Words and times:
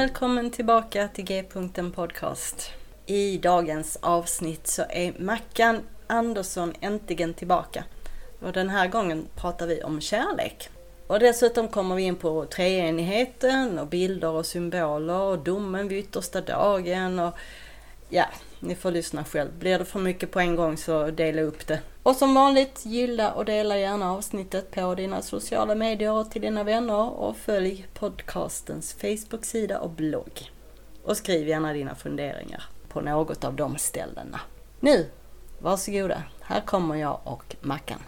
Välkommen 0.00 0.50
tillbaka 0.50 1.08
till 1.08 1.24
G-punkten 1.24 1.92
Podcast. 1.92 2.70
I 3.06 3.38
dagens 3.38 3.98
avsnitt 4.02 4.66
så 4.66 4.82
är 4.90 5.14
Mackan 5.18 5.80
Andersson 6.06 6.72
äntligen 6.80 7.34
tillbaka. 7.34 7.84
Och 8.40 8.52
den 8.52 8.68
här 8.68 8.88
gången 8.88 9.26
pratar 9.36 9.66
vi 9.66 9.82
om 9.82 10.00
kärlek. 10.00 10.68
Och 11.06 11.20
dessutom 11.20 11.68
kommer 11.68 11.94
vi 11.94 12.02
in 12.02 12.16
på 12.16 12.44
treenigheten 12.44 13.78
och 13.78 13.86
bilder 13.86 14.28
och 14.28 14.46
symboler 14.46 15.20
och 15.20 15.38
domen 15.38 15.88
vid 15.88 15.98
yttersta 15.98 16.40
dagen 16.40 17.18
och 17.18 17.34
ja, 18.10 18.24
ni 18.60 18.74
får 18.74 18.90
lyssna 18.90 19.24
själv. 19.24 19.58
Blir 19.58 19.78
det 19.78 19.84
för 19.84 19.98
mycket 19.98 20.30
på 20.30 20.40
en 20.40 20.56
gång 20.56 20.76
så 20.76 21.10
dela 21.10 21.42
upp 21.42 21.66
det. 21.66 21.80
Och 22.02 22.16
som 22.16 22.34
vanligt, 22.34 22.86
gilla 22.86 23.32
och 23.32 23.44
dela 23.44 23.78
gärna 23.78 24.12
avsnittet 24.12 24.70
på 24.70 24.94
dina 24.94 25.22
sociala 25.22 25.74
medier 25.74 26.12
och 26.12 26.30
till 26.30 26.42
dina 26.42 26.64
vänner 26.64 27.10
och 27.10 27.36
följ 27.36 27.86
podcastens 27.94 28.92
Facebook-sida 28.92 29.80
och 29.80 29.90
blogg. 29.90 30.50
Och 31.04 31.16
skriv 31.16 31.48
gärna 31.48 31.72
dina 31.72 31.94
funderingar 31.94 32.64
på 32.88 33.00
något 33.00 33.44
av 33.44 33.56
de 33.56 33.78
ställena. 33.78 34.40
Nu, 34.80 35.10
varsågoda, 35.58 36.22
här 36.40 36.60
kommer 36.60 36.94
jag 36.94 37.20
och 37.24 37.56
Mackan. 37.60 38.00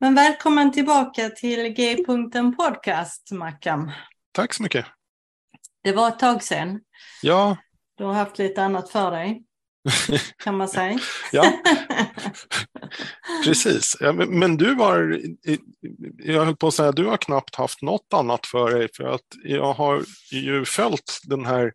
Men 0.00 0.14
välkommen 0.14 0.72
tillbaka 0.72 1.28
till 1.28 1.68
G-punkten 1.68 2.56
Podcast, 2.56 3.30
Mackan. 3.32 3.92
Tack 4.32 4.54
så 4.54 4.62
mycket. 4.62 4.86
Det 5.82 5.92
var 5.92 6.08
ett 6.08 6.18
tag 6.18 6.42
sedan. 6.42 6.80
Ja. 7.22 7.56
Du 8.00 8.06
har 8.06 8.12
haft 8.12 8.38
lite 8.38 8.62
annat 8.62 8.90
för 8.90 9.10
dig, 9.10 9.42
kan 10.44 10.56
man 10.56 10.68
säga. 10.68 10.98
ja, 11.32 11.52
precis. 13.44 13.96
Ja, 14.00 14.12
men, 14.12 14.38
men, 14.38 14.56
du 14.56 14.74
har, 14.74 15.20
jag 16.18 16.44
höll 16.44 16.56
på 16.56 16.66
att 16.66 16.74
säga, 16.74 16.92
du 16.92 17.06
har 17.06 17.16
knappt 17.16 17.54
haft 17.54 17.82
något 17.82 18.12
annat 18.14 18.46
för 18.46 18.70
dig, 18.70 18.88
för 18.96 19.04
att 19.04 19.26
jag 19.44 19.72
har 19.72 20.04
ju 20.32 20.64
följt 20.64 21.20
den 21.22 21.46
här 21.46 21.72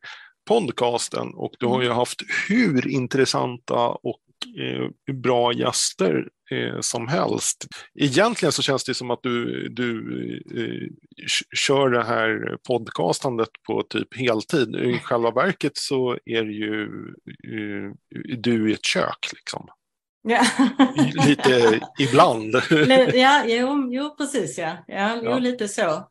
podcasten 0.47 1.33
och 1.33 1.51
du 1.59 1.65
har 1.65 1.81
ju 1.81 1.85
mm. 1.85 1.97
haft 1.97 2.21
hur 2.49 2.87
intressanta 2.87 3.87
och 3.87 4.19
eh, 4.59 5.13
bra 5.13 5.53
gäster 5.53 6.27
eh, 6.51 6.79
som 6.81 7.07
helst. 7.07 7.67
Egentligen 7.99 8.51
så 8.51 8.61
känns 8.61 8.83
det 8.83 8.93
som 8.93 9.11
att 9.11 9.23
du, 9.23 9.67
du 9.69 9.97
eh, 10.55 10.89
kör 11.55 11.89
det 11.89 12.03
här 12.03 12.57
podcastandet 12.67 13.49
på 13.67 13.83
typ 13.83 14.17
heltid. 14.17 14.75
I 14.75 14.99
själva 14.99 15.31
verket 15.31 15.77
så 15.77 16.17
är 16.25 16.43
det 16.43 16.53
ju 16.53 16.83
eh, 17.27 17.91
du 18.37 18.71
i 18.71 18.73
ett 18.73 18.85
kök 18.85 19.29
liksom. 19.33 19.67
Ja. 20.27 20.45
lite 21.27 21.79
ibland. 21.99 22.55
ja, 23.13 23.43
jo, 23.45 23.89
jo 23.91 24.15
precis 24.17 24.57
ja. 24.57 24.77
ja, 24.87 25.19
jo, 25.23 25.29
ja. 25.29 25.39
lite 25.39 25.67
så. 25.67 26.07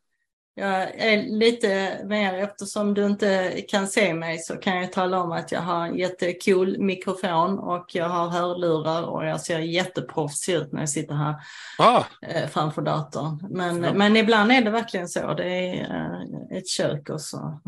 Jag 0.57 1.01
är 1.01 1.23
lite 1.23 2.01
mer, 2.05 2.35
eftersom 2.35 2.95
du 2.95 3.07
inte 3.07 3.61
kan 3.69 3.89
se 3.89 4.15
mig 4.15 4.39
så 4.39 4.57
kan 4.57 4.77
jag 4.77 4.93
tala 4.93 5.21
om 5.21 5.33
att 5.33 5.53
jag 5.53 5.61
har 5.61 5.87
en 5.87 5.99
jättecool 5.99 6.79
mikrofon 6.79 7.59
och 7.59 7.95
jag 7.95 8.09
har 8.09 8.29
hörlurar 8.29 9.03
och 9.03 9.27
jag 9.27 9.41
ser 9.41 9.59
jätteproffsig 9.59 10.55
ut 10.55 10.73
när 10.73 10.81
jag 10.81 10.89
sitter 10.89 11.15
här 11.15 11.35
ah. 11.79 12.05
Eh, 12.23 12.49
framför 12.49 12.83
datorn. 12.83 13.47
Men, 13.51 13.83
ja. 13.83 13.95
men 13.95 14.17
ibland 14.17 14.53
är 14.53 14.63
det 14.63 14.71
verkligen 14.71 15.09
så. 15.09 15.35
Det 15.35 15.49
är 15.49 15.81
eh, 15.81 16.59
ett 16.59 16.69
kök 16.69 17.11
och 17.11 17.21
så 17.21 17.61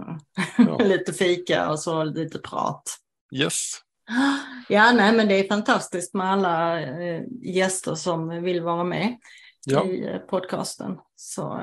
ja. 0.59 0.79
lite 0.85 1.13
fika 1.13 1.71
och 1.71 1.81
så 1.81 2.05
lite 2.05 2.39
prat. 2.39 2.97
Yes. 3.35 3.73
Ja, 4.69 4.93
nej, 4.93 5.13
men 5.13 5.29
det 5.29 5.35
är 5.35 5.49
fantastiskt 5.49 6.15
med 6.15 6.33
alla 6.33 6.81
eh, 6.81 7.23
gäster 7.43 7.95
som 7.95 8.43
vill 8.43 8.63
vara 8.63 8.85
med 8.85 9.17
ja. 9.65 9.85
i 9.85 10.21
podcasten. 10.29 10.99
Så, 11.17 11.63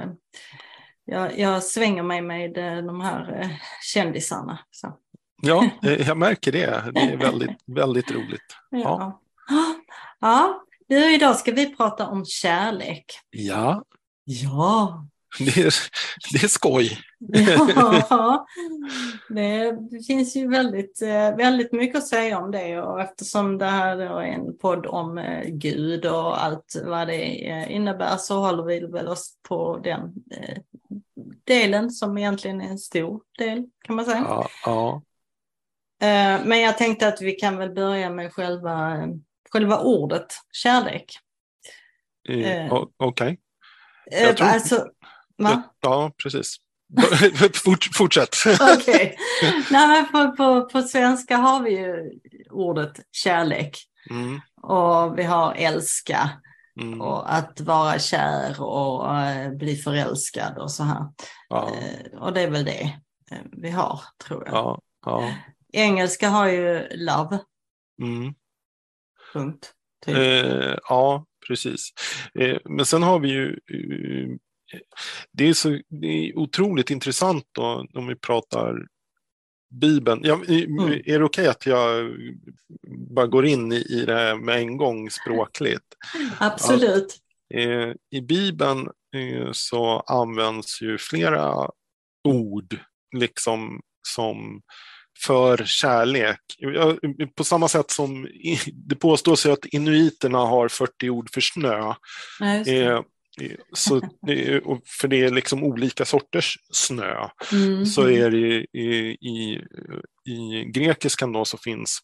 jag, 1.05 1.39
jag 1.39 1.63
svänger 1.63 2.03
mig 2.03 2.21
med 2.21 2.57
eh, 2.57 2.85
de 2.85 3.01
här 3.01 3.41
eh, 3.41 3.49
kändisarna. 3.81 4.59
Så. 4.71 4.97
Ja, 5.41 5.69
jag 5.81 6.17
märker 6.17 6.51
det. 6.51 6.91
Det 6.93 7.01
är 7.01 7.17
väldigt, 7.17 7.57
väldigt 7.65 8.11
roligt. 8.11 8.57
Ja. 8.69 9.21
ja. 9.49 9.75
ja. 10.19 10.63
Du, 10.87 11.15
idag 11.15 11.35
ska 11.35 11.51
vi 11.51 11.75
prata 11.75 12.07
om 12.07 12.25
kärlek. 12.25 13.05
Ja. 13.29 13.83
Ja. 14.23 15.05
Det 15.39 15.57
är, 15.57 15.73
det 16.33 16.43
är 16.43 16.47
skoj. 16.47 16.99
Ja, 18.09 18.45
det, 19.29 19.71
det, 19.71 20.03
finns 20.07 20.35
ju 20.35 20.47
väldigt, 20.47 21.01
eh, 21.01 21.35
väldigt 21.35 21.71
mycket 21.71 21.97
att 21.97 22.07
säga 22.07 22.39
om 22.39 22.51
det 22.51 22.81
och 22.81 23.01
eftersom 23.01 23.57
det 23.57 23.65
här 23.65 23.97
är 23.97 24.21
en 24.21 24.57
podd 24.57 24.85
om 24.85 25.41
Gud 25.47 26.05
och 26.05 26.43
allt 26.43 26.75
vad 26.85 27.07
det 27.07 27.25
innebär 27.69 28.17
så 28.17 28.39
håller 28.39 28.63
vi 28.63 28.79
väl 28.79 29.07
oss 29.07 29.33
på 29.47 29.77
den 29.83 30.13
delen 31.43 31.91
som 31.91 32.17
egentligen 32.17 32.61
är 32.61 32.67
en 32.67 32.77
stor 32.77 33.21
del 33.37 33.63
kan 33.85 33.95
man 33.95 34.05
säga. 34.05 34.25
Ja, 34.27 34.47
ja. 34.65 35.01
Eh, 36.01 36.45
men 36.45 36.61
jag 36.61 36.77
tänkte 36.77 37.07
att 37.07 37.21
vi 37.21 37.31
kan 37.31 37.57
väl 37.57 37.71
börja 37.71 38.09
med 38.09 38.33
själva, 38.33 39.07
själva 39.49 39.79
ordet 39.79 40.27
kärlek. 40.51 41.19
Eh, 42.29 42.73
Okej. 42.73 42.97
Okay. 42.97 43.37
Eh, 44.11 44.35
tror... 44.35 44.47
Alltså, 44.47 44.87
ja, 45.37 45.63
ja, 45.81 46.11
precis. 46.23 46.57
Fort, 47.63 47.89
fortsätt. 47.93 48.35
Okej. 48.77 49.17
Okay. 49.69 50.05
på, 50.11 50.35
på, 50.37 50.69
på 50.69 50.81
svenska 50.81 51.37
har 51.37 51.63
vi 51.63 51.77
ju 51.77 52.11
ordet 52.49 52.91
kärlek. 53.11 53.77
Mm. 54.09 54.41
Och 54.61 55.17
vi 55.17 55.23
har 55.23 55.53
älska. 55.53 56.29
Mm. 56.81 57.01
Och 57.01 57.33
att 57.33 57.61
vara 57.61 57.99
kär 57.99 58.61
och 58.61 59.19
äh, 59.19 59.51
bli 59.51 59.75
förälskad 59.75 60.57
och 60.57 60.71
så 60.71 60.83
här. 60.83 61.05
Ja. 61.49 61.69
Äh, 61.69 62.19
och 62.19 62.33
det 62.33 62.41
är 62.41 62.49
väl 62.49 62.65
det 62.65 62.99
äh, 63.31 63.37
vi 63.51 63.69
har, 63.69 63.99
tror 64.27 64.43
jag. 64.45 64.53
Ja, 64.53 64.81
ja. 65.05 65.33
Engelska 65.73 66.29
har 66.29 66.47
ju 66.47 66.87
love. 66.91 67.39
Mm. 68.01 68.33
Punkt. 69.33 69.73
Typ. 70.05 70.17
ja, 70.89 71.25
precis. 71.47 71.89
men 72.65 72.85
sen 72.85 73.03
har 73.03 73.19
vi 73.19 73.29
ju 73.29 73.59
det 75.31 75.49
är, 75.49 75.53
så, 75.53 75.79
det 75.89 76.07
är 76.07 76.37
otroligt 76.37 76.89
intressant 76.89 77.45
då, 77.51 77.85
om 77.93 78.07
vi 78.07 78.15
pratar 78.15 78.87
Bibeln. 79.73 80.21
Ja, 80.23 80.33
mm. 80.47 80.91
Är 81.05 81.19
det 81.19 81.25
okej 81.25 81.25
okay 81.25 81.47
att 81.47 81.65
jag 81.65 82.15
bara 83.09 83.27
går 83.27 83.45
in 83.45 83.71
i 83.71 84.03
det 84.05 84.35
med 84.35 84.57
en 84.57 84.77
gång 84.77 85.09
språkligt? 85.09 85.85
Absolut. 86.39 87.05
Att, 87.05 87.59
eh, 87.59 87.93
I 88.11 88.21
Bibeln 88.21 88.89
eh, 89.15 89.49
så 89.51 89.99
används 89.99 90.81
ju 90.81 90.97
flera 90.97 91.69
ord 92.23 92.79
liksom 93.17 93.81
som 94.07 94.61
för 95.25 95.65
kärlek. 95.65 96.39
På 97.35 97.43
samma 97.43 97.67
sätt 97.67 97.91
som 97.91 98.27
det 98.73 98.95
påstås 98.95 99.45
att 99.45 99.65
inuiterna 99.65 100.37
har 100.37 100.67
40 100.67 101.09
ord 101.09 101.29
för 101.33 101.41
snö. 101.41 101.93
Ja, 102.39 103.05
så, 103.73 104.01
för 105.01 105.07
det 105.07 105.23
är 105.23 105.31
liksom 105.31 105.63
olika 105.63 106.05
sorters 106.05 106.57
snö. 106.71 107.29
Mm. 107.51 107.85
Så 107.85 108.09
är 108.09 108.31
det 108.31 108.77
i, 108.79 109.17
i, 109.21 109.61
i 110.31 110.65
grekiskan 110.65 111.31
då 111.31 111.45
så 111.45 111.57
finns 111.57 111.99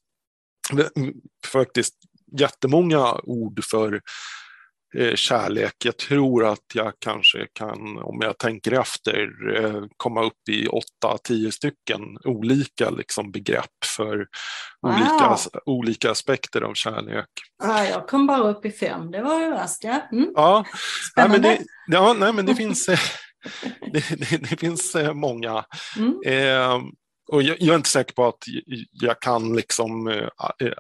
faktiskt 1.46 1.96
jättemånga 2.40 3.14
ord 3.24 3.64
för 3.72 4.02
kärlek. 5.16 5.74
Jag 5.86 5.98
tror 5.98 6.46
att 6.46 6.66
jag 6.74 6.94
kanske 7.00 7.48
kan, 7.54 7.98
om 7.98 8.20
jag 8.22 8.38
tänker 8.38 8.72
efter, 8.72 9.28
eh, 9.56 9.84
komma 9.98 10.24
upp 10.24 10.50
i 10.50 10.68
åtta, 10.68 11.18
tio 11.24 11.52
stycken 11.52 12.02
olika 12.24 12.90
liksom, 12.90 13.32
begrepp 13.32 13.86
för 13.98 14.28
Wow. 14.82 14.92
olika, 14.94 15.38
olika 15.66 16.12
aspekter 16.12 16.62
av 16.62 16.74
kärlek. 16.74 17.26
Ja, 17.64 17.86
jag 17.86 18.08
kom 18.08 18.28
bara 18.28 18.50
upp 18.50 18.66
i 18.66 18.72
fem, 18.72 19.12
det 19.12 19.22
var 19.22 19.42
ju 19.42 19.50
värst. 19.50 19.84
Ja. 19.84 20.02
Mm. 20.12 20.32
Ja, 20.36 20.66
nej, 21.16 21.30
men 21.30 21.42
det, 21.42 21.60
ja, 21.88 22.16
nej, 22.20 22.34
men 22.34 22.46
det 22.46 22.56
finns, 22.56 22.90
eh, 22.90 23.00
det, 23.94 24.10
det, 24.10 24.38
det 24.50 24.58
finns 24.60 24.96
eh, 24.96 25.14
många. 25.14 25.64
Mm. 25.98 26.20
Eh, 26.26 26.82
och 27.32 27.44
jag, 27.44 27.58
jag 27.60 27.74
är 27.74 27.76
inte 27.78 27.90
säker 27.90 28.14
på 28.14 28.28
att 28.28 28.44
jag 28.92 29.20
kan 29.22 29.56
liksom 29.56 30.08
eh, 30.08 30.28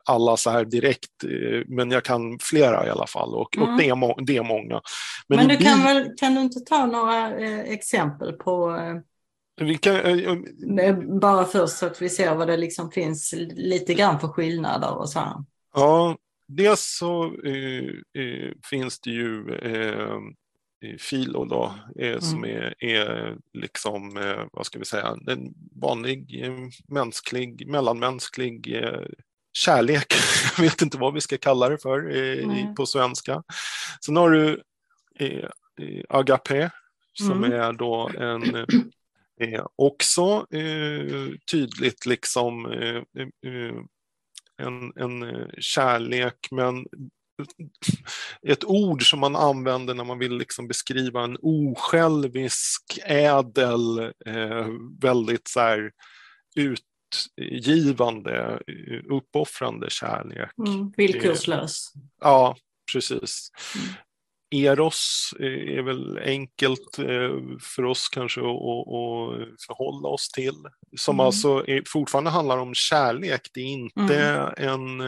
alla 0.05 0.37
så 0.37 0.49
här 0.49 0.65
direkt, 0.65 1.23
eh, 1.23 1.63
men 1.67 1.91
jag 1.91 2.03
kan 2.03 2.39
flera 2.39 2.87
i 2.87 2.89
alla 2.89 3.07
fall 3.07 3.35
och, 3.35 3.57
Mm. 3.57 3.69
och 3.69 3.77
det, 3.79 3.89
är 3.89 3.95
må, 3.95 4.19
det 4.21 4.37
är 4.37 4.43
många. 4.43 4.81
Men, 5.27 5.39
i 5.39 5.57
du 5.57 5.63
kan, 5.63 5.77
bi- 5.79 5.83
väl, 5.83 6.13
kan 6.17 6.35
du 6.35 6.41
inte 6.41 6.59
ta 6.59 6.85
några 6.85 7.39
eh, 7.39 7.59
exempel 7.59 8.33
på, 8.33 8.71
eh, 9.61 9.77
kan, 9.77 9.95
eh, 9.95 10.85
eh, 10.85 10.95
bara 11.21 11.45
först 11.45 11.77
så 11.77 11.85
att 11.85 12.01
vi 12.01 12.09
ser 12.09 12.35
vad 12.35 12.47
det 12.47 12.57
liksom 12.57 12.91
finns 12.91 13.33
lite 13.55 13.93
grann 13.93 14.19
för 14.19 14.27
skillnader 14.27 14.97
och 14.97 15.09
så 15.09 15.19
här. 15.19 15.33
Ja, 15.75 16.17
dels 16.47 16.97
så 16.99 17.23
eh, 17.25 18.21
eh, 18.23 18.51
finns 18.69 18.99
det 18.99 19.09
ju 19.09 19.49
Filo 20.99 21.45
då, 21.45 21.73
eh, 21.99 22.19
som 22.19 22.43
Mm. 22.43 22.57
är, 22.57 22.83
är 22.83 23.37
liksom, 23.53 24.17
eh, 24.17 24.45
vad 24.51 24.65
ska 24.65 24.79
vi 24.79 24.85
säga, 24.85 25.17
en 25.27 25.53
vanlig 25.75 26.43
eh, 26.45 26.53
mänsklig, 26.87 27.67
mellanmänsklig 27.67 28.73
eh, 28.83 29.05
kärlek. 29.53 30.13
Jag 30.57 30.63
vet 30.63 30.81
inte 30.81 30.97
vad 30.97 31.13
vi 31.13 31.21
ska 31.21 31.37
kalla 31.37 31.69
det 31.69 31.77
för 31.77 32.09
eh, 32.09 32.17
i- 32.17 32.73
på 32.75 32.85
svenska. 32.85 33.43
Sen 34.05 34.15
har 34.17 34.29
du 34.31 34.63
eh, 35.19 35.49
Agape, 36.09 36.71
som 37.13 37.43
Mm. 37.43 37.51
är 37.61 37.73
då 37.73 38.11
en 38.17 38.65
också 39.75 40.45
tydligt 41.51 42.05
liksom 42.05 42.65
en, 44.57 44.91
en 44.95 45.45
kärlek, 45.59 46.47
men 46.51 46.85
ett 48.47 48.63
ord 48.63 49.09
som 49.09 49.19
man 49.19 49.35
använder 49.35 49.93
när 49.93 50.03
man 50.03 50.19
vill 50.19 50.37
liksom 50.37 50.67
beskriva 50.67 51.23
en 51.23 51.37
osjälvisk, 51.41 52.99
ädel, 53.05 53.99
eh, 54.25 54.67
väldigt 55.01 55.47
så 55.47 55.59
här 55.59 55.91
utgivande, 56.55 58.59
eh, 58.67 59.15
uppoffrande 59.15 59.89
kärlek. 59.89 60.49
Mm. 60.67 60.93
Villkorslös. 60.97 61.93
Ja, 62.21 62.55
precis. 62.93 63.51
Mm. 63.75 63.87
Eros 64.51 65.33
eh, 65.39 65.77
är 65.77 65.81
väl 65.81 66.19
enkelt 66.25 66.99
eh, 66.99 67.57
för 67.61 67.85
oss 67.85 68.09
kanske 68.09 68.39
att, 68.39 68.45
förhålla 69.67 70.09
oss 70.09 70.29
till. 70.29 70.55
Som 70.97 71.15
Mm. 71.15 71.25
alltså 71.25 71.67
är, 71.67 71.83
fortfarande 71.87 72.29
handlar 72.29 72.57
om 72.57 72.73
kärlek. 72.73 73.41
Det 73.53 73.61
är 73.61 73.65
inte 73.65 74.53
en... 74.57 75.01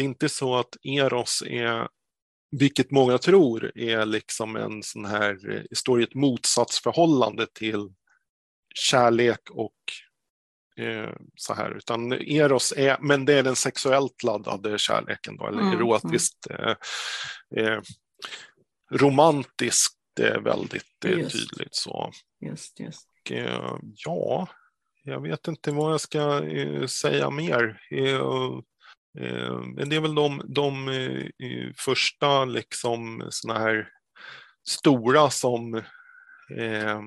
Det 0.00 0.04
är 0.04 0.06
inte 0.06 0.28
så 0.28 0.56
att 0.56 0.76
Eros 0.82 1.42
är, 1.46 1.88
vilket 2.50 2.90
många 2.90 3.18
tror, 3.18 3.72
är 3.78 4.06
liksom 4.06 4.56
en 4.56 4.82
sån 4.82 5.04
här, 5.04 5.50
eh, 5.50 5.62
står 5.72 6.00
i 6.00 6.04
ett 6.04 6.14
motsatsförhållande 6.14 7.46
till 7.54 7.92
kärlek 8.74 9.50
och 9.50 9.76
eh, 10.84 11.10
så 11.36 11.54
här, 11.54 11.70
utan 11.76 12.12
Eros 12.12 12.72
är, 12.76 12.98
men 13.00 13.24
det 13.24 13.34
är 13.34 13.42
den 13.42 13.56
sexuellt 13.56 14.22
laddade 14.22 14.78
kärleken 14.78 15.36
då, 15.36 15.46
eller 15.46 15.62
Mm, 15.62 15.76
erotiskt, 15.76 16.46
eh, 16.50 16.74
eh, 17.56 17.80
romantiskt 18.90 19.96
är 20.20 20.40
väldigt 20.40 21.04
eh, 21.04 21.18
Just. 21.18 21.32
tydligt 21.32 21.74
så. 21.74 22.12
Just, 22.40 22.80
just. 22.80 23.08
Och, 23.24 23.32
eh, 23.32 23.78
ja, 23.94 24.48
jag 25.02 25.22
vet 25.22 25.48
inte 25.48 25.70
vad 25.70 25.92
jag 25.92 26.00
ska 26.00 26.44
eh, 26.44 26.86
säga 26.86 27.30
mer. 27.30 27.80
Eh, 29.18 29.60
men 29.76 29.88
det 29.88 29.96
är 29.96 30.00
väl 30.00 30.14
de, 30.14 30.42
de 30.48 30.88
eh, 30.88 31.72
första 31.76 32.44
liksom 32.44 33.26
såna 33.30 33.58
här 33.58 33.88
stora 34.68 35.30
som, 35.30 35.74
eh, 36.58 37.00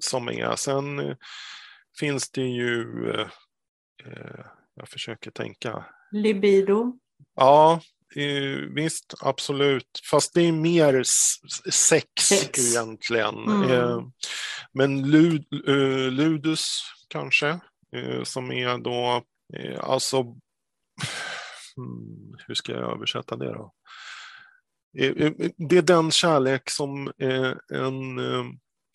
som 0.00 0.28
är. 0.28 0.56
Sen 0.56 1.16
finns 2.00 2.30
det 2.30 2.46
ju, 2.46 2.86
jag 4.74 4.88
försöker 4.88 5.30
tänka, 5.30 5.84
Libido. 6.12 6.98
Ja, 7.36 7.80
visst, 8.74 9.14
absolut. 9.20 10.00
Fast 10.10 10.34
det 10.34 10.40
är 10.42 10.52
mer 10.52 11.02
sex, 11.72 12.08
Sex. 12.20 12.58
egentligen. 12.58 13.34
Mm. 13.48 14.12
Men 14.72 15.10
lud, 15.10 15.46
ludus 16.12 16.82
kanske, 17.08 17.60
som 18.24 18.52
är 18.52 18.78
då, 18.78 19.22
alltså, 19.80 20.24
hur 22.46 22.54
ska 22.54 22.72
jag 22.72 22.92
översätta 22.92 23.36
det 23.36 23.52
då? 23.52 23.72
Eh, 24.98 25.10
eh, 25.10 25.32
Det 25.56 25.78
är 25.78 25.82
den 25.82 26.10
kärlek 26.10 26.70
som 26.70 27.12
eh, 27.18 27.52
en 27.74 28.20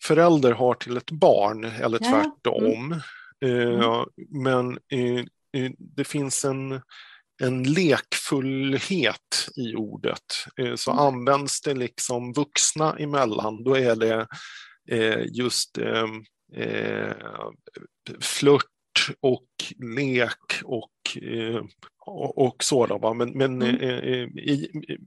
förälder 0.04 0.52
har 0.52 0.74
till 0.74 0.96
ett 0.96 1.10
barn, 1.10 1.64
eller 1.64 1.98
tvärtom. 1.98 2.92
Eh, 3.44 4.04
Men 4.28 4.78
eh, 4.92 5.18
eh, 5.62 5.70
det 5.78 6.04
finns 6.04 6.44
en 6.44 6.80
en 7.42 7.62
lekfullhet 7.62 9.48
i 9.56 9.74
ordet. 9.74 10.24
Så 10.76 10.90
Mm. 10.90 11.04
används 11.04 11.60
det 11.60 11.74
liksom 11.74 12.32
vuxna 12.32 12.96
emellan, 12.98 13.64
då 13.64 13.76
är 13.76 13.96
det 13.96 14.26
just 15.32 15.78
eh, 15.78 16.06
och 19.20 19.48
lek 19.96 20.62
och, 20.64 21.22
eh, 21.22 21.62
och, 22.36 22.64
så. 22.64 22.98
Va? 22.98 23.14
Men, 23.14 23.30
men 23.30 23.62
Mm. 23.62 23.76
eh, 23.80 24.20
eh, 24.20 24.28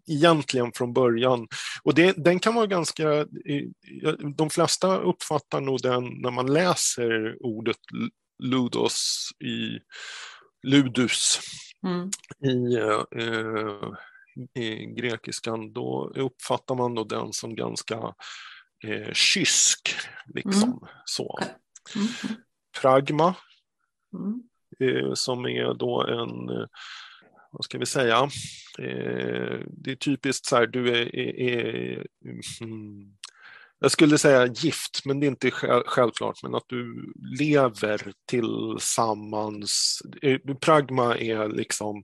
egentligen 0.07 0.71
från 0.71 0.93
början, 0.93 1.47
och 1.83 1.95
det, 1.95 2.13
den 2.17 2.39
kan 2.39 2.55
vara 2.55 2.67
ganska, 2.67 3.11
eh, 3.13 4.13
de 4.35 4.49
flesta 4.49 4.97
uppfattar 4.97 5.61
nog 5.61 5.81
den 5.81 6.03
när 6.21 6.31
man 6.31 6.53
läser 6.53 7.37
ordet 7.45 7.77
ludos 8.43 9.29
i 9.43 9.79
ludus 10.67 11.39
Mm. 11.85 12.09
i, 12.45 12.75
eh, 13.15 13.91
i 14.63 14.85
grekiskan, 14.85 15.73
då 15.73 16.11
uppfattar 16.15 16.75
man 16.75 16.95
då 16.95 17.03
den 17.03 17.33
som 17.33 17.55
ganska 17.55 18.13
eh, 18.83 19.13
kysk. 19.13 19.95
Liksom, 20.33 20.87
så. 21.05 21.23
Okej. 21.27 21.47
Mm. 21.95 22.07
Pragma, 22.81 23.35
Mm. 24.13 24.43
eh, 24.79 25.13
som 25.13 25.45
är 25.45 25.73
då 25.73 26.07
en, 26.07 26.49
eh, 26.49 26.67
vad 27.51 27.65
ska 27.65 27.77
vi 27.77 27.85
säga, 27.85 28.17
eh, 28.79 29.59
det 29.67 29.91
är 29.91 29.95
typiskt 29.95 30.45
så 30.45 30.55
här, 30.55 30.67
du 30.67 30.89
är, 30.89 31.15
är, 31.15 31.39
är 31.39 32.07
mm, 32.61 33.13
jag 33.83 33.91
skulle 33.91 34.17
säga 34.17 34.45
gift, 34.45 35.05
men 35.05 35.19
det 35.19 35.25
är 35.25 35.27
inte 35.27 35.51
själv, 35.51 35.83
självklart, 35.85 36.43
men 36.43 36.55
att 36.55 36.65
du 36.67 37.13
lever 37.39 38.13
tillsammans. 38.27 40.01
Eh, 40.21 40.37
Pragma 40.61 41.17
är 41.17 41.49
liksom 41.49 42.03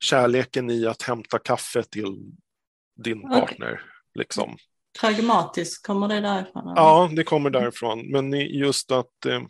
kärleken 0.00 0.70
i 0.70 0.86
att 0.86 1.02
hämta 1.02 1.38
kaffe 1.38 1.82
till 1.82 2.32
din 3.04 3.22
partner. 3.22 3.82
Liksom. 4.14 4.56
Pragmatisk, 5.00 5.86
kommer 5.86 6.08
det 6.08 6.20
därifrån? 6.20 6.62
eller? 6.62 6.76
Ja, 6.76 7.10
det 7.16 7.24
kommer 7.24 7.50
därifrån. 7.50 8.10
Men 8.10 8.32
just 8.32 8.92
att... 8.92 9.26
Eh, 9.26 9.42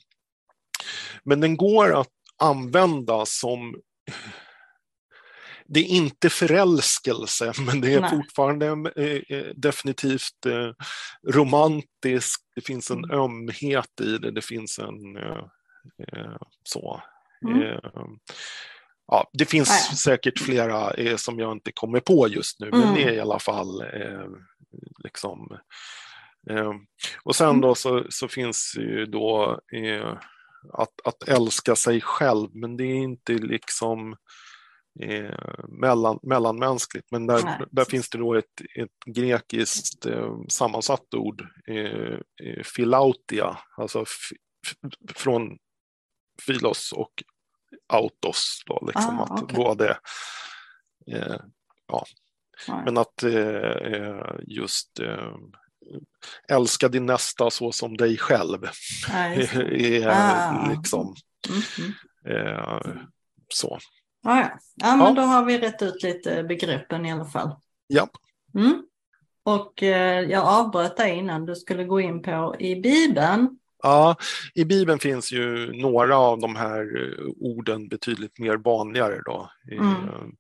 men 1.25 1.41
den 1.41 1.57
går 1.57 2.01
att 2.01 2.11
använda 2.39 3.27
som... 3.27 3.81
Det 5.67 5.81
är 5.81 5.85
inte 5.85 6.31
förälskelse, 6.31 7.53
men 7.67 7.81
det 7.81 7.95
är 7.95 8.01
Nej. 8.01 8.11
fortfarande 8.11 8.67
eh, 8.97 9.39
eh, 9.39 9.47
definitivt 9.57 10.47
eh, 10.47 10.71
romantiskt. 11.33 12.43
Det 12.55 12.61
finns 12.61 12.91
en 12.91 13.05
Mm. 13.05 13.11
ömhet 13.21 14.01
i 14.01 14.19
det. 14.19 14.31
Det 14.31 14.43
finns 14.43 14.79
en... 14.79 15.17
Eh, 15.17 15.45
eh, 16.13 16.37
så. 16.63 17.03
Mm. 17.49 17.63
Eh, 17.63 17.79
ja, 19.07 19.31
det 19.33 19.45
finns 19.45 19.89
ja. 19.91 19.97
säkert 19.97 20.39
flera 20.39 21.17
som 21.19 21.39
jag 21.39 21.53
inte 21.53 21.73
kommer 21.73 22.01
på 22.01 22.29
just 22.29 22.61
nu, 22.61 22.71
men 22.71 22.83
Mm. 22.83 22.95
det 22.95 23.03
är 23.03 23.13
i 23.13 23.21
alla 23.21 23.39
fall 23.39 23.85
liksom 25.05 25.59
och 27.23 27.37
sen 27.37 27.49
Mm. 27.49 27.61
då 27.61 27.75
så, 27.75 28.07
så 28.09 28.29
finns 28.29 28.75
ju 28.79 29.07
då 29.07 29.61
att, 30.73 31.01
att 31.05 31.23
älska 31.29 31.77
sig 31.77 32.01
själv, 32.01 32.49
men 32.53 32.77
det 32.77 32.85
är 32.85 32.95
inte 32.97 33.33
liksom 33.33 34.17
eh, 35.01 35.65
mellan, 35.69 36.19
mellanmänskligt. 36.23 37.11
Men 37.11 37.27
där, 37.27 37.43
Nej, 37.45 37.59
där 37.71 37.85
finns 37.85 38.11
det 38.11 38.19
då 38.19 38.35
ett, 38.35 38.61
ett 38.79 39.15
grekiskt 39.15 40.07
eh, 40.07 40.35
sammansatt 40.49 41.15
ord, 41.15 41.47
eh, 41.67 42.19
eh, 42.45 42.63
filautia, 42.65 43.59
alltså 43.77 44.03
f- 44.03 44.37
f- 44.67 44.93
från 45.17 45.59
filos 46.47 46.93
och 46.93 47.13
autos. 47.89 48.63
Då, 48.67 48.85
liksom, 48.87 49.21
Ah, 49.21 49.23
att 49.25 49.43
okej. 49.43 49.57
både 49.57 49.99
eh, 51.13 51.37
ja. 51.89 52.05
Men 52.85 52.97
att 52.99 53.23
eh, 53.23 54.37
just 54.43 55.01
eh, 55.01 55.35
älska 56.49 56.89
din 56.89 57.07
nästa 57.07 57.51
så 57.51 57.73
som 57.73 57.97
dig 57.97 58.17
själv 58.19 58.65
är 59.13 60.09
Ah. 60.09 60.71
liksom 60.71 61.15
Mm, 61.49 61.63
mm. 61.79 62.47
eh, 62.47 62.81
så. 63.49 63.79
Ja, 64.23 64.41
ja. 64.41 64.59
ja, 64.75 64.97
men 64.97 65.07
Ja. 65.07 65.13
då 65.13 65.23
har 65.23 65.45
vi 65.45 65.59
rätt 65.59 65.83
ut 65.83 66.03
lite 66.03 66.43
begreppen 66.45 67.07
i 67.07 67.13
alla 67.13 67.25
fall. 67.25 67.51
Ja. 67.87 68.09
Mm. 68.55 68.83
Och 69.43 69.83
eh, 69.83 70.21
jag 70.21 70.45
avbröt 70.45 70.97
dig 70.97 71.17
innan 71.19 71.47
du 71.47 71.55
skulle 71.57 71.85
gå 71.85 72.01
in 72.01 72.23
på 72.23 72.57
i 72.59 72.77
Bibeln. 72.81 73.59
Ja, 73.83 74.17
i 74.55 74.65
Bibeln 74.65 74.99
finns 74.99 75.33
ju 75.33 75.73
några 75.83 76.17
av 76.17 76.41
de 76.41 76.57
här 76.57 76.81
eh, 76.81 77.25
orden 77.41 77.89
betydligt 77.89 78.39
mer 78.39 78.57
vanligare 78.57 79.21
då. 79.25 79.51
Eh, 79.73 79.79
Mm. 79.79 80.33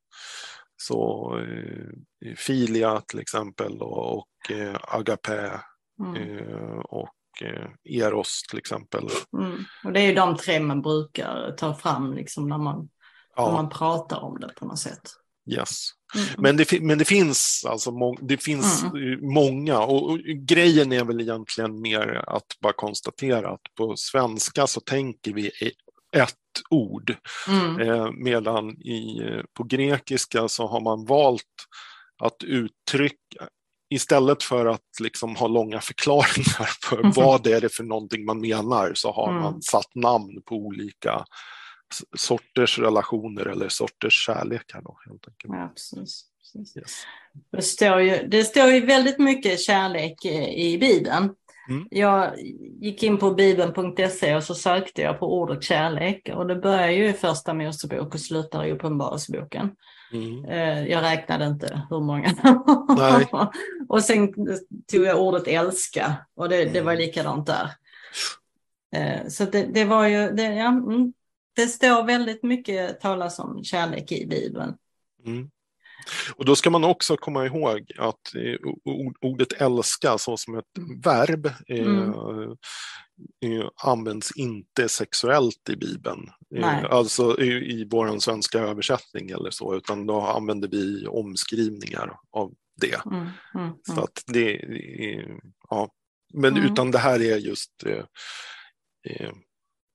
Så 0.76 1.32
eh, 1.38 2.34
filia 2.36 3.00
till 3.00 3.18
exempel 3.20 3.82
och 3.82 4.26
eh, 4.50 4.76
agape 4.82 5.60
Mm. 6.00 6.38
eh, 6.38 6.78
och 6.78 7.14
eh, 7.42 7.68
eros 8.02 8.42
till 8.50 8.58
exempel. 8.58 9.08
Mm. 9.38 9.64
Och 9.84 9.92
det 9.92 10.00
är 10.00 10.06
ju 10.06 10.14
de 10.14 10.36
tre 10.36 10.60
man 10.60 10.82
brukar 10.82 11.54
ta 11.56 11.74
fram 11.74 12.12
liksom 12.14 12.48
när 12.48 12.58
man, 12.58 12.76
när 12.78 12.88
Ja, 13.36 13.52
man 13.52 13.68
pratar 13.68 14.20
om 14.20 14.40
det 14.40 14.48
på 14.56 14.66
något 14.66 14.78
sätt. 14.78 15.10
yes. 15.50 15.86
Mm. 16.14 16.26
Men 16.38 16.56
det, 16.56 16.80
men 16.80 16.98
det 16.98 17.04
finns 17.04 17.64
alltså 17.68 17.90
må, 17.90 18.16
det 18.20 18.36
finns 18.36 18.82
Mm. 18.82 19.34
många 19.34 19.78
och, 19.80 20.10
och 20.10 20.18
grejen 20.18 20.92
är 20.92 21.04
väl 21.04 21.20
egentligen 21.20 21.80
mer 21.80 22.24
att 22.26 22.46
bara 22.60 22.72
konstatera 22.72 23.50
att 23.50 23.74
på 23.76 23.96
svenska 23.96 24.66
så 24.66 24.80
tänker 24.80 25.32
vi 25.32 25.50
ett 26.16 26.34
ord 26.70 27.16
Mm. 27.48 27.80
eh, 27.80 28.10
medan 28.12 28.70
i, 28.70 29.22
eh, 29.22 29.42
på 29.54 29.64
grekiska 29.64 30.48
så 30.48 30.66
har 30.66 30.80
man 30.80 31.04
valt 31.04 31.44
att 32.22 32.42
uttrycka 32.44 33.48
Istället 33.94 34.42
för 34.42 34.66
att 34.66 35.00
liksom 35.00 35.36
ha 35.36 35.46
långa 35.46 35.80
förklaringar 35.80 36.70
för 36.84 37.02
Mhm. 37.02 37.12
vad 37.16 37.42
det 37.42 37.52
är 37.52 37.60
det 37.60 37.68
för 37.74 37.84
någonting 37.84 38.24
man 38.24 38.40
menar 38.40 38.92
så 38.94 39.12
har 39.12 39.30
Mm. 39.30 39.42
man 39.42 39.62
satt 39.62 39.94
namn 39.94 40.42
på 40.44 40.54
olika 40.54 41.24
sorters 42.16 42.78
relationer 42.78 43.46
eller 43.46 43.68
sorters 43.68 44.26
kärlekar. 44.26 44.82
Då, 44.82 44.98
helt 45.06 45.28
enkelt. 45.28 45.52
Ja, 45.54 45.68
precis. 45.74 46.24
precis. 46.54 46.76
Yes. 46.76 46.92
Det 47.52 47.62
står, 47.62 48.00
ju, 48.00 48.28
det 48.28 48.44
står 48.44 48.66
ju 48.70 48.86
väldigt 48.86 49.18
mycket 49.18 49.60
kärlek 49.60 50.24
eh, 50.24 50.48
i 50.48 50.78
Bibeln. 50.78 51.34
Mm. 51.68 51.88
Jag 51.90 52.38
gick 52.80 53.02
in 53.02 53.18
på 53.18 53.30
bibeln.se 53.30 54.34
och 54.36 54.42
så 54.42 54.54
sökte 54.54 55.02
jag 55.02 55.18
på 55.18 55.38
ordet 55.38 55.62
kärlek 55.62 56.30
och 56.34 56.46
det 56.46 56.56
börjar 56.56 56.88
ju 56.88 57.08
i 57.08 57.12
första 57.12 57.54
Mosebok 57.54 58.14
och 58.14 58.20
slutar 58.20 58.64
i 58.64 58.72
Uppenbarelseboken. 58.72 59.70
Mm. 60.12 60.44
Eh, 60.44 60.86
Jag 60.86 61.02
räknade 61.02 61.46
inte 61.46 61.82
hur 61.90 62.00
många. 62.00 62.34
Och 63.88 64.02
sen 64.04 64.34
tog 64.92 65.04
jag 65.04 65.20
ordet 65.22 65.48
älska 65.48 66.16
och 66.36 66.48
det, 66.48 66.64
det 66.64 66.80
var 66.80 66.92
Mm. 66.92 67.06
likadant 67.06 67.46
där. 67.46 67.70
Eh, 68.96 69.28
Så 69.28 69.44
det, 69.44 69.62
det 69.74 69.84
var 69.84 70.06
ju, 70.06 70.30
det, 70.30 70.42
ja, 70.54 70.68
mm, 70.68 71.12
det 71.56 71.66
står 71.66 72.02
väldigt 72.04 72.42
mycket 72.42 73.00
talas 73.00 73.38
om 73.38 73.64
kärlek 73.64 74.12
i 74.12 74.26
Bibeln. 74.26 74.74
Mm. 75.26 75.50
Och 76.36 76.44
då 76.44 76.56
ska 76.56 76.70
man 76.70 76.84
också 76.84 77.16
komma 77.16 77.46
ihåg 77.46 77.92
att 77.98 78.34
eh, 78.34 78.56
ord- 78.84 79.16
ordet 79.20 79.52
älska 79.52 80.18
så 80.18 80.36
som 80.36 80.58
ett 80.58 80.64
verb 81.04 81.46
eh, 81.46 81.78
Mm. 81.86 83.60
eh, 83.60 83.68
används 83.82 84.32
inte 84.36 84.88
sexuellt 84.88 85.68
i 85.70 85.76
Bibeln. 85.76 86.30
Eh, 86.56 86.84
alltså 86.84 87.40
i, 87.40 87.46
i 87.80 87.88
vår 87.90 88.18
svenska 88.18 88.58
översättning 88.58 89.30
eller 89.30 89.50
så, 89.50 89.74
utan 89.76 90.06
då 90.06 90.20
använder 90.20 90.68
vi 90.68 91.06
omskrivningar 91.06 92.16
av 92.30 92.52
det. 92.80 93.04
Mm, 93.06 93.26
mm, 93.54 93.72
Så 93.86 93.92
mm. 93.92 94.04
att 94.04 94.22
det 94.26 94.60
ja. 95.70 95.88
Men 96.32 96.56
Mm. 96.56 96.72
utan 96.72 96.90
det 96.90 96.98
här 96.98 97.22
är 97.22 97.36
just 97.36 97.70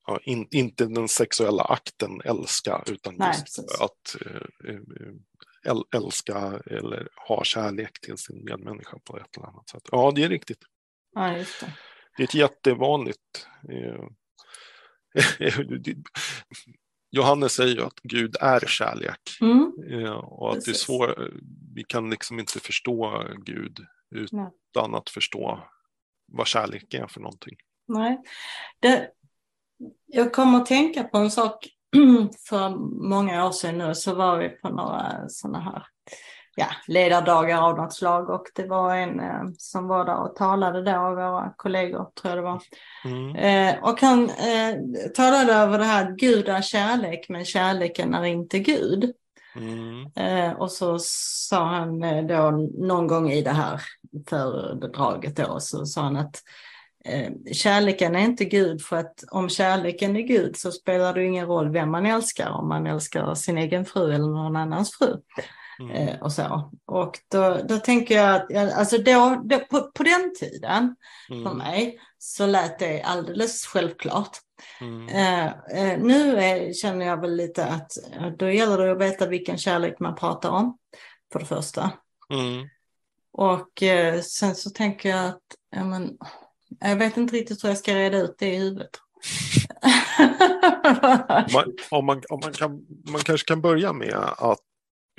ja, 0.08 0.20
in, 0.24 0.48
inte 0.51 0.86
den 0.86 1.08
sexuella 1.08 1.63
akten 1.63 2.22
älska, 2.25 2.84
utan 2.88 3.16
Nej, 3.18 3.28
just 3.28 3.44
precis. 3.46 3.82
att 3.82 4.16
älska 5.96 6.62
eller 6.66 7.08
ha 7.28 7.44
kärlek 7.44 8.01
till 8.01 8.18
sin 8.18 8.44
medmänniska 8.46 8.98
på 9.04 9.18
ett 9.18 9.38
eller 9.38 9.48
annat 9.48 9.70
sätt. 9.70 9.84
Ja, 9.92 10.12
det 10.16 10.24
är 10.24 10.30
riktigt. 10.30 10.62
Ja, 11.16 11.38
just 11.38 11.60
det. 11.60 11.74
Det 12.18 12.24
är 12.24 12.28
ett 12.28 12.34
jättevanligt 12.36 13.48
eh, 13.70 14.04
Johannes 17.12 17.54
säger 17.54 17.75
ju 17.75 17.82
att 17.84 18.00
Gud 18.04 18.36
är 18.42 18.60
kärlek 18.60 19.20
Mm, 19.42 19.74
eh, 19.92 20.12
och 20.12 20.51
att 20.51 20.66
det 20.66 20.72
är 20.72 20.75
svårt, 20.75 21.18
vi 21.75 21.84
kan 21.84 22.10
liksom 22.10 22.39
inte 22.39 22.60
förstå 22.60 23.24
Gud 23.46 23.80
Nej. 24.32 24.48
utan 24.75 24.96
att 24.96 25.10
förstå 25.10 25.60
vad 26.32 26.48
kärlek 26.48 26.94
är 26.94 27.08
för 27.08 27.22
någonting. 27.22 27.56
nej. 27.88 28.22
Det, 28.80 29.12
jag 30.06 30.34
kommer 30.34 30.58
att 30.62 30.66
tänka 30.66 31.04
på 31.04 31.18
en 31.18 31.32
sak 31.32 31.68
för 32.50 32.69
många 33.10 33.48
år 33.48 33.51
sedan 33.51 33.77
nu 33.77 33.96
så 33.96 34.15
var 34.15 34.38
vi 34.38 34.50
på 34.50 34.69
några 34.69 35.29
sådana 35.29 35.60
här 35.60 35.84
ja, 36.55 36.67
ledardagar 36.88 37.62
av 37.62 37.77
något 37.77 37.93
slag 37.93 38.29
och 38.29 38.43
det 38.55 38.67
var 38.67 38.96
en 38.96 39.19
eh, 39.19 39.43
som 39.58 39.88
var 39.88 40.05
där 40.05 40.17
och 40.17 40.36
talade 40.36 40.84
då 40.84 40.91
av 40.91 41.15
våra 41.15 41.53
kollegor 41.58 42.08
tror 42.22 42.36
jag 42.36 42.38
det 42.38 42.41
var. 42.41 42.62
Mm. 43.05 43.36
Eh, 43.36 43.84
och 43.84 44.01
han 44.01 44.29
eh, 44.29 44.75
talade 45.15 45.53
över 45.53 45.77
det 45.77 45.86
här 45.86 46.15
Gud 46.17 46.50
är 46.50 46.62
kärlek 46.62 47.29
men 47.29 47.46
kärleken 47.46 48.13
är 48.13 48.25
inte 48.25 48.60
Gud. 48.60 49.13
Mm. 49.55 50.12
Eh, 50.15 50.53
och 50.53 50.72
så 50.72 50.98
sa 51.01 51.65
han 51.65 52.03
eh, 52.03 52.25
då 52.25 52.51
någon 52.77 53.08
gång 53.08 53.31
i 53.31 53.41
det 53.41 53.51
här 53.51 53.81
föredraget 54.29 55.36
då 55.36 55.60
så 55.60 55.86
sa 55.86 56.01
han 56.01 56.17
att 56.17 56.43
kärleken 57.53 58.15
är 58.15 58.20
inte 58.20 58.46
Gud 58.46 58.82
för 58.82 58.96
att 58.96 59.24
om 59.32 59.50
kärleken 59.50 60.15
är 60.15 60.22
Gud 60.22 60.58
så 60.58 60.72
spelar 60.72 61.13
det 61.13 61.25
ingen 61.25 61.48
roll 61.48 61.72
vem 61.72 61.91
man 61.91 62.06
älskar 62.06 62.50
om 62.50 62.70
man 62.70 62.88
älskar 62.88 63.36
sin 63.36 63.58
egen 63.58 63.86
fru 63.86 64.13
eller 64.13 64.27
någon 64.27 64.56
annans 64.56 64.98
fru. 64.98 65.15
Mm. 65.79 65.91
Eh, 65.91 66.22
och 66.22 66.32
så. 66.32 66.72
Och 66.86 67.20
då, 67.32 67.58
då 67.70 67.77
tänker 67.77 68.15
jag 68.15 68.36
att, 68.36 68.74
alltså 68.77 68.98
då, 68.98 69.41
då, 69.44 69.60
på, 69.60 69.91
på 69.91 70.03
den 70.03 70.36
tiden 70.39 70.96
för 71.27 71.36
Mm. 71.36 71.58
mig 71.58 72.00
så 72.18 72.46
lät 72.46 72.79
det 72.79 73.01
alldeles 73.01 73.65
självklart. 73.65 74.38
Mm. 74.82 75.08
Eh, 75.08 75.46
eh, 75.48 76.00
nu 76.00 76.38
är, 76.38 76.74
känner 76.74 77.06
jag 77.06 77.22
väl 77.22 77.36
lite 77.36 77.65
att 77.65 77.91
eh, 78.13 78.27
då 78.27 78.50
gäller 78.50 78.77
det 78.77 78.91
att 78.91 79.01
veta 79.01 79.27
vilken 79.27 79.58
kärlek 79.58 80.00
man 80.00 80.15
pratar 80.15 80.50
om, 80.50 80.77
för 81.32 81.39
det 81.39 81.46
första. 81.46 81.91
Mm. 82.34 82.70
Och 83.32 83.84
eh, 83.84 84.22
sen 84.22 84.56
så 84.56 84.70
tänker 84.70 85.10
jag 85.10 85.25
att, 85.25 85.41
ja, 85.75 85.84
men, 85.84 86.18
jag 86.80 86.96
vet 86.96 87.18
inte 87.18 87.36
riktigt 87.36 87.64
hur 87.64 87.70
jag 87.70 87.78
ska 87.78 87.96
reda 87.96 88.18
ut 88.18 88.36
det 88.40 88.54
i 88.54 88.58
huvudet. 88.60 88.90
Man, 91.54 91.74
om 91.92 92.06
man, 92.06 92.22
om 92.30 92.40
man, 92.44 92.54
kan, 92.54 92.86
man 93.12 93.22
kanske 93.22 93.48
kan 93.48 93.62
börja 93.62 93.94
med 93.94 94.16
att, 94.38 94.60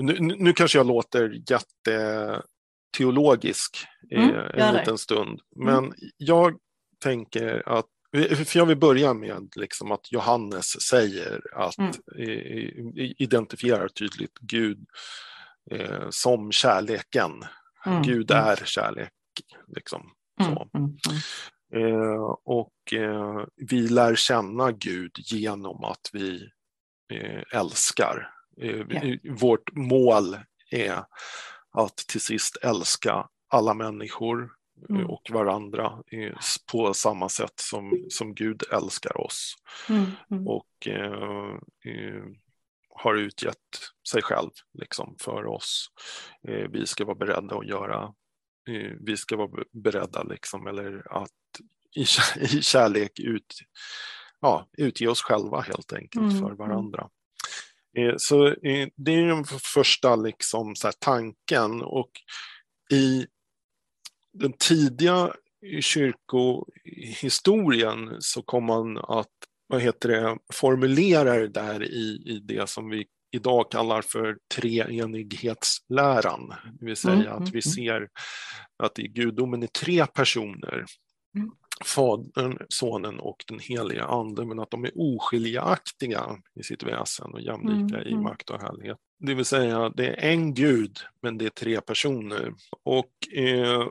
nu, 0.03 0.17
nu 0.21 0.53
kanske 0.53 0.79
jag 0.79 0.87
låter 0.87 1.43
jätteteologisk 1.51 3.87
Mm, 4.13 4.35
en 4.35 4.53
det. 4.57 4.73
liten 4.79 4.99
stund, 4.99 5.41
men 5.57 5.93
jag 6.17 6.57
tänker 7.03 7.69
att, 7.69 7.87
för 8.47 8.59
jag 8.59 8.67
vill 8.67 8.77
börja 8.77 9.15
med 9.15 9.49
liksom 9.57 9.93
att 9.93 10.13
Johannes 10.13 10.83
säger 10.83 11.41
att, 11.55 11.79
Mm. 11.79 11.93
identifierar 12.97 13.89
tydligt 13.89 14.39
Gud 14.41 14.79
eh, 15.71 16.07
som 16.11 16.53
kärleken. 16.53 17.45
Mm, 17.87 18.03
Gud 18.03 18.31
mm, 18.31 18.45
är 18.45 18.57
kärlek. 18.65 19.13
Liksom. 19.77 20.03
Mm, 20.41 20.69
mm, 20.75 20.97
mm. 21.09 21.21
Eh, 21.75 22.21
och 22.45 22.93
eh, 22.93 23.45
vi 23.57 23.89
lär 23.89 24.15
känna 24.15 24.73
Gud 24.73 25.13
genom 25.17 25.85
att 25.85 26.11
vi 26.13 26.49
eh, 27.13 27.43
älskar. 27.61 28.31
Eh, 28.61 28.75
vi- 28.87 29.21
Vårt 29.41 29.73
mål 29.75 30.37
är 30.71 31.05
att 31.73 31.97
till 31.97 32.21
sist 32.21 32.57
älska 32.63 33.29
alla 33.49 33.75
människor 33.75 34.43
eh, 34.43 34.51
Mm. 34.91 35.07
och 35.11 35.31
varandra 35.31 36.03
eh, 36.13 36.35
på 36.73 36.95
samma 36.95 37.29
sätt 37.29 37.53
som, 37.61 38.07
som 38.09 38.35
Gud 38.35 38.63
älskar 38.73 39.21
oss 39.21 39.55
Mm, 39.89 40.05
mm. 40.31 40.49
och 40.49 40.87
eh, 40.87 41.55
eh, 41.85 42.23
har 42.95 43.15
utgett 43.15 43.57
sig 44.11 44.23
själv 44.23 44.51
liksom, 44.79 45.17
för 45.21 45.47
oss. 45.47 45.87
Eh, 46.49 46.69
vi 46.71 46.87
ska 46.87 47.05
vara 47.05 47.15
beredda 47.15 47.57
att 47.59 47.67
göra, 47.67 48.03
eh, 48.03 48.11
vi 49.01 49.17
ska 49.17 49.37
vara 49.37 49.49
be- 49.49 49.65
beredda 49.73 50.23
liksom, 50.23 50.67
eller 50.67 51.23
att 51.23 51.31
i, 51.97 52.01
i 52.41 52.63
kärlek 52.63 53.21
ut, 53.21 53.55
ja, 54.41 54.69
utge 54.79 55.07
oss 55.07 55.23
själva 55.23 55.61
helt 55.61 55.93
enkelt 55.93 56.23
Mm, 56.23 56.39
för 56.39 56.47
mm. 56.47 56.57
varandra. 56.57 57.09
Eh, 57.97 58.15
så 58.17 58.47
eh, 58.47 58.89
det 58.97 59.13
är 59.13 59.27
den 59.27 59.45
första 59.45 60.17
liksom, 60.17 60.77
så 60.77 60.87
här, 60.87 60.95
tanken 60.99 61.83
och 61.83 62.11
i 62.91 63.27
den 64.33 64.53
tidiga 64.53 65.35
kyrkohistorien 65.81 68.17
så 68.21 68.43
kom 68.43 68.65
man 68.65 68.99
att 68.99 69.29
vad 69.67 69.83
heter 69.83 70.09
det, 70.09 70.39
formulera 70.53 71.35
det 71.35 71.49
där 71.49 71.83
i, 71.83 72.23
i 72.27 72.41
det 72.45 72.69
som 72.69 72.91
vi 72.91 73.07
idag 73.31 73.71
kallar 73.71 74.03
för 74.03 74.39
treenighetsläran. 74.55 76.55
Det 76.81 76.87
vill 76.87 76.97
säga 76.97 77.31
mm, 77.31 77.43
att 77.43 77.49
vi 77.49 77.61
mm, 77.61 77.63
ser 77.63 78.09
att 78.83 78.99
i 78.99 79.09
gudomen 79.09 79.63
är 79.63 79.67
tre 79.67 80.07
personer. 80.07 80.85
Mm. 81.37 81.51
Fadern, 81.85 82.59
Sonen 82.69 83.21
och 83.21 83.45
den 83.49 83.59
heliga 83.59 84.05
Anden, 84.05 84.49
men 84.49 84.61
att 84.61 84.71
de 84.71 84.85
är 84.85 84.91
oskiljaktiga 84.95 86.37
i 86.61 86.63
sitt 86.63 86.83
väsen 86.83 87.31
och 87.31 87.41
jämlika 87.41 87.97
mm, 87.97 88.09
i 88.09 88.13
mm. 88.13 88.23
makt 88.23 88.51
och 88.51 88.63
härlighet. 88.63 88.99
Det 89.19 89.35
vill 89.35 89.45
säga, 89.45 89.89
det 89.89 90.07
är 90.07 90.31
en 90.31 90.55
gud, 90.55 90.99
men 91.23 91.39
det 91.39 91.47
är 91.47 91.51
tre 91.51 91.81
personer. 91.81 92.55
Och 92.85 93.39
eh, 93.39 93.89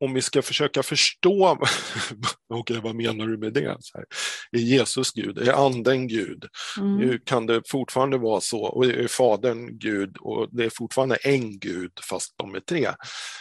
om 0.00 0.14
vi 0.14 0.22
ska 0.22 0.42
försöka 0.42 0.82
förstå, 0.82 1.58
okay, 2.54 2.80
vad 2.80 2.94
menar 2.94 3.26
du 3.26 3.38
med 3.38 3.52
det? 3.52 3.76
Så 3.80 3.98
här, 3.98 4.06
är 4.52 4.58
Jesus 4.58 5.12
Gud? 5.12 5.38
Är 5.38 5.66
anden 5.66 6.08
Gud? 6.08 6.44
Mm. 6.78 7.18
Kan 7.24 7.46
det 7.46 7.62
fortfarande 7.68 8.18
vara 8.18 8.40
så? 8.40 8.64
Och 8.64 8.86
är 8.86 9.08
Fadern 9.08 9.78
Gud 9.78 10.16
och 10.16 10.48
det 10.50 10.64
är 10.64 10.70
fortfarande 10.70 11.16
en 11.16 11.58
Gud 11.58 11.92
fast 12.10 12.34
de 12.36 12.54
är 12.54 12.60
tre? 12.60 12.88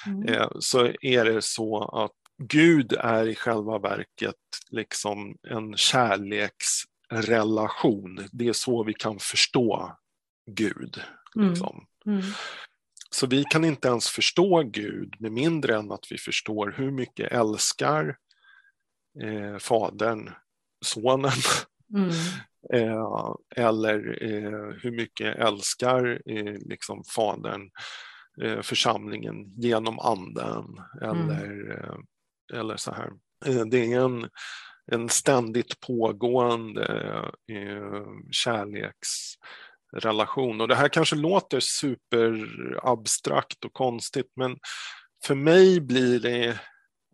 Mm. 0.08 0.28
Eh, 0.28 0.48
så 0.60 0.92
är 1.02 1.26
det 1.26 1.42
så 1.42 1.84
att 1.84 2.12
Gud 2.44 2.94
är 2.94 3.28
i 3.28 3.36
själva 3.36 3.80
verket 3.80 4.36
liksom 4.70 5.36
en 5.50 5.78
kärleksrelation. 5.78 8.28
Det 8.32 8.48
är 8.48 8.54
så 8.54 8.84
vi 8.84 8.94
kan 8.94 9.20
förstå 9.20 9.98
Gud. 10.52 11.02
Liksom. 11.36 11.86
Mm. 12.06 12.22
Så 13.10 13.28
vi 13.28 13.44
kan 13.44 13.66
inte 13.66 13.88
ens 13.88 14.10
förstå 14.10 14.64
Gud 14.64 15.16
med 15.20 15.32
mindre 15.32 15.76
än 15.76 15.92
att 15.92 16.12
vi 16.12 16.18
förstår 16.18 16.74
hur 16.78 16.92
mycket 16.92 17.32
älskar 17.32 18.18
eh, 19.24 19.58
Fadern 19.58 20.30
Sonen. 20.86 21.32
Mm. 21.94 22.10
eh, 22.74 23.34
eller 23.56 24.24
eh, 24.24 24.76
hur 24.82 24.92
mycket 24.92 25.36
älskar 25.36 26.22
eh, 26.26 26.54
liksom 26.54 27.04
Fadern 27.16 27.70
eh, 28.42 28.62
församlingen 28.62 29.54
genom 29.58 30.00
anden. 30.00 30.82
Eller, 31.02 31.46
mm. 31.46 32.06
eller 32.54 32.78
så 32.78 32.92
här. 32.92 33.12
det 33.66 33.94
är 33.94 34.00
en, 34.00 34.30
en 34.92 35.10
ständigt 35.10 35.80
pågående 35.80 37.32
kärleks 38.32 39.10
relation. 39.98 40.62
Och 40.62 40.68
det 40.68 40.76
här 40.76 40.90
kanske 40.90 41.16
låter 41.16 41.60
superabstrakt 41.60 43.66
och 43.66 43.74
konstigt, 43.74 44.32
men 44.36 44.58
för 45.26 45.36
mig 45.36 45.82
blir 45.82 46.20
det, 46.20 46.60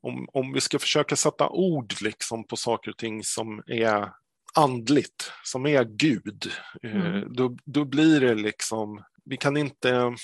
om, 0.02 0.28
om 0.34 0.54
vi 0.54 0.62
ska 0.62 0.80
försöka 0.80 1.16
sätta 1.16 1.50
ord 1.50 1.94
liksom 2.02 2.48
på 2.48 2.56
saker 2.56 2.92
och 2.92 2.98
ting 2.98 3.24
som 3.24 3.64
är 3.68 4.10
andligt, 4.54 5.32
som 5.44 5.66
är 5.66 5.84
Gud, 5.84 6.52
eh, 6.84 7.06
mm. 7.06 7.34
då, 7.34 7.58
då 7.66 7.86
blir 7.86 8.20
det 8.20 8.36
liksom, 8.36 9.04
vi 9.26 9.38
kan 9.38 9.58
inte 9.58 10.16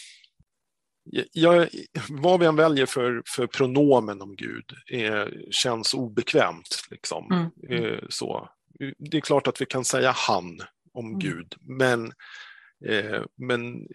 jag, 1.31 1.69
vad 2.09 2.39
vi 2.39 2.45
än 2.45 2.55
väljer 2.55 2.85
för, 2.85 3.23
för 3.25 3.47
pronomen 3.47 4.21
om 4.21 4.35
Gud 4.35 4.73
är, 4.87 5.47
känns 5.51 5.93
obekvämt. 5.93 6.87
Liksom. 6.91 7.51
Mm. 7.63 7.83
Eh, 7.83 7.99
så. 8.09 8.49
Det 8.97 9.17
är 9.17 9.21
klart 9.21 9.47
att 9.47 9.61
vi 9.61 9.65
kan 9.65 9.85
säga 9.85 10.11
han 10.11 10.61
om 10.93 11.07
mm. 11.07 11.19
Gud. 11.19 11.55
Men, 11.61 12.05
eh, 12.05 12.11
men 13.35 13.87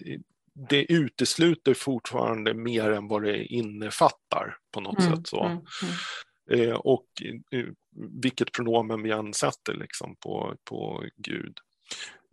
det 0.55 0.93
utesluter 0.93 1.75
fortfarande 1.75 2.55
mer 2.55 2.91
än 2.91 3.09
vad 3.09 3.23
det 3.23 3.45
innefattar 3.45 4.57
på 4.75 4.81
något 4.81 4.99
mm. 4.99 5.17
sätt. 5.17 5.27
Så. 5.27 5.45
Mm. 5.45 5.59
mm. 5.83 5.95
Eh, 6.51 6.75
och 6.75 7.07
eh, 7.51 7.67
vilket 8.23 8.53
pronomen 8.53 9.03
vi 9.03 9.11
än 9.11 9.35
sätter 9.35 9.75
liksom, 9.75 10.17
på, 10.17 10.57
på 10.65 11.05
Gud. 11.17 11.59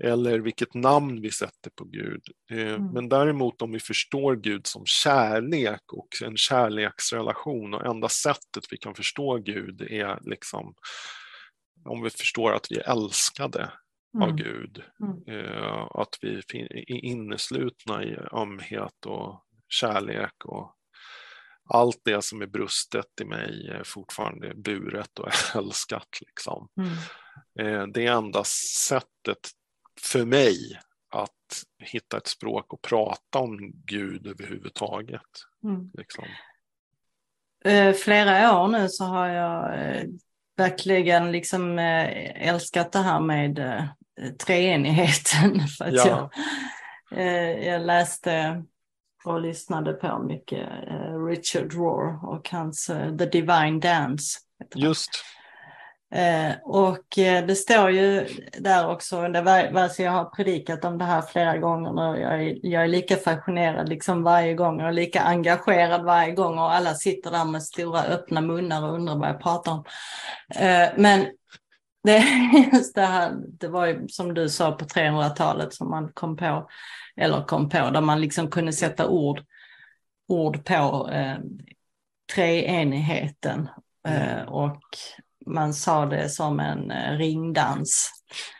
Eller 0.03 0.39
vilket 0.39 0.73
namn 0.73 1.21
vi 1.21 1.31
sätter 1.31 1.69
på 1.75 1.83
Gud. 1.83 2.21
Eh, 2.51 2.73
mm. 2.73 2.87
Men 2.87 3.09
däremot 3.09 3.61
om 3.61 3.71
vi 3.71 3.79
förstår 3.79 4.35
Gud 4.35 4.67
som 4.67 4.85
kärlek 4.85 5.93
och 5.93 6.07
en 6.23 6.37
kärleksrelation 6.37 7.73
och 7.73 7.85
enda 7.85 8.09
sättet 8.09 8.63
vi 8.71 8.77
kan 8.77 8.95
förstå 8.95 9.37
Gud 9.37 9.81
är 9.81 10.19
liksom 10.21 10.75
om 11.85 12.03
vi 12.03 12.09
förstår 12.09 12.53
att 12.53 12.67
vi 12.69 12.77
är 12.77 12.91
älskade 12.91 13.71
mm. 14.13 14.29
av 14.29 14.35
Gud. 14.35 14.83
Mm. 14.99 15.45
Eh, 15.45 15.87
att 15.91 16.17
vi 16.21 16.37
är 16.57 16.91
inneslutna 16.91 18.03
i 18.03 18.17
ömhet 18.33 19.05
och 19.05 19.45
kärlek 19.67 20.45
och 20.45 20.75
allt 21.69 22.01
det 22.03 22.23
som 22.23 22.41
är 22.41 22.47
brustet 22.47 23.21
i 23.21 23.25
mig 23.25 23.67
är 23.67 23.83
fortfarande 23.83 24.53
buret 24.55 25.19
och 25.19 25.29
älskat. 25.55 26.07
Liksom. 26.21 26.67
Mm. 26.77 26.91
Eh, 27.59 27.87
det 27.87 28.07
är 28.07 28.11
enda 28.11 28.43
sättet 28.87 29.49
för 30.01 30.25
mig 30.25 30.79
att 31.09 31.63
hitta 31.83 32.17
ett 32.17 32.27
språk 32.27 32.73
och 32.73 32.81
prata 32.81 33.39
om 33.39 33.71
Gud 33.73 34.27
överhuvudtaget. 34.27 35.21
Mm. 35.63 35.91
Liksom. 35.93 36.25
Eh, 37.65 37.93
flera 37.93 38.61
år 38.61 38.67
nu 38.67 38.89
så 38.89 39.03
har 39.03 39.27
jag 39.27 39.79
eh, 39.79 40.03
verkligen 40.57 41.31
liksom 41.31 41.79
eh, 41.79 42.47
älskat 42.47 42.91
det 42.91 42.99
här 42.99 43.19
med 43.19 43.59
treenigheten. 44.29 45.67
För 45.77 45.85
att 45.85 45.93
ja. 45.93 46.29
jag, 47.11 47.19
eh, 47.19 47.67
jag 47.67 47.81
läste 47.81 48.63
och 49.25 49.41
lyssnade 49.41 49.93
på 49.93 50.19
mycket 50.19 50.69
eh, 50.87 51.25
Richard 51.25 51.73
Rohr 51.73 52.29
och 52.29 52.49
hans 52.49 52.89
eh, 52.89 53.17
The 53.17 53.25
Divine 53.25 53.79
Dance. 53.79 54.39
Just. 54.75 55.09
Och 56.63 57.05
det 57.15 57.57
står 57.57 57.89
ju 57.89 58.27
där 58.59 58.89
också, 58.89 59.27
det 59.27 59.41
var, 59.41 59.81
alltså 59.81 60.03
jag 60.03 60.11
har 60.11 60.25
predikat 60.25 60.85
om 60.85 60.97
det 60.97 61.05
här 61.05 61.21
flera 61.21 61.57
gånger 61.57 62.09
och 62.09 62.19
jag 62.19 62.43
är, 62.43 62.57
jag 62.65 62.83
är 62.83 62.87
lika 62.87 63.15
fascinerad 63.15 63.89
liksom 63.89 64.23
varje 64.23 64.53
gång 64.53 64.81
och 64.81 64.93
lika 64.93 65.21
engagerad 65.21 66.03
varje 66.03 66.31
gång 66.31 66.59
och 66.59 66.73
alla 66.73 66.93
sitter 66.93 67.31
där 67.31 67.45
med 67.45 67.63
stora 67.63 68.03
öppna 68.03 68.41
munnar 68.41 68.87
och 68.87 68.95
undrar 68.95 69.15
vad 69.15 69.29
jag 69.29 69.41
pratar 69.41 69.71
om. 69.71 69.83
Men 70.95 71.25
det 72.03 72.19
just 72.73 72.95
det 72.95 73.05
här, 73.05 73.35
det 73.47 73.67
var 73.67 73.85
ju 73.85 74.07
som 74.07 74.33
du 74.33 74.49
sa 74.49 74.71
på 74.71 74.85
300-talet 74.85 75.73
som 75.73 75.89
man 75.89 76.11
kom 76.13 76.37
på, 76.37 76.69
eller 77.15 77.43
kom 77.43 77.69
på, 77.69 77.89
där 77.89 78.01
man 78.01 78.21
liksom 78.21 78.49
kunde 78.49 78.73
sätta 78.73 79.07
ord, 79.07 79.43
ord 80.27 80.65
på 80.65 81.09
eh, 81.11 81.37
treenigheten. 82.35 83.69
Eh, 84.07 84.41
och 84.41 84.81
man 85.45 85.73
sa 85.73 86.05
det 86.05 86.29
som 86.29 86.59
en 86.59 86.91
eh, 86.91 87.17
ringdans, 87.17 88.11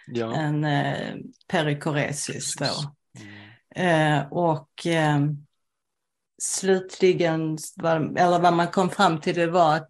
ja. 0.08 0.36
en 0.36 0.63
eh, 0.63 1.15
perikoresis 1.47 2.56
då. 2.56 2.93
Mm. 3.19 4.19
Eh, 4.19 4.27
och 4.32 4.88
eh, 4.88 5.19
slutligen, 6.41 7.58
eller 8.17 8.39
vad 8.39 8.54
man 8.54 8.67
kom 8.67 8.89
fram 8.89 9.19
till, 9.19 9.36
det 9.36 9.47
var, 9.47 9.86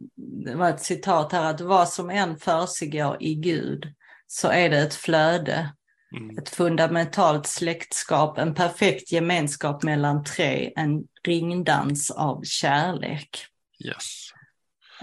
det 0.46 0.56
var 0.56 0.70
ett 0.70 0.84
citat 0.84 1.32
här, 1.32 1.50
att 1.50 1.62
vad 1.62 1.90
som 1.90 2.10
än 2.10 2.38
försiggår 2.38 3.18
i 3.20 3.36
Gud 3.36 3.94
så 4.28 4.48
är 4.48 4.70
det 4.70 4.80
ett 4.80 4.96
flöde, 4.96 5.70
mm. 6.18 6.38
ett 6.38 6.50
fundamentalt 6.50 7.48
släktskap, 7.48 8.38
en 8.38 8.54
perfekt 8.54 9.12
gemenskap 9.12 9.84
mellan 9.84 10.24
tre, 10.24 10.74
en 10.76 11.04
ringdans 11.24 12.12
av 12.12 12.44
kärlek. 12.44 13.46
Yes. 13.86 14.32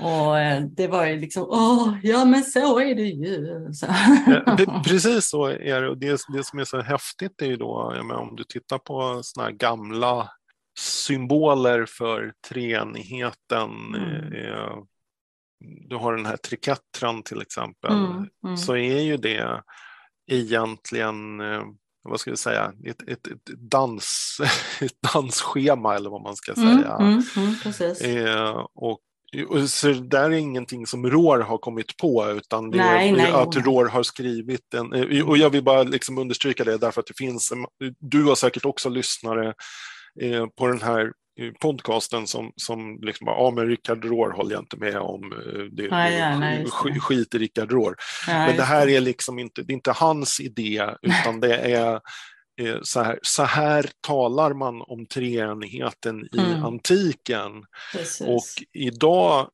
Och 0.00 0.38
eh, 0.38 0.62
det 0.62 0.88
var 0.88 1.06
ju 1.06 1.20
liksom, 1.20 1.46
åh, 1.48 1.94
ja 2.02 2.24
men 2.24 2.44
så 2.44 2.80
är 2.80 2.94
det 2.94 3.02
ju. 3.02 3.68
Så. 3.72 3.86
Ja, 4.46 4.82
precis 4.86 5.28
så 5.28 5.46
är 5.46 5.80
det. 5.82 5.88
Och 5.88 5.98
det, 5.98 6.20
det 6.32 6.44
som 6.44 6.58
är 6.58 6.64
så 6.64 6.80
häftigt 6.80 7.42
är 7.42 7.46
ju 7.46 7.56
då, 7.56 7.90
menar, 7.90 8.20
om 8.20 8.36
du 8.36 8.44
tittar 8.44 8.78
på 8.78 9.20
sådana 9.22 9.50
här 9.50 9.56
gamla 9.56 10.30
symboler 10.78 11.86
för 11.86 12.32
treenigheten. 12.48 13.94
Mm. 13.94 14.32
Eh, 14.32 14.76
du 15.88 15.96
har 15.96 16.16
den 16.16 16.26
här 16.26 16.36
trikettran 16.36 17.22
till 17.22 17.42
exempel, 17.42 17.92
mm, 17.92 18.28
mm. 18.44 18.56
så 18.56 18.76
är 18.76 19.00
ju 19.00 19.16
det 19.16 19.62
egentligen 20.30 21.40
eh, 21.40 21.62
vad 22.02 22.20
ska 22.20 22.30
vi 22.30 22.36
säga, 22.36 22.72
ett, 22.84 23.02
ett, 23.08 23.26
ett, 23.26 23.46
dans, 23.70 24.40
ett 24.80 25.12
dansschema 25.14 25.96
eller 25.96 26.10
vad 26.10 26.22
man 26.22 26.36
ska 26.36 26.52
mm, 26.52 26.78
säga. 26.78 26.96
Mm, 26.96 27.22
mm, 27.36 28.28
eh, 28.28 28.66
och 28.74 29.00
så 29.68 29.86
det 29.86 30.08
där 30.08 30.30
är 30.30 30.36
ingenting 30.36 30.86
som 30.86 31.10
RÅR 31.10 31.40
har 31.40 31.58
kommit 31.58 31.96
på 31.96 32.30
utan 32.30 32.70
det 32.70 32.78
nej, 32.78 33.08
är 33.08 33.16
nej, 33.16 33.32
att 33.32 33.54
nej. 33.54 33.64
RÅR 33.64 33.86
har 33.86 34.02
skrivit 34.02 34.74
en, 34.74 34.92
och 35.22 35.38
jag 35.38 35.50
vill 35.50 35.64
bara 35.64 35.82
liksom 35.82 36.18
understryka 36.18 36.64
det 36.64 36.78
därför 36.78 37.00
att 37.00 37.06
det 37.06 37.18
finns, 37.18 37.52
du 37.98 38.24
har 38.24 38.34
säkert 38.34 38.64
också 38.64 38.88
lyssnare 38.88 39.54
eh, 40.20 40.46
på 40.46 40.66
den 40.66 40.82
här 40.82 41.12
podcasten 41.60 42.26
som, 42.26 42.52
som 42.56 42.98
liksom 43.02 43.24
bara, 43.24 43.36
ja 43.36 43.50
men 43.50 43.66
Rickard 43.66 44.04
Rohr 44.04 44.30
håller 44.30 44.52
jag 44.52 44.62
inte 44.62 44.76
med 44.76 44.96
om, 44.96 45.32
eh, 45.32 45.62
det, 45.72 45.90
nej, 45.90 46.18
ja, 46.18 46.38
nej, 46.38 46.66
skit 47.00 47.34
i 47.34 47.38
Rickard 47.38 47.72
Rohr. 47.72 47.96
Ja, 48.26 48.46
men 48.46 48.56
det 48.56 48.62
här 48.62 48.88
är 48.88 49.00
liksom 49.00 49.38
inte, 49.38 49.62
det 49.62 49.72
är 49.72 49.74
inte 49.74 49.92
hans 49.92 50.40
idé 50.40 50.90
utan 51.02 51.40
det 51.40 51.56
är 51.56 52.00
Eh, 52.60 52.78
så 52.82 53.02
här, 53.02 53.18
så 53.22 53.42
här 53.42 53.90
talar 54.00 54.54
man 54.54 54.82
om 54.82 55.06
treenigheten 55.06 56.28
i 56.32 56.38
mm. 56.38 56.64
antiken. 56.64 57.64
Precis. 57.92 58.26
Och 58.26 58.64
idag, 58.72 59.48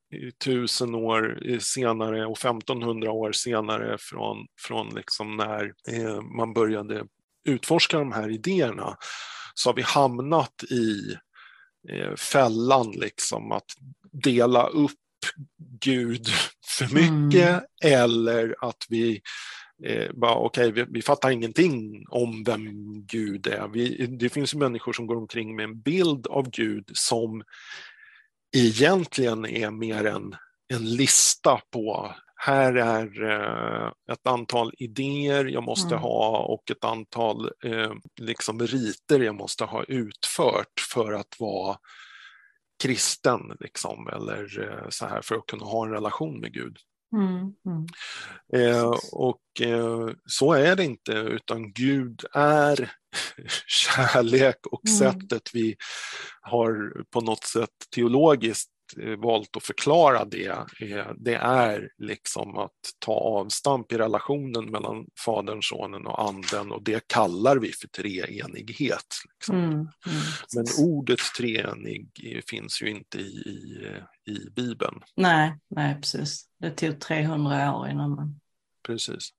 tusen 0.45 0.95
år 0.95 1.39
senare 1.61 2.27
och 2.27 2.39
1500 2.39 3.13
år 3.13 3.33
senare 3.33 3.97
från, 4.01 4.37
från 4.61 4.95
liksom 4.95 5.37
när 5.37 5.73
eh, 5.89 6.21
man 6.37 6.53
började 6.53 7.05
utforska 7.49 7.99
de 7.99 8.13
här 8.13 8.31
idéerna 8.31 8.97
så 9.55 9.69
har 9.69 9.75
vi 9.75 9.83
hamnat 9.83 10.65
i 10.71 11.17
eh, 11.89 12.15
fällan 12.17 12.91
liksom 12.91 13.53
att 13.53 13.71
dela 14.13 14.67
upp 14.67 14.93
Gud 15.81 16.27
för 16.67 16.85
mycket 16.85 17.49
mm. 17.49 17.65
eller 17.85 18.57
att 18.61 18.87
vi 18.89 19.21
eh, 19.85 20.13
bara 20.15 20.35
okej, 20.35 20.69
okay, 20.69 20.85
vi, 20.85 20.91
vi, 20.93 21.03
fattar 21.03 21.31
ingenting 21.31 22.05
om 22.09 22.45
vem 22.45 22.67
Gud 23.07 23.47
är. 23.47 23.69
Vi, 23.69 24.07
det 24.07 24.29
finns 24.29 24.55
människor 24.55 24.93
som 24.93 25.07
går 25.07 25.17
omkring 25.17 25.57
med 25.57 25.65
en 25.65 25.81
bild 25.81 26.27
av 26.27 26.51
Gud 26.51 26.91
som 26.93 27.43
egentligen 28.57 29.47
är 29.47 29.71
mer 29.71 30.05
en, 30.05 30.37
en 30.69 30.95
lista 30.97 31.61
på 31.71 32.15
här 32.45 32.75
är 32.75 33.23
eh, 33.23 33.93
ett 34.13 34.27
antal 34.27 34.73
idéer 34.79 35.45
jag 35.45 35.63
måste 35.63 35.95
mm. 35.95 36.03
ha 36.03 36.39
och 36.39 36.71
ett 36.71 36.85
antal 36.85 37.51
eh, 37.65 37.93
liksom 38.21 38.61
riter 38.61 39.21
jag 39.21 39.35
måste 39.35 39.65
ha 39.65 39.85
utfört 39.85 40.81
för 40.95 41.13
att 41.13 41.41
vara 41.41 41.77
kristen, 42.83 43.41
liksom, 43.61 44.09
eller 44.09 44.63
eh, 44.63 44.89
så 44.89 45.07
här 45.07 45.21
för 45.23 45.35
att 45.35 45.47
kunna 45.47 45.65
ha 45.65 45.87
en 45.87 45.93
relation 45.93 46.41
med 46.41 46.53
Gud. 46.53 46.77
Mm, 47.17 47.55
mm. 47.67 47.87
Eh, 48.53 48.91
och 49.13 49.61
eh, 49.61 50.09
så 50.27 50.53
är 50.53 50.77
det 50.77 50.85
inte, 50.85 51.13
utan 51.13 51.73
Gud 51.73 52.25
är 52.33 52.93
kärlek 53.67 54.67
och 54.67 54.87
mm. 54.87 54.99
sättet 54.99 55.51
vi 55.53 55.77
har 56.41 57.03
på 57.11 57.21
något 57.21 57.45
sätt 57.45 57.71
teologiskt 57.95 58.74
valt 59.19 59.57
att 59.57 59.63
förklara 59.63 60.25
det, 60.25 60.49
eh, 60.81 61.07
det 61.17 61.35
är 61.35 61.91
liksom 61.99 62.59
att 62.59 62.71
ta 62.99 63.13
avstamp 63.13 63.93
i 63.93 63.99
relationen 63.99 64.65
mellan 64.65 65.07
Fadern, 65.25 65.63
Sonen 65.63 66.07
och 66.07 66.29
Anden 66.29 66.73
och 66.73 66.83
det 66.83 67.09
kallar 67.09 67.57
vi 67.57 67.73
för 67.73 67.89
treenighet. 67.89 69.07
Liksom. 69.35 69.59
Mm, 69.59 69.73
mm. 69.73 69.89
Men 70.55 70.67
ordet 70.79 71.19
treenig 71.37 72.09
finns 72.51 72.83
ju 72.83 72.91
inte 72.91 73.19
i, 73.19 73.23
i, 74.27 74.33
i 74.33 74.51
Bibeln. 74.51 75.01
Nej, 75.17 75.59
nej, 75.71 75.95
precis. 75.95 76.45
Det 76.61 76.71
tog 76.71 77.01
300 77.01 77.75
år 77.77 77.89
innan 77.89 78.11
man 78.11 78.41
Precis. 78.87 79.31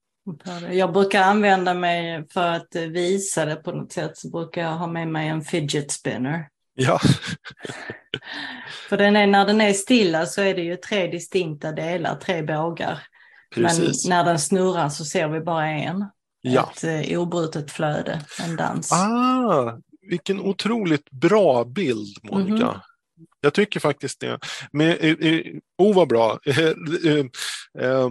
Jag 0.72 0.94
brukar 0.94 1.22
använda 1.22 1.74
mig 1.74 2.28
för 2.30 2.48
att 2.48 2.76
visa 2.76 3.46
det 3.46 3.56
på 3.56 3.72
något 3.72 3.92
sätt 3.92 4.18
så 4.18 4.30
brukar 4.30 4.62
jag 4.62 4.72
ha 4.72 4.88
med 4.88 5.08
mig 5.08 5.28
en 5.28 5.42
fidget 5.42 5.92
spinner. 5.92 6.50
Ja. 6.76 7.00
För 8.90 8.98
den 8.98 9.16
är, 9.16 9.28
när 9.28 9.46
den 9.46 9.62
är 9.62 9.74
stilla 9.74 10.26
så 10.26 10.42
är 10.42 10.56
det 10.56 10.62
ju 10.62 10.76
tre 10.76 11.08
distinkta 11.08 11.72
delar, 11.72 12.16
tre 12.16 12.42
bågar. 12.42 13.00
Precis. 13.56 14.08
Men 14.08 14.18
när 14.18 14.24
den 14.24 14.40
snurrar 14.40 14.90
så 14.90 15.06
ser 15.06 15.28
vi 15.28 15.40
bara 15.40 15.68
en. 15.68 16.06
Ja. 16.42 16.72
Ett 16.76 16.84
eh, 17.10 17.22
obrutet 17.22 17.72
flöde, 17.72 18.22
en 18.44 18.56
dans. 18.56 18.92
Ah, 18.92 19.78
vilken 20.10 20.40
otroligt 20.40 21.12
bra 21.12 21.64
bild 21.64 22.18
Monica. 22.24 22.54
Mm 22.54 22.68
-hmm. 22.68 22.80
Jag 23.42 23.54
tycker 23.54 23.80
faktiskt 23.80 24.20
det. 24.20 24.40
Men, 24.72 24.88
eh, 24.88 25.16
eh, 25.20 25.42
oh 25.78 25.96
vad 25.96 26.08
bra. 26.08 26.40
Eh, 26.46 27.86
eh, 27.86 28.10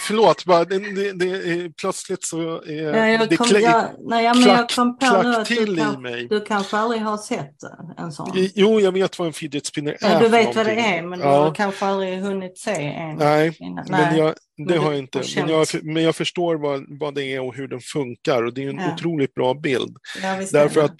förlåt, 0.00 0.44
bara, 0.44 0.64
det, 0.64 0.78
det, 0.78 1.12
det, 1.12 1.76
plötsligt 1.76 2.24
så 2.24 2.62
eh, 2.62 2.74
ja, 2.74 3.26
det 3.26 3.36
kom, 3.36 3.46
klä, 3.46 3.58
jag, 3.60 3.84
nej, 3.98 4.24
jag, 4.24 4.42
klack, 4.42 4.58
jag 4.58 4.70
kom 4.70 4.98
på 4.98 5.06
klack 5.06 5.48
till 5.48 5.76
du, 5.76 5.82
kan, 5.82 6.02
mig. 6.02 6.28
Du 6.28 6.40
kanske 6.40 6.76
aldrig 6.76 7.02
har 7.02 7.16
sett 7.16 7.56
en 7.98 8.12
sån? 8.12 8.30
Jo, 8.54 8.80
jag 8.80 8.92
vet 8.92 9.18
vad 9.18 9.28
en 9.28 9.32
fidget 9.32 9.66
spinner 9.66 9.96
ja, 10.00 10.08
är. 10.08 10.20
Du 10.20 10.28
vet 10.28 10.56
vad 10.56 10.66
det 10.66 10.72
är, 10.72 11.02
men 11.02 11.20
ja. 11.20 11.26
du 11.26 11.32
har 11.32 11.54
kanske 11.54 11.86
aldrig 11.86 12.18
hunnit 12.18 12.58
se 12.58 12.70
en. 12.70 13.16
Nej, 13.16 13.56
nej. 13.60 13.84
men 13.88 14.16
jag, 14.16 14.34
det 14.68 14.76
har 14.76 14.90
jag 14.90 14.98
inte. 14.98 15.22
Men 15.36 15.48
jag, 15.48 15.66
men 15.82 16.02
jag 16.02 16.16
förstår 16.16 16.56
vad, 16.56 16.98
vad 17.00 17.14
det 17.14 17.24
är 17.24 17.40
och 17.40 17.54
hur 17.54 17.68
den 17.68 17.80
funkar 17.80 18.42
och 18.42 18.54
det 18.54 18.64
är 18.64 18.68
en 18.68 18.78
ja. 18.78 18.94
otroligt 18.94 19.34
bra 19.34 19.54
bild. 19.54 19.96
Ja, 20.22 20.36
Därför 20.52 20.80
att 20.80 20.96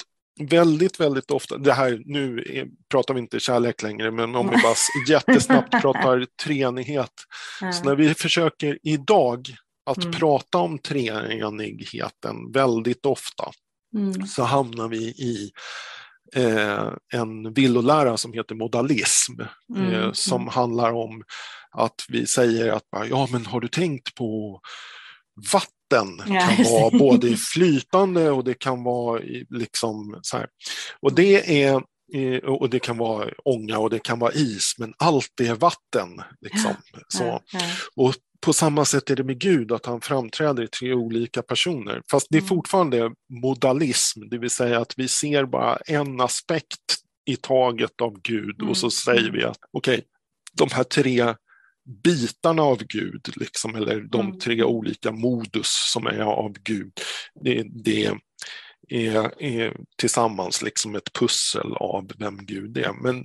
väldigt, 0.46 1.00
väldigt 1.00 1.30
ofta, 1.30 1.58
det 1.58 1.72
här, 1.72 2.02
nu 2.04 2.38
är, 2.38 2.66
pratar 2.90 3.14
vi 3.14 3.20
inte 3.20 3.40
kärlek 3.40 3.82
längre, 3.82 4.10
men 4.10 4.34
om 4.34 4.50
vi 4.50 4.56
bara 4.62 4.74
jättesnabbt 5.08 5.70
pratar 5.82 6.26
treenighet. 6.44 7.12
Ja. 7.60 7.72
Så 7.72 7.84
när 7.84 7.96
vi 7.96 8.14
försöker 8.14 8.78
idag 8.82 9.54
att 9.86 10.04
mm. 10.04 10.12
prata 10.12 10.58
om 10.58 10.78
treenigheten 10.78 12.52
väldigt 12.52 13.06
ofta, 13.06 13.50
mm. 13.96 14.26
så 14.26 14.42
hamnar 14.42 14.88
vi 14.88 15.02
i 15.02 15.50
eh, 16.36 16.92
en 17.12 17.52
villolära 17.52 18.16
som 18.16 18.32
heter 18.32 18.54
modalism, 18.54 19.32
mm. 19.76 19.92
eh, 19.92 20.12
som 20.12 20.40
mm. 20.40 20.52
handlar 20.52 20.92
om 20.92 21.22
att 21.70 22.04
vi 22.08 22.26
säger 22.26 22.72
att 22.72 22.84
ja, 23.10 23.28
men 23.32 23.46
har 23.46 23.60
du 23.60 23.68
tänkt 23.68 24.14
på 24.14 24.60
vatten 25.52 25.79
vatten 25.90 26.34
ja. 26.34 26.40
kan 26.40 26.64
vara 26.64 26.90
både 26.98 27.36
flytande 27.36 28.30
och 28.30 28.44
det 28.44 28.54
kan 28.54 28.82
vara 28.82 29.20
liksom 29.50 30.18
så 30.22 30.36
här. 30.36 30.46
Och 31.00 31.14
det 31.14 31.62
är 31.62 31.82
och 32.44 32.70
det 32.70 32.78
kan 32.78 32.98
vara 32.98 33.30
ånga 33.44 33.78
och 33.78 33.90
det 33.90 33.98
kan 33.98 34.18
vara 34.18 34.32
is, 34.32 34.74
men 34.78 34.94
allt 34.98 35.40
är 35.40 35.54
vatten. 35.54 36.22
Liksom. 36.40 36.74
Så. 37.08 37.40
Och 37.96 38.14
på 38.40 38.52
samma 38.52 38.84
sätt 38.84 39.10
är 39.10 39.16
det 39.16 39.24
med 39.24 39.40
Gud, 39.40 39.72
att 39.72 39.86
han 39.86 40.00
framträder 40.00 40.62
i 40.62 40.68
tre 40.68 40.94
olika 40.94 41.42
personer. 41.42 42.02
Fast 42.10 42.26
det 42.30 42.36
är 42.36 42.40
mm. 42.40 42.48
fortfarande 42.48 43.10
modalism, 43.42 44.28
det 44.30 44.38
vill 44.38 44.50
säga 44.50 44.80
att 44.80 44.94
vi 44.96 45.08
ser 45.08 45.44
bara 45.44 45.76
en 45.76 46.20
aspekt 46.20 46.96
i 47.26 47.36
taget 47.36 48.00
av 48.00 48.20
Gud 48.22 48.62
och 48.62 48.76
så 48.76 48.86
mm. 48.86 48.90
säger 48.90 49.28
mm. 49.28 49.32
vi 49.32 49.44
att 49.44 49.58
okej, 49.72 49.94
okay, 49.94 50.04
de 50.52 50.68
här 50.72 50.84
tre 50.84 51.34
bitarna 52.04 52.62
av 52.62 52.82
Gud, 52.84 53.28
liksom, 53.36 53.74
eller 53.74 54.00
de 54.00 54.20
mm. 54.20 54.38
tre 54.38 54.64
olika 54.64 55.12
modus 55.12 55.90
som 55.92 56.06
är 56.06 56.20
av 56.20 56.52
Gud, 56.62 56.92
det, 57.40 57.64
det 57.84 58.10
är, 58.90 59.42
är, 59.42 59.76
tillsammans 59.98 60.62
liksom 60.62 60.94
ett 60.94 61.12
pussel 61.12 61.72
av 61.72 62.10
vem 62.18 62.46
Gud 62.46 62.78
är. 62.78 62.92
Men 63.02 63.18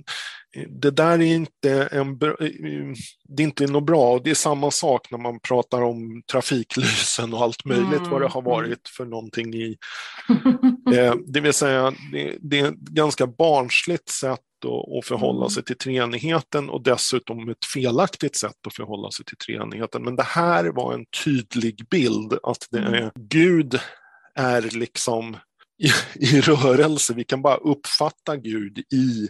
eh, 0.56 0.68
det 0.68 0.90
där 0.90 1.12
är 1.12 1.34
inte, 1.34 1.88
en, 1.92 2.10
eh, 2.10 2.96
det 3.28 3.42
är 3.42 3.46
inte 3.46 3.66
något 3.66 3.86
bra. 3.86 4.12
Och 4.12 4.22
det 4.22 4.30
är 4.30 4.34
samma 4.34 4.70
sak 4.70 5.10
när 5.10 5.18
man 5.18 5.40
pratar 5.40 5.82
om 5.82 6.22
trafiklysen 6.32 7.34
och 7.34 7.42
allt 7.42 7.64
möjligt 7.64 7.98
mm. 7.98 8.10
vad 8.10 8.20
det 8.20 8.28
har 8.28 8.40
mm. 8.40 8.50
varit 8.50 8.88
för 8.96 9.04
någonting 9.04 9.54
i... 9.54 9.76
eh, 10.94 11.14
det 11.26 11.40
vill 11.40 11.52
säga, 11.52 11.92
det, 12.12 12.36
det 12.40 12.60
är 12.60 12.68
ett 12.68 12.74
ganska 12.74 13.26
barnsligt 13.26 14.08
sätt 14.08 14.40
att, 14.64 14.98
att 14.98 15.06
förhålla 15.06 15.44
mm. 15.44 15.50
sig 15.50 15.64
till 15.64 15.78
treenigheten 15.78 16.70
och 16.70 16.82
dessutom 16.82 17.48
ett 17.48 17.64
felaktigt 17.74 18.36
sätt 18.36 18.66
att 18.66 18.74
förhålla 18.74 19.10
sig 19.10 19.24
till 19.24 19.36
treenigheten. 19.36 20.02
Men 20.02 20.16
det 20.16 20.22
här 20.22 20.64
var 20.64 20.94
en 20.94 21.04
tydlig 21.24 21.88
bild 21.90 22.38
att 22.42 22.66
det 22.70 22.78
mm. 22.78 22.94
är 22.94 23.12
Gud 23.14 23.80
är 24.34 24.62
liksom 24.62 25.36
i, 25.78 25.90
i 26.14 26.40
rörelse. 26.40 27.14
Vi 27.14 27.24
kan 27.24 27.42
bara 27.42 27.56
uppfatta 27.56 28.36
Gud 28.36 28.78
i 28.78 29.28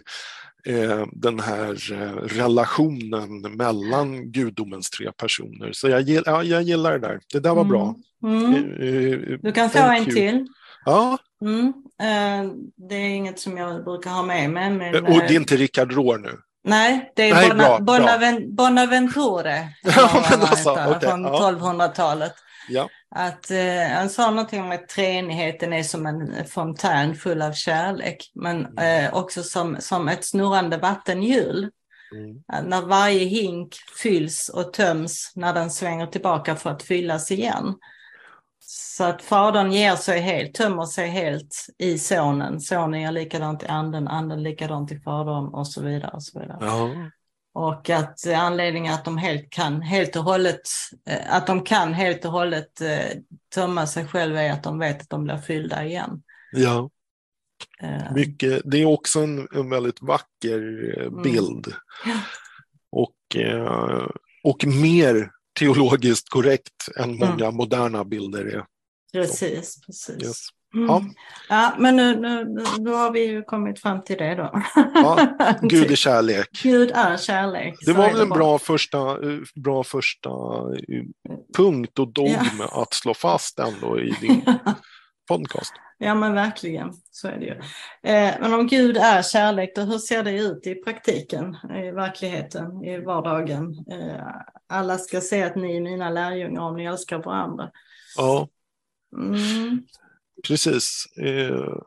eh, 0.67 1.05
den 1.11 1.39
här 1.39 1.93
eh, 1.93 2.37
relationen 2.37 3.41
mellan 3.41 4.31
gudomens 4.31 4.89
tre 4.89 5.11
personer. 5.11 5.71
Så 5.73 5.89
jag, 5.89 6.09
ja, 6.09 6.43
jag 6.43 6.63
gillar 6.63 6.91
det 6.91 7.07
där. 7.07 7.19
Det 7.33 7.39
där 7.39 7.53
var 7.53 7.63
bra. 7.63 7.95
Mm. 8.23 8.55
Mm. 8.55 9.39
Du 9.41 9.51
kan 9.51 9.69
få 9.69 9.79
en 9.79 10.05
till. 10.05 10.47
Ja. 10.85 11.17
Mm. 11.41 11.73
Eh, 12.01 12.51
det 12.89 12.95
är 12.95 13.09
inget 13.09 13.39
som 13.39 13.57
jag 13.57 13.83
brukar 13.83 14.11
ha 14.11 14.23
med 14.23 14.49
mig. 14.49 14.71
Men, 14.71 15.05
och 15.05 15.19
det 15.19 15.33
är 15.33 15.39
inte 15.39 15.55
Rickard 15.55 15.93
Rohr 15.93 16.17
nu? 16.17 16.37
Nej, 16.63 17.11
det 17.15 17.29
är 17.29 17.33
Nej, 17.33 17.49
Bona, 17.49 17.63
bra, 17.63 17.79
Bonaven, 17.79 18.55
Bonaventure 18.55 19.67
ja, 19.83 20.25
alltså, 20.41 20.71
okay, 20.71 21.09
från 21.09 21.23
ja. 21.23 21.51
1200-talet. 21.51 22.33
Ja. 22.67 22.89
Att 23.15 23.51
eh, 23.51 23.87
han 23.93 24.09
sa 24.09 24.29
någonting 24.29 24.61
om 24.61 24.71
att 24.71 24.89
treenigheten 24.89 25.73
är 25.73 25.83
som 25.83 26.05
en 26.05 26.45
fontän 26.45 27.15
full 27.15 27.41
av 27.41 27.51
kärlek, 27.51 28.31
men 28.35 28.65
mm. 28.65 29.05
eh, 29.05 29.13
också 29.13 29.43
som, 29.43 29.77
som 29.79 30.07
ett 30.07 30.25
snurrande 30.25 30.77
vattenhjul. 30.77 31.69
Mm. 32.15 32.69
När 32.69 32.81
varje 32.81 33.25
hink 33.25 33.75
fylls 34.03 34.49
och 34.49 34.73
töms 34.73 35.31
när 35.35 35.53
den 35.53 35.69
svänger 35.69 36.07
tillbaka 36.07 36.55
för 36.55 36.69
att 36.69 36.83
fyllas 36.83 37.31
igen. 37.31 37.75
Så 38.59 39.03
att 39.03 39.21
fadern 39.21 39.71
ger 39.71 39.95
sig 39.95 40.19
helt, 40.19 40.53
tömmer 40.53 40.85
sig 40.85 41.07
helt 41.07 41.55
i 41.77 41.97
sonen. 41.97 42.59
Sonen 42.59 43.01
gör 43.01 43.11
likadant 43.11 43.63
i 43.63 43.67
anden, 43.67 44.07
anden 44.07 44.43
likadant 44.43 44.91
i 44.91 44.99
fadern 44.99 45.53
och 45.53 45.67
så 45.67 45.81
vidare. 45.83 46.11
Och 46.13 46.23
så 46.23 46.39
vidare. 46.39 46.57
Ja. 46.61 46.89
Och 47.57 47.89
att 47.89 48.27
anledningen 48.27 48.93
att 48.93 49.05
de 49.05 49.17
helt 49.17 49.49
kan 49.49 49.81
helt 49.81 50.15
och 50.15 50.23
hållet, 50.23 50.61
eh, 51.09 51.35
att 51.35 51.47
de 51.47 51.63
kan 51.63 51.93
helt 51.93 52.25
och 52.25 52.31
hållet 52.31 52.81
eh, 52.81 53.17
tömma 53.55 53.87
sig 53.87 54.07
själva 54.07 54.41
är 54.41 54.51
att 54.51 54.63
de 54.63 54.79
vet 54.79 55.01
att 55.01 55.09
de 55.09 55.23
blir 55.23 55.37
fyllda 55.37 55.85
igen. 55.85 56.23
Ja. 56.51 56.89
Uh. 57.83 58.13
Mycket, 58.13 58.61
det 58.65 58.77
är 58.77 58.85
också 58.85 59.19
en, 59.19 59.47
en 59.51 59.69
väldigt 59.69 60.01
vacker 60.01 60.59
mm. 60.99 61.21
bild. 61.21 61.73
Mm. 62.05 62.17
Och, 62.91 63.35
och 64.43 64.65
mer 64.65 65.31
teologiskt 65.59 66.29
korrekt 66.29 66.89
än 66.95 67.03
mm. 67.03 67.19
många 67.19 67.45
mm. 67.45 67.55
moderna 67.55 68.03
bilder 68.03 68.45
är. 68.45 68.65
Precis, 69.13 69.81
precis. 69.85 70.23
Yes. 70.23 70.47
Ja. 70.73 71.03
Ja, 71.49 71.75
men 71.79 71.95
nu, 71.95 72.15
nu, 72.15 72.63
nu 72.79 72.91
har 72.91 73.11
vi 73.11 73.25
ju 73.25 73.43
kommit 73.43 73.81
fram 73.81 74.03
till 74.03 74.17
det 74.17 74.35
då. 74.35 74.61
Ja, 74.93 75.27
Gud 75.61 75.91
är 75.91 75.95
kärlek. 75.95 76.49
Gud 76.63 76.91
är 76.91 77.17
kärlek. 77.17 77.75
Det 77.85 77.93
var 77.93 78.09
väl 78.09 78.21
en 78.21 78.29
bra 78.29 78.59
första, 78.59 78.97
eh, 79.11 79.39
bra 79.55 79.83
första 79.83 80.29
eh, 80.29 81.03
punkt 81.57 81.99
och 81.99 82.13
dogm 82.13 82.61
att 82.71 82.93
slå 82.93 83.13
fast 83.13 83.59
ändå 83.59 83.99
i 83.99 84.15
din 84.21 84.41
podcast. 85.27 85.73
Ja 85.97 86.15
men 86.15 86.33
verkligen, 86.33 86.93
så 87.11 87.27
är 87.27 87.37
det 87.37 87.45
ju. 87.45 87.55
Eh, 88.11 88.35
men 88.41 88.53
om 88.53 88.67
Gud 88.67 88.97
är 88.97 89.21
kärlek, 89.21 89.75
då 89.75 89.81
hur 89.81 89.97
ser 89.97 90.23
det 90.23 90.31
ut 90.31 90.67
i 90.67 90.75
praktiken, 90.75 91.57
i 91.85 91.91
verkligheten, 91.91 92.83
i 92.83 92.99
vardagen? 92.99 93.75
Alla 94.69 94.97
ska 94.97 95.21
se 95.21 95.43
att 95.43 95.55
ni 95.55 95.77
är 95.77 95.81
mina 95.81 96.09
lärjungar 96.09 96.61
om 96.61 96.75
ni 96.75 96.85
älskar 96.85 97.17
varandra. 97.17 97.69
Ja, 98.17 98.47
Mm. 99.17 99.83
Precis. 100.47 101.05
Eh, 101.21 101.77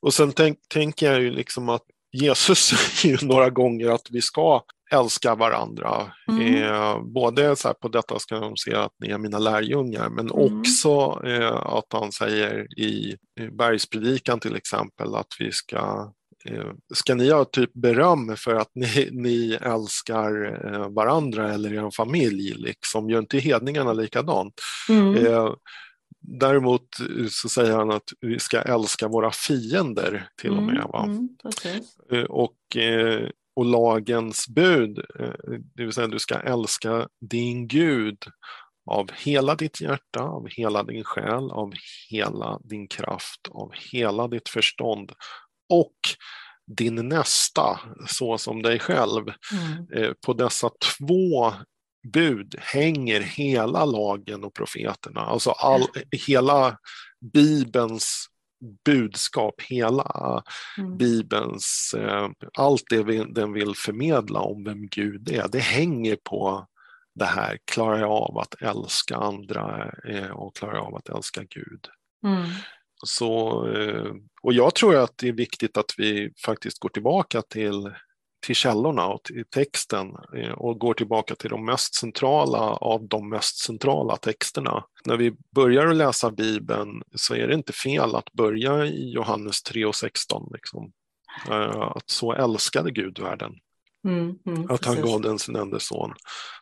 och 0.00 0.14
sen 0.14 0.32
tänk, 0.32 0.58
tänker 0.68 1.12
jag 1.12 1.20
ju 1.22 1.30
liksom 1.30 1.68
att 1.68 1.82
Jesus 2.12 2.58
säger 2.64 3.18
ju 3.18 3.26
några 3.26 3.50
gånger 3.50 3.90
att 3.90 4.06
vi 4.10 4.22
ska 4.22 4.62
älska 4.90 5.34
varandra. 5.34 6.12
Mm. 6.28 6.62
Eh, 6.62 7.00
både 7.02 7.56
så 7.56 7.68
här, 7.68 7.74
på 7.74 7.88
detta 7.88 8.18
ska 8.18 8.38
de 8.40 8.56
se 8.56 8.74
att 8.74 8.92
ni 9.00 9.08
är 9.08 9.18
mina 9.18 9.38
lärjungar, 9.38 10.08
men 10.08 10.30
Mm. 10.30 10.60
också 10.60 11.20
eh, 11.26 11.56
att 11.56 11.92
han 11.92 12.12
säger 12.12 12.80
i, 12.80 13.16
i 13.40 13.50
bergspredikan 13.52 14.40
till 14.40 14.56
exempel 14.56 15.14
att 15.14 15.36
vi 15.38 15.52
ska 15.52 16.12
eh, 16.48 16.70
Ska 16.94 17.14
ni 17.14 17.30
ha 17.30 17.44
typ 17.44 17.70
beröm 17.74 18.36
för 18.36 18.54
att 18.54 18.70
ni, 18.74 19.08
ni 19.12 19.58
älskar 19.62 20.64
eh, 20.74 20.88
varandra 20.88 21.52
eller 21.54 21.74
er 21.74 21.90
familj? 21.96 22.54
Liksom? 22.56 23.10
Gör 23.10 23.18
inte 23.18 23.38
hedningarna 23.38 23.92
likadant? 23.92 24.54
Mm. 24.88 25.24
Däremot 26.28 27.00
eh, 27.00 27.26
så 27.30 27.48
säger 27.48 27.76
han 27.76 27.90
att 27.90 28.08
vi 28.20 28.38
ska 28.38 28.62
älska 28.62 29.08
våra 29.08 29.30
fiender 29.32 30.28
till 30.40 30.50
och 30.50 30.62
med. 30.62 30.86
Va? 30.92 31.04
Mm. 31.04 31.28
Eh, 32.12 32.24
Och, 32.24 32.76
eh, 32.76 33.28
och 33.56 33.64
lagens 33.64 34.48
bud, 34.48 35.00
det 35.74 35.84
vill 35.84 35.92
säga 35.92 36.06
du 36.06 36.18
ska 36.18 36.34
älska 36.34 37.08
din 37.20 37.68
Gud 37.68 38.18
av 38.90 39.10
hela 39.14 39.54
ditt 39.54 39.80
hjärta, 39.80 40.20
av 40.20 40.48
hela 40.48 40.82
din 40.82 41.04
själ, 41.04 41.50
av 41.50 41.72
hela 42.10 42.60
din 42.64 42.88
kraft, 42.88 43.40
av 43.50 43.72
hela 43.92 44.28
ditt 44.28 44.48
förstånd 44.48 45.12
och 45.68 45.96
din 46.66 47.08
nästa 47.08 47.80
så 48.08 48.38
som 48.38 48.62
dig 48.62 48.78
själv. 48.78 49.24
Mm. 49.52 50.14
På 50.26 50.32
dessa 50.32 50.70
två 50.98 51.52
bud 52.12 52.54
hänger 52.58 53.20
hela 53.20 53.84
lagen 53.84 54.44
och 54.44 54.54
profeterna, 54.54 55.20
alltså 55.20 55.50
all, 55.50 55.86
hela 56.26 56.78
Bibelns 57.32 58.26
budskap, 58.84 59.62
hela 59.62 60.42
Mm. 60.78 60.96
Bibelns, 60.96 61.94
eh, 61.98 62.28
allt 62.58 62.82
det 62.90 63.24
den 63.24 63.52
vill 63.52 63.74
förmedla 63.76 64.40
om 64.40 64.64
vem 64.64 64.86
Gud 64.86 65.30
är, 65.30 65.48
det 65.48 65.58
hänger 65.58 66.16
på 66.24 66.66
det 67.14 67.24
här, 67.24 67.58
klarar 67.64 67.98
jag 67.98 68.10
av 68.10 68.38
att 68.38 68.62
älska 68.62 69.16
andra 69.16 69.92
eh, 70.08 70.30
och 70.30 70.56
klarar 70.56 70.74
jag 70.74 70.84
av 70.84 70.94
att 70.94 71.08
älska 71.08 71.42
Gud. 71.42 71.88
Mm. 72.24 72.48
Så, 73.04 73.66
eh, 73.68 74.12
och 74.42 74.52
jag 74.52 74.74
tror 74.74 74.96
att 74.96 75.18
det 75.18 75.28
är 75.28 75.32
viktigt 75.32 75.76
att 75.76 75.94
vi 75.98 76.32
faktiskt 76.44 76.78
går 76.78 76.88
tillbaka 76.88 77.42
till, 77.42 77.94
till 78.40 78.54
källorna 78.54 79.06
och 79.06 79.22
till 79.22 79.44
texten 79.50 80.16
eh, 80.36 80.52
och 80.52 80.78
går 80.78 80.94
tillbaka 80.94 81.34
till 81.34 81.50
de 81.50 81.64
mest 81.64 81.94
centrala 81.94 82.58
av 82.60 83.08
de 83.08 83.28
mest 83.28 83.58
centrala 83.58 84.16
texterna. 84.16 84.84
När 85.04 85.16
vi 85.16 85.36
börjar 85.54 85.86
att 85.86 85.96
läsa 85.96 86.30
Bibeln 86.30 87.02
så 87.14 87.34
är 87.34 87.48
det 87.48 87.54
inte 87.54 87.72
fel 87.72 88.14
att 88.14 88.32
börja 88.32 88.86
i 88.86 89.10
Johannes 89.12 89.62
3 89.62 89.84
och 89.84 89.94
16. 89.94 90.50
Liksom. 90.52 90.92
Eh, 91.50 91.80
att 91.80 92.10
så 92.10 92.32
älskade 92.32 92.90
Gud 92.90 93.18
världen 93.18 93.52
Mm. 94.06 94.38
Mm. 94.46 94.62
att 94.70 94.84
han 94.84 94.94
precis. 94.94 95.10
gav 95.10 95.20
den 95.20 95.38
sin 95.38 95.56
enda 95.56 95.80
son. 95.80 96.14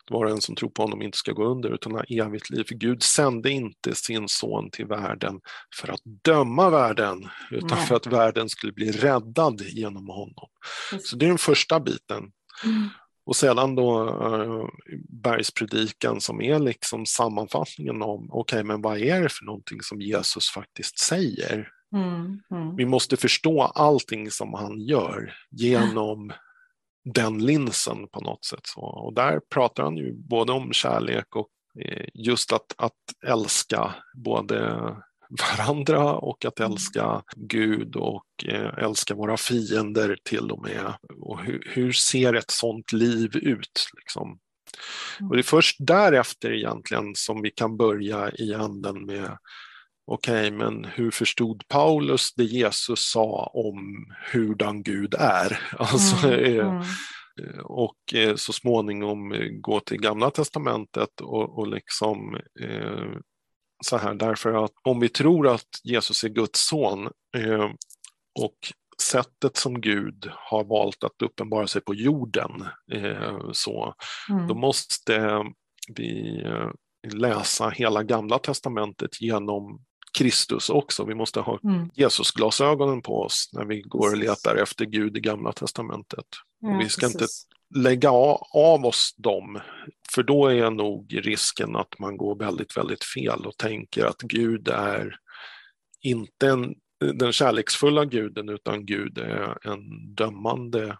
Det 0.07 0.13
var 0.13 0.25
en 0.25 0.41
som 0.41 0.55
tror 0.55 0.69
på 0.69 0.81
honom 0.81 1.01
inte 1.01 1.17
ska 1.17 1.31
gå 1.31 1.45
under 1.45 1.69
utan 1.69 1.91
ha 1.91 2.03
evigt 2.03 2.49
liv. 2.49 2.63
För 2.67 2.75
Gud 2.75 3.03
sände 3.03 3.51
inte 3.51 3.95
sin 3.95 4.27
son 4.27 4.69
till 4.71 4.85
världen 4.85 5.39
för 5.75 5.87
att 5.87 6.01
döma 6.23 6.69
världen 6.69 7.29
utan 7.51 7.77
Nej. 7.77 7.87
för 7.87 7.95
att 7.95 8.07
världen 8.07 8.49
skulle 8.49 8.73
bli 8.73 8.91
räddad 8.91 9.61
genom 9.61 10.07
honom. 10.07 10.49
Precis. 10.91 11.09
Så 11.09 11.15
det 11.15 11.25
är 11.25 11.29
den 11.29 11.37
första 11.37 11.79
biten. 11.79 12.31
Mm. 12.63 12.89
Och 13.25 13.35
sedan 13.35 13.75
då 13.75 14.09
uh, 14.09 14.67
bergspredikan 15.09 16.21
som 16.21 16.41
är 16.41 16.59
liksom 16.59 17.05
sammanfattningen 17.05 18.01
om 18.01 18.29
okej, 18.31 18.63
men 18.63 18.81
vad 18.81 18.97
är 18.97 19.21
det 19.21 19.29
för 19.29 19.45
någonting 19.45 19.81
som 19.81 20.01
Jesus 20.01 20.49
faktiskt 20.49 20.99
säger? 20.99 21.69
Mm. 21.95 22.41
Mm. 22.51 22.75
Vi 22.75 22.85
måste 22.85 23.17
förstå 23.17 23.61
allting 23.61 24.31
som 24.31 24.53
han 24.53 24.81
gör 24.81 25.33
genom 25.51 26.31
den 27.05 27.45
linsen 27.45 28.07
på 28.07 28.21
något 28.21 28.45
sätt. 28.45 28.67
Så, 28.67 28.81
och 28.81 29.13
där 29.13 29.39
pratar 29.39 29.83
han 29.83 29.97
ju 29.97 30.13
både 30.13 30.51
om 30.51 30.73
kärlek 30.73 31.35
och 31.35 31.49
eh, 31.79 32.05
just 32.13 32.53
att, 32.53 32.73
att 32.77 32.93
älska 33.27 33.95
både 34.13 34.79
varandra 35.29 36.13
och 36.13 36.45
att 36.45 36.59
älska 36.59 37.23
Gud 37.35 37.95
och 37.95 38.25
eh, 38.45 38.83
älska 38.83 39.15
våra 39.15 39.37
fiender 39.37 40.17
till 40.23 40.51
och 40.51 40.61
med. 40.61 40.93
Och 41.21 41.43
hur, 41.43 41.67
hur 41.69 41.91
ser 41.91 42.33
ett 42.33 42.51
sånt 42.51 42.91
liv 42.91 43.35
ut? 43.35 43.89
Liksom? 43.97 44.39
Och 45.29 45.35
det 45.35 45.41
är 45.41 45.43
först 45.43 45.75
därefter 45.79 46.51
egentligen 46.51 47.15
som 47.15 47.41
vi 47.41 47.51
kan 47.51 47.77
börja 47.77 48.31
i 48.31 48.53
anden 48.53 49.05
med 49.05 49.37
Okej, 50.07 50.51
men 50.51 50.85
hur 50.85 51.11
förstod 51.11 51.67
Paulus 51.67 52.33
det 52.33 52.43
Jesus 52.43 52.99
sa 53.11 53.51
om 53.53 54.05
hurdan 54.31 54.83
Gud 54.83 55.13
är? 55.19 55.59
Alltså, 55.79 56.27
Mm. 56.27 56.59
eh, 56.59 56.65
Mm. 56.67 56.81
Eh, 57.41 57.59
och 57.59 58.13
eh, 58.13 58.35
så 58.35 58.53
småningom 58.53 59.33
gå 59.61 59.79
till 59.79 59.97
Gamla 60.01 60.29
Testamentet 60.31 61.21
och, 61.21 61.57
och 61.59 61.67
liksom 61.67 62.35
eh, 62.61 63.07
så 63.85 63.97
här 63.97 64.13
därför 64.13 64.65
att 64.65 64.71
om 64.83 64.99
vi 64.99 65.09
tror 65.09 65.47
att 65.47 65.67
Jesus 65.83 66.23
är 66.23 66.29
Guds 66.29 66.67
son 66.69 67.09
eh, 67.37 67.69
och 68.39 68.57
sättet 69.01 69.57
som 69.57 69.81
Gud 69.81 70.29
har 70.31 70.63
valt 70.63 71.03
att 71.03 71.21
uppenbara 71.23 71.67
sig 71.67 71.81
på 71.81 71.95
jorden 71.95 72.65
eh, 72.91 73.39
så 73.51 73.93
Mm. 74.29 74.47
då 74.47 74.55
måste 74.55 75.43
vi 75.95 76.43
läsa 77.13 77.69
hela 77.69 78.03
Gamla 78.03 78.39
Testamentet 78.39 79.21
genom 79.21 79.79
Kristus 80.17 80.69
också. 80.69 81.05
Vi 81.05 81.15
måste 81.15 81.39
ha 81.39 81.59
Mm. 81.63 81.89
Jesusglasögonen 81.93 83.01
på 83.01 83.21
oss 83.21 83.49
när 83.53 83.65
vi 83.65 83.81
går 83.81 84.11
och 84.11 84.17
letar 84.17 84.55
efter 84.55 84.85
Gud 84.85 85.17
i 85.17 85.19
Gamla 85.19 85.51
Testamentet. 85.51 86.25
Ja, 86.59 86.77
vi 86.77 86.89
ska 86.89 87.05
inte 87.05 87.17
precis. 87.17 87.47
lägga 87.75 88.09
a- 88.11 88.39
av 88.53 88.85
oss 88.85 89.15
dem, 89.17 89.59
för 90.15 90.23
då 90.23 90.47
är 90.47 90.71
nog 90.71 91.19
risken 91.25 91.75
att 91.75 91.99
man 91.99 92.17
går 92.17 92.39
väldigt, 92.39 92.77
väldigt 92.77 93.03
fel 93.03 93.45
och 93.45 93.57
tänker 93.57 94.05
att 94.05 94.21
Gud 94.21 94.67
är 94.67 95.15
inte 96.01 96.47
en, 96.47 96.73
den 97.13 97.31
kärleksfulla 97.31 98.05
guden, 98.05 98.49
utan 98.49 98.85
Gud 98.85 99.17
är 99.17 99.67
en 99.67 100.13
dömande 100.15 100.97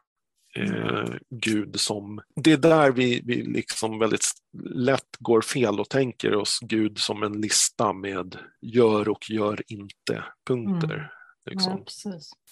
eh, 0.56 1.16
Gud 1.30 1.80
som... 1.80 2.22
Det 2.36 2.52
är 2.52 2.58
där 2.58 2.92
vi, 2.92 3.22
vi 3.26 3.44
liksom 3.44 4.00
väldigt 4.00 4.26
lätt 4.64 5.18
går 5.20 5.42
fel 5.42 5.80
och 5.80 5.90
tänker 5.90 6.36
oss 6.36 6.60
Gud 6.62 7.00
som 7.00 7.24
en 7.24 7.42
lista 7.42 7.94
med 7.94 8.38
gör 8.62 9.10
och 9.10 9.30
gör 9.30 9.64
inte 9.68 10.24
punkter. 10.48 11.12
Liksom. 11.50 11.84
Ja. 12.04 12.12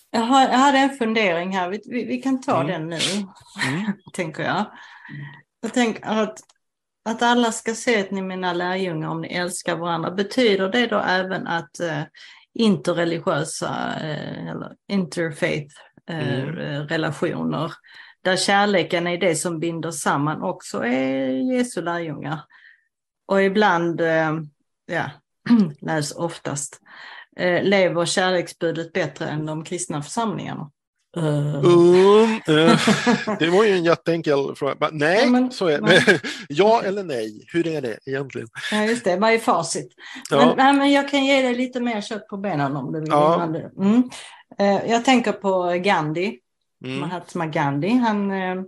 Jag, 0.09 0.21
har, 0.21 0.41
jag 0.41 0.57
hade 0.57 0.77
en 0.77 0.97
fundering 0.97 1.55
här, 1.57 1.69
vi, 1.69 1.81
vi, 1.85 2.05
vi 2.05 2.21
kan 2.21 2.41
ta 2.41 2.61
Mm. 2.61 2.67
den 2.67 2.89
nu, 2.89 2.99
Mm. 3.67 3.91
tänker 4.13 4.43
jag. 4.43 4.65
Jag 5.61 5.73
tänker 5.73 6.05
att, 6.05 6.39
att 7.09 7.21
alla 7.21 7.51
ska 7.51 7.75
se 7.75 7.99
att 8.01 8.11
ni 8.11 8.19
är 8.19 8.23
mina 8.23 8.53
lärjungar 8.53 9.09
om 9.09 9.21
ni 9.21 9.27
älskar 9.27 9.75
varandra. 9.75 10.11
Betyder 10.11 10.69
det 10.69 10.87
då 10.87 10.99
även 10.99 11.47
att 11.47 11.79
eh, 11.79 12.01
interreligiösa 12.53 13.95
eh, 14.01 14.47
eller 14.47 14.71
interfaith 14.91 15.75
Mm. 16.09 16.87
relationer, 16.87 17.71
där 18.23 18.35
kärleken 18.35 19.07
är 19.07 19.17
det 19.17 19.35
som 19.35 19.59
binder 19.59 19.91
samman, 19.91 20.41
också 20.41 20.85
är 20.85 21.27
Jesu 21.27 21.81
lärjungar? 21.81 22.39
Och 23.27 23.43
ibland, 23.43 24.01
eh, 24.01 24.33
ja, 24.85 25.09
läs 25.81 26.11
oftast, 26.11 26.79
eh, 27.39 27.63
lever 27.63 28.05
kärleksbudet 28.05 28.93
bättre 28.93 29.25
än 29.27 29.45
de 29.45 29.63
kristna 29.63 30.01
församlingarna? 30.01 30.71
Eh, 31.17 31.63
Um, 31.65 32.33
eh, 32.47 32.79
det 33.39 33.49
var 33.49 33.63
ju 33.63 33.71
en 33.71 33.83
jätteenkel 33.83 34.55
fråga. 34.55 34.89
Nej, 34.91 35.19
Ja, 35.23 35.29
men- 35.29 35.51
så 35.51 35.67
är 35.67 35.81
men- 35.81 36.19
Ja 36.49 36.81
eller 36.83 37.03
nej? 37.03 37.45
Hur 37.53 37.67
är 37.67 37.81
det 37.81 37.97
egentligen? 38.05 38.47
Ja, 38.71 38.83
just 38.83 39.03
det. 39.03 39.17
Vad 39.17 39.33
är 39.33 39.37
facit? 39.37 39.87
Ja. 40.29 40.37
Men, 40.45 40.57
nej, 40.57 40.73
men 40.73 40.91
jag 40.91 41.09
kan 41.09 41.25
ge 41.25 41.41
dig 41.41 41.55
lite 41.55 41.79
mer 41.79 42.01
kött 42.01 42.27
på 42.27 42.37
benen 42.37 42.75
om 42.75 42.91
du 42.93 42.99
vill. 42.99 43.09
Ja. 43.09 43.43
Mm. 43.77 44.09
Eh, 44.57 44.91
Jag 44.91 45.05
tänker 45.05 45.31
på 45.31 45.81
Gandhi, 45.83 46.39
Mm. 46.85 46.99
Mahatma 46.99 47.45
Gandhi. 47.45 47.89
Han, 47.89 48.31
eh, 48.31 48.63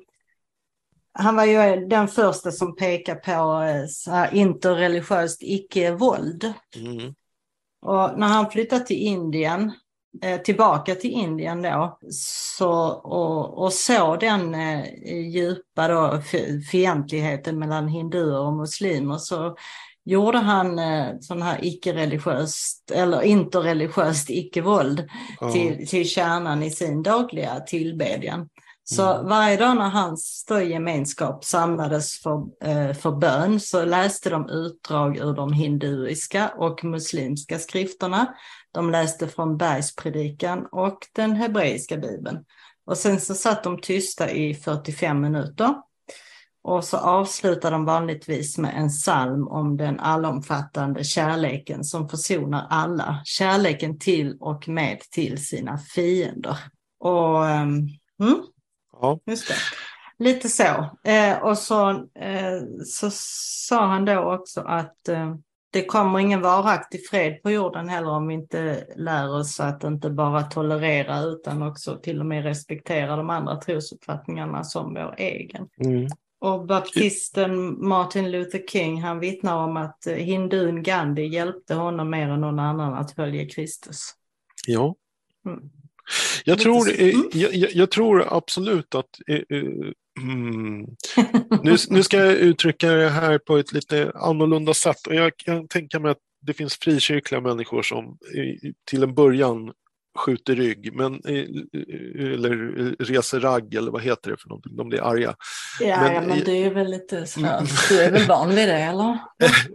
han 1.14 1.36
var 1.36 1.46
ju 1.46 1.86
den 1.88 2.08
första 2.08 2.52
som 2.52 2.76
pekade 2.76 3.20
på 3.20 3.64
eh, 4.12 4.38
interreligiöst 4.38 5.38
icke-våld. 5.42 6.54
Mm. 6.76 7.14
Och 7.82 8.20
när 8.20 8.28
han 8.28 8.52
flyttade 8.52 8.86
till 8.86 8.98
Indien, 8.98 9.72
tillbaka 10.44 10.96
till 10.96 11.12
Indien 11.12 11.62
då, 11.62 12.00
så, 12.12 12.72
och, 12.90 13.64
och 13.64 13.74
såg 13.74 14.20
den 14.20 14.56
djupa 15.32 15.88
då, 15.88 16.22
fientligheten 16.72 17.60
mellan 17.60 17.88
hinduer 17.88 18.40
och 18.40 18.54
muslimer 18.54 19.18
så 19.18 19.56
gjorde 20.06 20.38
han 20.38 20.80
eh, 20.80 21.08
sån 21.22 21.42
här 21.42 21.60
icke-religiöst 21.62 22.92
eller 22.92 23.22
interreligiöst 23.22 24.30
icke-våld 24.30 25.10
ja. 25.42 25.52
till, 25.52 25.88
till 25.88 26.10
kärnan 26.10 26.64
i 26.64 26.72
sin 26.72 27.04
dagliga 27.04 27.60
tillbedjan. 27.60 28.50
Så 28.84 29.14
mm. 29.14 29.28
varje 29.28 29.58
dag 29.58 29.78
när 29.78 29.90
hans 29.90 30.46
gemenskap 30.50 31.46
samlades 31.46 32.20
för, 32.20 32.44
eh, 32.64 32.94
för 32.94 33.12
bön 33.12 33.60
så 33.60 33.86
läste 33.86 34.30
de 34.30 34.50
utdrag 34.50 35.18
ur 35.18 35.34
de 35.34 35.54
hinduiska 35.54 36.52
och 36.58 36.84
muslimska 36.84 37.60
skrifterna. 37.60 38.36
De 38.72 38.92
läste 38.92 39.28
från 39.28 39.58
Bergspredikan 39.58 40.68
och 40.72 40.98
den 41.14 41.36
hebreiska 41.36 41.98
bibeln. 41.98 42.46
Och 42.86 42.98
sen 42.98 43.22
så 43.22 43.34
satt 43.34 43.64
de 43.64 43.82
tysta 43.82 44.32
i 44.32 44.54
45 44.54 45.22
minuter. 45.22 45.76
Och 46.68 46.84
så 46.84 46.98
avslutar 46.98 47.72
de 47.72 47.86
vanligtvis 47.86 48.58
med 48.58 48.74
en 48.78 48.90
psalm 48.90 49.48
om 49.48 49.78
den 49.78 50.00
allomfattande 50.00 51.04
kärleken 51.04 51.84
som 51.84 52.10
försonar 52.10 52.68
alla. 52.70 53.22
Kärleken 53.26 54.00
till 54.00 54.38
och 54.40 54.68
med 54.68 55.00
till 55.00 55.46
sina 55.46 55.78
fiender. 55.78 56.58
Och 57.00 57.36
um, 57.36 57.90
mm, 58.22 58.44
Ja. 58.92 59.20
Just 59.26 59.48
det. 59.48 59.56
Lite 60.18 60.50
så. 60.50 60.90
Eh, 61.04 61.38
och 61.44 61.58
så, 61.58 61.90
eh, 62.20 62.62
så 62.86 63.10
sa 63.68 63.86
han 63.86 64.06
då 64.06 64.34
också 64.34 64.62
att 64.62 65.08
eh, 65.08 65.36
det 65.72 65.86
kommer 65.86 66.20
ingen 66.20 66.42
varaktig 66.42 67.08
fred 67.08 67.44
på 67.44 67.52
jorden 67.52 67.90
heller 67.90 68.10
om 68.10 68.28
vi 68.28 68.34
inte 68.34 68.88
lär 68.96 69.36
oss 69.36 69.60
att 69.60 69.84
inte 69.84 70.10
bara 70.10 70.44
tolerera 70.44 71.20
utan 71.20 71.62
också 71.62 71.98
till 71.98 72.20
och 72.20 72.26
med 72.26 72.44
respektera 72.44 73.16
de 73.16 73.30
andra 73.30 73.56
trosuppfattningarna 73.56 74.64
som 74.64 74.94
vår 74.94 75.16
egen. 75.18 75.68
Mm. 75.78 76.08
Och 76.40 76.66
baptisten 76.66 77.86
Martin 77.88 78.32
Luther 78.32 78.62
King 78.68 79.02
han 79.02 79.20
vittnar 79.20 79.56
om 79.56 79.78
att 79.78 80.08
eh, 80.08 80.14
hindun 80.14 80.84
Gandhi 80.84 81.28
hjälpte 81.28 81.74
honom 81.74 82.10
mer 82.10 82.30
än 82.30 82.42
någon 82.42 82.60
annan 82.60 82.94
att 82.94 83.12
följa 83.12 83.50
Kristus. 83.50 84.10
Ja. 84.68 84.96
Mm. 85.46 85.60
Jag 86.46 86.60
tror, 86.60 86.90
mm. 86.90 87.30
jag, 87.34 87.54
jag, 87.54 87.92
tror 87.92 88.34
absolut 88.34 88.96
att 88.96 89.10
eh, 89.28 89.58
eh, 89.58 89.92
Mm. 90.22 90.86
Nu, 91.64 91.76
nu, 91.90 92.04
ska 92.04 92.18
jag 92.18 92.34
uttrycka 92.34 92.92
det 92.92 93.10
här 93.10 93.38
på 93.38 93.58
ett 93.58 93.74
lite 93.74 94.12
annorlunda 94.16 94.74
sätt 94.74 95.08
och 95.08 95.16
jag 95.16 95.38
kan 95.38 95.68
tänka 95.68 96.00
mig 96.00 96.12
att 96.12 96.18
det 96.42 96.54
finns 96.54 96.76
frikyrkliga 96.76 97.42
människor 97.42 97.82
som 97.82 98.18
till 98.86 99.04
en 99.04 99.14
början 99.14 99.72
skjuter 100.16 100.56
rygg, 100.56 100.96
men, 100.96 101.22
eller 101.24 102.96
reser 103.04 103.40
ragg 103.40 103.74
eller 103.74 103.92
vad 103.92 104.02
heter 104.02 104.32
det 104.32 104.38
för 104.38 104.50
någonting, 104.50 104.76
de 104.76 104.90
blir 104.90 105.02
arga. 105.02 105.36
Ja, 105.80 106.02
men, 106.02 106.14
ja, 106.14 106.22
men 106.22 106.40
du 106.40 106.52
är 106.52 106.74
väl 106.74 106.92
lite 106.92 107.26
sådär, 107.26 107.62
du 107.90 108.00
är 108.00 108.12
väl 108.12 108.28
van 108.28 108.50
vid 108.50 108.68
det 108.68 108.78
eller? 108.78 109.20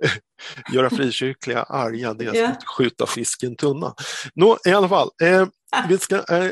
Göra 0.73 0.91
frikyrkliga 0.91 1.63
arga, 1.63 2.15
det 2.15 2.25
är 2.25 2.35
ja. 2.35 2.49
att 2.49 2.65
skjuta 2.65 3.07
fisk 3.07 3.43
i 3.43 3.47
en 3.47 3.57
tunna. 3.57 3.95
Nå, 4.35 4.59
i 4.65 4.71
alla 4.71 4.89
fall, 4.89 5.11
eh, 5.23 5.47
vi 5.89 5.99
ska, 5.99 6.17
eh, 6.17 6.51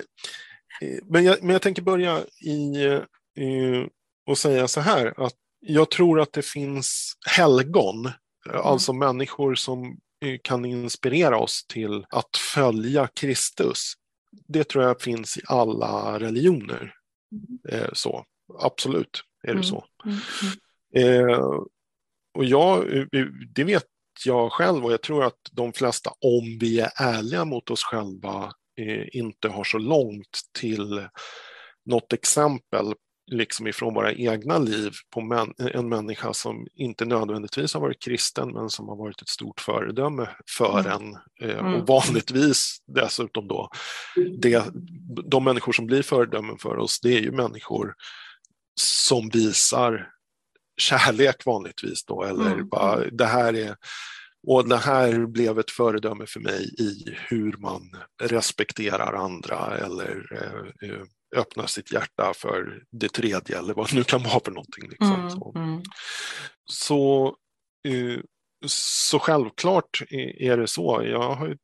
men, 1.04 1.24
jag, 1.24 1.42
men 1.42 1.50
jag 1.50 1.62
tänker 1.62 1.82
börja 1.82 2.20
i 2.40 2.84
eh, 2.84 3.86
och 4.26 4.38
säga 4.38 4.68
så 4.68 4.80
här 4.80 5.26
att 5.26 5.34
jag 5.60 5.90
tror 5.90 6.20
att 6.20 6.32
det 6.32 6.44
finns 6.44 7.12
helgon, 7.36 8.06
mm. 8.50 8.60
alltså 8.64 8.92
människor 8.92 9.54
som 9.54 9.84
eh, 9.84 9.92
kan 10.42 10.64
inspirera 10.64 11.38
oss 11.38 11.66
till 11.66 12.06
att 12.08 12.36
följa 12.54 13.08
Kristus. 13.14 13.92
Det 14.48 14.64
tror 14.64 14.84
jag 14.84 15.00
finns 15.00 15.38
i 15.38 15.40
alla 15.46 16.20
religioner. 16.20 16.94
Mm. 17.32 17.82
Eh, 17.82 17.88
så, 17.92 18.24
absolut 18.58 19.22
är 19.42 19.48
det 19.48 19.52
mm. 19.52 19.62
så. 19.62 19.84
Mm. 20.04 20.18
Eh, 20.94 21.38
och 22.34 22.44
jag, 22.44 22.96
eh, 22.96 23.26
det 23.54 23.64
vet 23.64 23.86
jag 24.24 24.52
själv 24.52 24.84
och 24.84 24.92
jag 24.92 25.02
tror 25.02 25.24
att 25.24 25.38
de 25.52 25.72
flesta, 25.72 26.10
om 26.20 26.58
vi 26.60 26.80
är 26.80 26.90
ärliga 26.96 27.44
mot 27.44 27.70
oss 27.70 27.82
själva, 27.82 28.52
eh, 28.80 29.16
inte 29.16 29.48
har 29.48 29.64
så 29.64 29.78
långt 29.78 30.40
till 30.58 31.08
något 31.84 32.12
exempel 32.12 32.94
liksom 33.30 33.66
ifrån 33.66 33.94
våra 33.94 34.12
egna 34.12 34.58
liv 34.58 34.92
på 35.10 35.20
män, 35.20 35.54
en 35.58 35.88
människa 35.88 36.32
som 36.32 36.66
inte 36.74 37.04
nödvändigtvis 37.04 37.74
har 37.74 37.80
varit 37.80 38.02
kristen 38.02 38.52
men 38.52 38.70
som 38.70 38.88
har 38.88 38.96
varit 38.96 39.22
ett 39.22 39.28
stort 39.28 39.60
föredöme 39.60 40.28
för 40.56 40.80
mm. 40.80 40.92
en. 40.92 41.14
Eh, 41.42 41.58
mm. 41.58 41.74
Och 41.74 41.86
vanligtvis 41.86 42.78
dessutom 42.86 43.48
då, 43.48 43.70
det, 44.38 44.64
de 45.24 45.44
människor 45.44 45.72
som 45.72 45.86
blir 45.86 46.02
föredömen 46.02 46.58
för 46.58 46.78
oss, 46.78 47.00
det 47.00 47.16
är 47.16 47.20
ju 47.20 47.32
människor 47.32 47.94
som 48.80 49.28
visar 49.28 50.10
kärlek 50.80 51.46
vanligtvis 51.46 52.04
då, 52.04 52.22
eller 52.22 52.52
mm. 52.52 52.68
bara 52.68 52.96
mm. 52.96 53.16
det 53.16 53.26
här 53.26 53.54
är 53.54 53.76
och 54.46 54.68
det 54.68 54.76
här 54.76 55.26
blev 55.26 55.58
ett 55.58 55.70
föredöme 55.70 56.26
för 56.26 56.40
mig 56.40 56.74
i 56.78 57.16
hur 57.28 57.56
man 57.58 57.82
respekterar 58.22 59.12
andra 59.12 59.76
eller 59.78 60.26
eh, 60.82 61.02
öppnar 61.36 61.66
sitt 61.66 61.92
hjärta 61.92 62.32
för 62.36 62.82
det 62.90 63.08
tredje 63.08 63.58
eller 63.58 63.74
vad 63.74 63.90
det 63.90 63.96
nu 63.96 64.04
kan 64.04 64.22
vara 64.22 64.40
för 64.44 64.50
någonting. 64.50 64.88
Liksom. 64.88 65.14
Mm, 65.14 65.30
så, 65.30 65.52
mm. 65.56 65.82
så, 66.64 67.36
eh, 67.88 68.20
så, 68.66 69.18
självklart 69.18 70.02
är 70.38 70.56
det 70.56 70.66
så. 70.66 71.02
Jag 71.04 71.34
har 71.34 71.56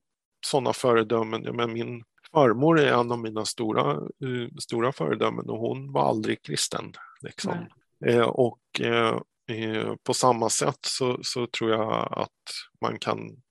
sådana 0.47 0.73
föredömen. 0.73 1.57
Men 1.57 1.73
min 1.73 2.05
farmor 2.33 2.81
är 2.81 2.93
en 2.93 3.13
av 3.13 3.19
mina 3.19 3.45
stora, 3.45 3.91
eh, 3.93 4.57
stora 4.61 4.93
föredömen 4.93 5.51
och 5.51 5.59
hon 5.59 5.93
var 5.93 6.09
aldrig 6.09 6.43
kristen. 6.43 6.93
Liksom. 7.21 7.67
Eh, 8.07 8.29
och 8.29 8.61
på 10.03 10.15
samma 10.15 10.51
sätt 10.51 10.79
så, 10.81 11.19
så 11.23 11.47
tror 11.47 11.71
jag 11.71 12.13
att 12.13 12.31
man 12.81 12.99
kan 12.99 13.43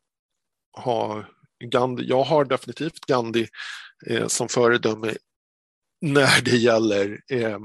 ha 0.78 1.24
Gandhi, 1.64 2.06
jag 2.08 2.24
har 2.24 2.46
definitivt 2.46 3.06
Gandhi 3.06 3.48
eh, 4.10 4.28
som 4.28 4.50
föredöme 4.50 5.14
när 6.04 6.42
det 6.42 6.58
gäller 6.58 7.22
eh, 7.32 7.60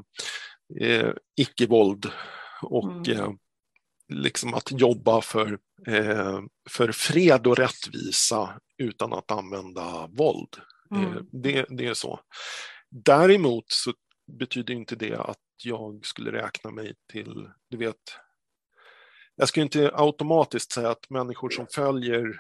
eh, 0.81 1.13
icke-våld 1.37 2.07
och 2.63 3.09
mm. 3.09 3.21
eh, 3.21 3.31
liksom 4.09 4.55
att 4.55 4.81
jobba 4.81 5.21
för, 5.21 5.59
eh, 5.87 6.41
för 6.71 6.93
fred 6.93 7.47
och 7.47 7.57
rättvisa 7.57 8.61
utan 8.79 9.13
att 9.13 9.31
använda 9.31 10.07
våld. 10.07 10.57
Eh, 10.95 11.03
mm. 11.03 11.27
det, 11.33 11.67
det 11.69 11.87
är 11.87 11.95
så. 11.95 12.21
Däremot 12.91 13.65
så 13.69 13.93
betyder 14.39 14.75
inte 14.75 14.97
det 14.97 15.17
att 15.17 15.39
jag 15.65 16.07
skulle 16.07 16.33
räkna 16.33 16.71
mig 16.71 16.95
till, 17.13 17.51
du 17.71 17.77
vet, 17.77 17.97
jag 19.37 19.49
skulle 19.49 19.65
inte 19.65 19.91
automatiskt 19.95 20.73
säga 20.73 20.91
att 20.91 21.11
människor 21.11 21.51
som 21.51 21.67
följer 21.67 22.37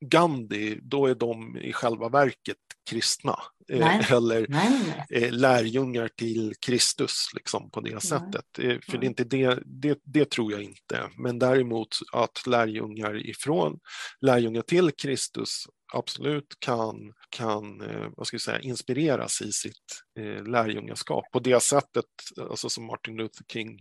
Gandhi, 0.00 0.78
då 0.82 1.06
är 1.06 1.14
de 1.14 1.56
i 1.56 1.72
själva 1.72 2.08
verket 2.08 2.56
kristna. 2.90 3.38
Eh, 3.68 3.78
nej. 3.78 4.06
Eller 4.10 4.46
nej, 4.48 4.70
nej. 5.10 5.22
Eh, 5.22 5.32
lärjungar 5.32 6.08
till 6.08 6.54
Kristus 6.60 7.26
liksom, 7.34 7.70
på 7.70 7.80
det 7.80 8.02
sättet. 8.02 8.58
Eh, 8.58 8.78
för 8.90 8.98
det, 8.98 9.06
är 9.06 9.08
inte 9.08 9.24
det, 9.24 9.58
det, 9.64 9.98
det, 10.04 10.30
tror 10.30 10.52
jag 10.52 10.62
inte. 10.62 11.10
Men 11.18 11.38
däremot 11.38 11.88
att 12.12 12.46
lärjungar 12.46 13.26
ifrån 13.26 13.78
lärjungar 14.20 14.62
till 14.62 14.90
Kristus 14.90 15.64
absolut 15.94 16.56
kan, 16.58 16.96
kan 17.30 17.82
vad 18.16 18.26
ska 18.26 18.34
jag 18.34 18.40
säga, 18.42 18.60
inspireras 18.60 19.42
i 19.42 19.52
sitt 19.52 20.02
lärjungaskap 20.46 21.24
på 21.32 21.38
det 21.38 21.62
sättet 21.62 22.04
alltså 22.50 22.68
som 22.68 22.86
Martin 22.86 23.16
Luther 23.16 23.44
King 23.52 23.80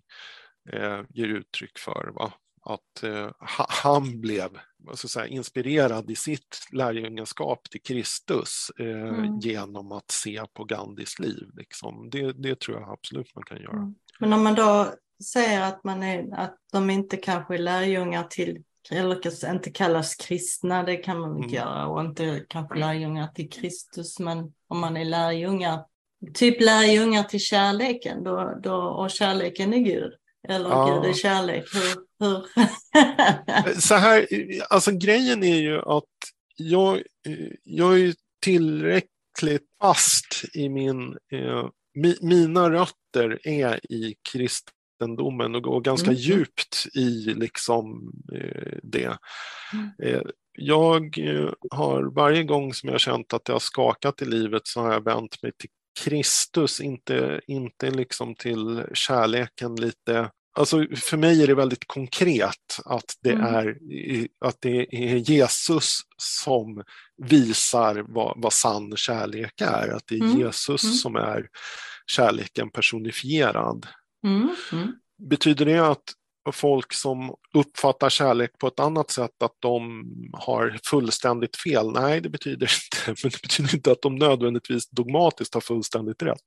ger 1.10 1.28
uttryck 1.28 1.80
för. 1.80 2.12
Va? 2.16 2.34
Att 2.66 3.04
eh, 3.04 3.30
han 3.70 4.22
blev 4.22 4.50
ska 4.94 5.08
säga, 5.08 5.28
inspirerad 5.28 6.12
i 6.12 6.16
sitt 6.16 6.68
lärjungaskap 6.72 7.70
till 7.70 7.82
Kristus 7.82 8.72
eh, 8.80 8.88
mm. 8.88 9.40
genom 9.40 9.92
att 9.92 10.12
se 10.12 10.42
på 10.54 10.64
Gandhis 10.64 11.20
liv. 11.20 11.50
Liksom. 11.54 12.10
Det, 12.10 12.32
det 12.32 12.60
tror 12.60 12.80
jag 12.80 12.90
absolut 12.90 13.36
man 13.36 13.44
kan 13.44 13.62
göra. 13.62 13.78
Mm. 13.78 13.96
Men 14.20 14.34
om 14.34 14.44
man 14.44 14.56
då 14.56 14.94
säger 15.34 15.62
att, 15.62 15.84
man 15.84 16.04
är, 16.04 16.40
att 16.40 16.58
de 16.72 16.90
inte 16.90 17.18
kanske 17.18 17.54
är 17.54 17.60
lärjungar 17.60 18.24
till 18.24 18.64
eller 18.92 19.52
inte 19.52 19.72
kallas 19.72 20.16
kristna, 20.16 20.84
det 20.84 20.96
kan 20.96 21.20
man 21.20 21.30
inte 21.30 21.58
mm. 21.58 21.70
göra, 21.70 21.88
och 21.88 22.02
inte 22.02 22.46
kanske 22.50 22.80
lärjungar 22.80 23.28
till 23.28 23.50
Kristus, 23.50 24.20
men 24.20 24.54
om 24.68 24.80
man 24.80 24.98
är 24.98 25.06
lärjungar, 25.06 25.86
typ 26.34 26.62
lärjungar 26.62 27.24
till 27.24 27.40
kärleken, 27.40 28.24
då, 28.24 28.60
då, 28.64 28.76
och 28.76 29.12
kärleken 29.12 29.74
är 29.74 29.78
Gud, 29.78 30.14
eller 30.48 30.70
ja. 30.70 30.86
Gud 30.86 31.10
är 31.10 31.14
kärlek, 31.14 31.66
hur, 31.74 32.05
hur? 32.20 32.46
Så 33.82 33.96
här, 33.96 34.28
alltså 34.70 34.92
grejen 34.92 35.44
är 35.44 35.58
ju 35.58 35.82
att 35.82 36.04
jag, 36.56 37.02
jag 37.64 38.00
är 38.00 38.14
tillräckligt 38.42 39.68
fast 39.82 40.46
i 40.54 40.70
min, 40.70 41.18
eh, 41.32 41.70
mi, 41.94 42.18
mina 42.22 42.70
rötter 42.70 43.48
är 43.48 43.92
i 43.92 44.16
kristen 44.32 44.76
kristendomen 45.00 45.56
och 45.56 45.64
går 45.64 45.82
ganska 45.82 46.10
Mm. 46.12 46.20
djupt 46.20 46.88
i 46.94 47.34
liksom 47.34 48.12
eh, 48.34 48.78
det. 48.84 49.18
Mm. 49.74 49.90
Eh, 50.04 50.22
jag 50.58 51.18
eh, 51.18 51.52
har 51.72 52.04
varje 52.04 52.44
gång 52.44 52.74
som 52.74 52.90
jag 52.90 53.00
känt 53.00 53.34
att 53.34 53.46
det 53.46 53.54
har 53.54 53.60
skakat 53.60 54.22
i 54.22 54.26
livet 54.26 54.62
så 54.68 54.82
har 54.82 54.94
jag 54.94 55.04
vänt 55.04 55.44
mig 55.44 55.52
till 55.58 55.70
Kristus, 56.00 56.82
inte, 56.82 57.42
inte 57.48 57.92
liksom 57.92 58.36
till 58.36 58.84
kärleken 58.94 59.76
lite. 59.76 60.32
Alltså 60.56 60.86
för 60.96 61.18
mig 61.18 61.44
är 61.44 61.48
det 61.48 61.56
väldigt 61.56 61.88
konkret 61.88 62.80
att 62.86 63.16
det, 63.24 63.32
Mm. 63.32 63.56
är, 63.56 63.78
att 64.46 64.58
det 64.62 64.96
är 64.96 65.16
Jesus 65.16 66.00
som 66.18 66.84
visar 67.24 68.06
vad, 68.08 68.34
vad 68.42 68.54
sann 68.54 68.98
kärlek 68.98 69.62
är. 69.62 69.90
Att 69.90 70.04
det 70.08 70.16
är 70.16 70.22
Mm. 70.22 70.40
Jesus 70.40 70.84
Mm. 70.84 70.96
som 70.96 71.16
är 71.16 71.48
kärleken 72.06 72.70
personifierad. 72.70 73.88
Mm. 74.26 74.50
Mm. 74.72 74.92
Betyder 75.30 75.66
det 75.66 75.88
att 75.88 76.04
folk 76.52 76.94
som 76.94 77.36
uppfattar 77.54 78.10
kärlek 78.10 78.52
på 78.60 78.68
ett 78.68 78.80
annat 78.80 79.12
sätt, 79.12 79.44
att 79.44 79.56
de 79.60 80.04
har 80.34 80.80
fullständigt 80.86 81.56
fel? 81.58 81.92
Nej, 81.92 82.22
det 82.22 82.30
betyder 82.30 82.68
inte. 83.06 83.22
Men 83.24 83.32
det 83.32 83.42
betyder 83.42 83.76
inte 83.76 83.92
att 83.92 84.02
de 84.02 84.16
nödvändigtvis 84.16 84.90
dogmatiskt 84.90 85.54
har 85.54 85.62
fullständigt 85.62 86.24
rätt. 86.24 86.44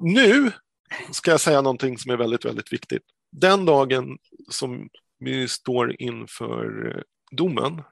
Nu 0.00 0.52
ska 1.12 1.30
jag 1.30 1.40
säga 1.40 1.60
någonting 1.60 1.98
som 1.98 2.10
är 2.12 2.16
väldigt, 2.16 2.44
väldigt 2.44 2.72
viktigt. 2.72 3.02
Den 3.32 3.64
dagen 3.64 4.18
som 4.50 4.88
vi 5.18 5.48
står 5.48 6.02
inför 6.02 6.92
eh, 6.96 7.02
domen, 7.36 7.82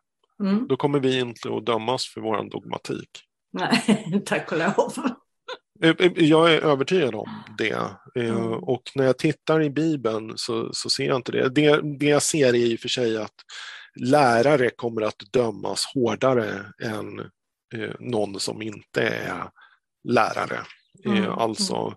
Mm. 0.42 0.68
då 0.68 0.76
kommer 0.76 1.00
vi 1.00 1.18
inte 1.20 1.48
att 1.54 1.66
dömas 1.66 2.06
för 2.06 2.20
vår 2.20 2.50
dogmatik. 2.50 3.08
Nej, 3.52 4.22
tack 4.26 4.52
och 4.52 4.58
lov. 4.58 4.92
Eh, 5.82 5.94
eh, 5.98 6.12
Jag 6.16 6.54
är 6.54 6.60
övertygad 6.60 7.14
om 7.14 7.28
det. 7.58 7.78
Mm. 8.14 8.52
Och 8.52 8.82
när 8.94 9.04
jag 9.04 9.18
tittar 9.18 9.62
i 9.62 9.70
Bibeln 9.70 10.32
så, 10.36 10.72
så 10.72 10.90
ser 10.90 11.06
jag 11.06 11.16
inte 11.16 11.32
det. 11.32 11.48
det. 11.48 11.80
Det 11.98 12.06
jag 12.06 12.22
ser 12.22 12.48
är 12.48 12.54
i 12.54 12.76
och 12.76 12.80
för 12.80 12.88
sig 12.88 13.16
att 13.16 13.34
lärare 14.00 14.70
kommer 14.70 15.02
att 15.02 15.22
dömas 15.32 15.84
hårdare 15.94 16.64
än 16.82 17.18
eh, 17.74 17.94
någon 18.00 18.40
som 18.40 18.62
inte 18.62 19.02
är 19.02 19.50
lärare. 20.08 20.60
Mm. 21.04 21.30
Alltså, 21.30 21.96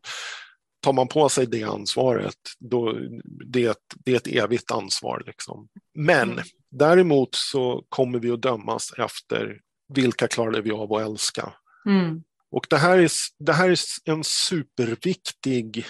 tar 0.86 0.94
man 0.94 1.08
på 1.08 1.30
sig 1.30 1.46
det 1.48 1.64
ansvaret, 1.64 2.36
då 2.60 2.98
det, 3.46 3.66
är 3.66 3.72
ett- 3.72 3.94
det 3.96 4.12
är 4.12 4.16
ett 4.16 4.28
evigt 4.28 4.72
ansvar. 4.72 5.24
Liksom. 5.26 5.68
Men 5.94 6.32
Mm. 6.32 6.44
däremot 6.72 7.36
så 7.36 7.86
kommer 7.90 8.20
vi 8.20 8.32
att 8.32 8.42
dömas 8.42 8.94
efter 8.98 9.60
vilka 9.94 10.28
klarade 10.28 10.62
vi 10.62 10.72
av 10.72 10.94
att 10.94 11.02
älska. 11.02 11.54
Mm. 11.86 12.24
Och 12.52 12.66
det 12.70 12.78
här, 12.78 12.98
är, 12.98 13.10
det 13.40 13.54
här 13.54 13.70
är 13.70 13.78
en 14.12 14.24
superviktig 14.24 15.86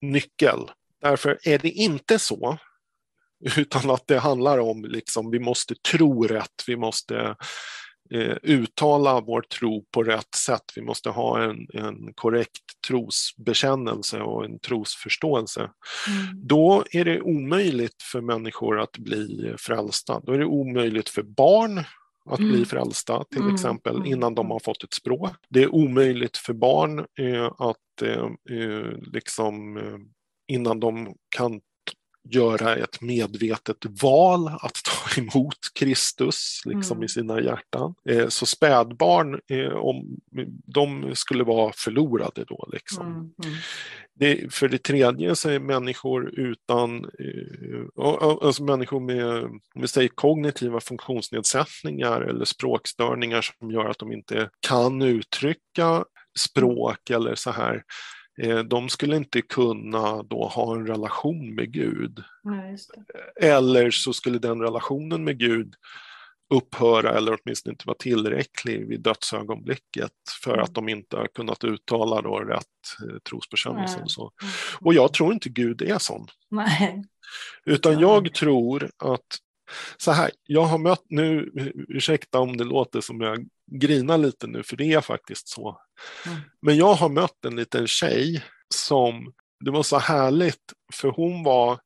nyckel. 0.00 0.58
Därför 1.00 1.38
är 1.42 1.58
det 1.58 1.70
inte 1.70 2.18
så, 2.18 2.58
utan 3.56 3.90
att 3.90 4.06
det 4.06 4.18
handlar 4.18 4.58
om 4.58 4.84
liksom, 4.84 5.30
vi 5.30 5.38
måste 5.38 5.74
tro 5.74 6.22
rätt, 6.26 6.64
vi 6.66 6.76
måste 6.76 7.36
eh, 8.10 8.36
uttala 8.42 9.20
vår 9.20 9.42
tro 9.42 9.84
på 9.90 10.02
rätt 10.02 10.34
sätt, 10.34 10.72
vi 10.76 10.82
måste 10.82 11.10
ha 11.10 11.42
en, 11.42 11.66
en 11.74 12.12
korrekt 12.14 12.82
trosbekännelse 12.88 14.20
och 14.20 14.44
en 14.44 14.58
trosförståelse. 14.58 15.60
Mm. 15.60 16.46
Då 16.46 16.84
är 16.90 17.04
det 17.04 17.20
omöjligt 17.20 18.02
för 18.02 18.20
människor 18.20 18.80
att 18.80 18.98
bli 18.98 19.54
frälsta. 19.58 20.20
Då 20.20 20.32
är 20.32 20.38
det 20.38 20.46
omöjligt 20.46 21.08
för 21.08 21.22
barn 21.22 21.78
att 22.30 22.38
Mm. 22.38 22.52
bli 22.52 22.64
frälsta 22.64 23.24
till 23.24 23.40
Mm, 23.40 23.54
exempel 23.54 23.96
mm, 23.96 24.06
innan 24.06 24.34
de 24.34 24.46
mm. 24.46 24.50
har 24.50 24.60
fått 24.60 24.84
ett 24.84 24.94
språk. 24.94 25.30
Det 25.48 25.62
är 25.62 25.74
omöjligt 25.74 26.36
för 26.36 26.52
barn 26.52 26.98
eh, 26.98 27.52
att 27.58 28.02
eh, 28.02 28.28
eh, 28.58 28.92
liksom 29.12 29.76
eh, 29.76 29.98
innan 30.48 30.80
de 30.80 31.14
kan 31.36 31.60
göra 32.30 32.76
ett 32.76 33.00
medvetet 33.00 33.76
val 34.02 34.48
att 34.48 34.74
ta 34.84 35.20
emot 35.20 35.58
Kristus 35.74 36.62
liksom 36.64 36.96
Mm. 36.96 37.04
i 37.04 37.08
sina 37.08 37.40
hjärtan. 37.40 37.94
Eh, 38.08 38.28
så 38.28 38.46
spädbarn, 38.46 39.40
eh, 39.48 39.72
om, 39.76 40.16
de 40.66 41.10
skulle 41.14 41.44
vara 41.44 41.72
förlorade 41.76 42.44
då. 42.44 42.68
Liksom. 42.72 43.06
Mm. 43.06 43.16
Mm. 43.16 43.54
Det, 44.16 44.54
för 44.54 44.68
det 44.68 44.82
tredje 44.82 45.36
så 45.36 45.50
är 45.50 45.58
människor 45.58 46.38
utan, 46.38 47.04
eh, 47.04 48.06
alltså 48.42 48.64
människor 48.64 49.00
med, 49.00 49.44
om 49.44 49.60
vi 49.80 49.88
säger 49.88 50.08
kognitiva 50.08 50.80
funktionsnedsättningar 50.80 52.20
eller 52.20 52.44
språkstörningar 52.44 53.40
som 53.42 53.70
gör 53.70 53.86
att 53.86 53.98
de 53.98 54.12
inte 54.12 54.50
kan 54.66 55.02
uttrycka 55.02 56.04
språk 56.38 57.10
eller 57.10 57.34
så 57.34 57.50
här. 57.50 57.82
Eh, 58.42 58.58
de 58.58 58.88
skulle 58.88 59.16
inte 59.16 59.42
kunna 59.42 60.22
då 60.22 60.48
ha 60.48 60.74
en 60.74 60.86
relation 60.86 61.54
med 61.54 61.72
Gud. 61.72 62.22
Ja. 62.42 62.76
Eller 63.48 63.90
så 63.90 64.12
skulle 64.12 64.38
den 64.38 64.60
relationen 64.60 65.24
med 65.24 65.38
Gud 65.38 65.74
upphöra 66.54 67.12
eller 67.18 67.38
åtminstone 67.44 67.72
inte 67.72 67.86
vara 67.86 67.96
tillräcklig 67.98 68.88
vid 68.88 69.00
dödsögonblicket 69.02 70.12
för 70.44 70.52
Mm. 70.52 70.64
att 70.64 70.74
de 70.74 70.88
inte 70.88 71.16
har 71.16 71.26
kunnat 71.26 71.64
uttala 71.64 72.22
då 72.22 72.38
rätt 72.38 72.62
eh, 73.10 73.18
trosbekännelse. 73.18 74.00
Och 74.02 74.10
Så. 74.10 74.32
Mm. 74.42 74.52
Och 74.80 74.94
jag 74.94 75.12
tror 75.12 75.32
inte 75.32 75.48
Gud 75.48 75.82
är 75.82 75.98
sån. 75.98 76.26
Nej. 76.50 77.04
Utan 77.66 77.92
Ja. 77.92 78.00
jag 78.00 78.34
tror 78.34 78.90
att, 78.98 79.26
så 79.96 80.12
här, 80.12 80.30
jag 80.46 80.62
har 80.62 80.78
mött 80.78 81.04
nu, 81.08 81.50
ursäkta 81.88 82.38
om 82.38 82.56
det 82.56 82.64
låter 82.64 83.00
som 83.00 83.20
jag 83.20 83.46
grinar 83.72 84.18
lite 84.18 84.46
nu, 84.46 84.62
för 84.62 84.76
det 84.76 84.92
är 84.92 85.00
faktiskt 85.00 85.48
så. 85.48 85.80
Mm. 86.26 86.38
Men 86.62 86.76
jag 86.76 86.94
har 86.94 87.08
mött 87.08 87.44
en 87.44 87.56
liten 87.56 87.86
tjej 87.86 88.44
som, 88.74 89.32
det 89.64 89.70
var 89.70 89.82
så 89.82 89.98
härligt, 89.98 90.72
för 90.92 91.08
hon 91.08 91.42
var, 91.42 91.78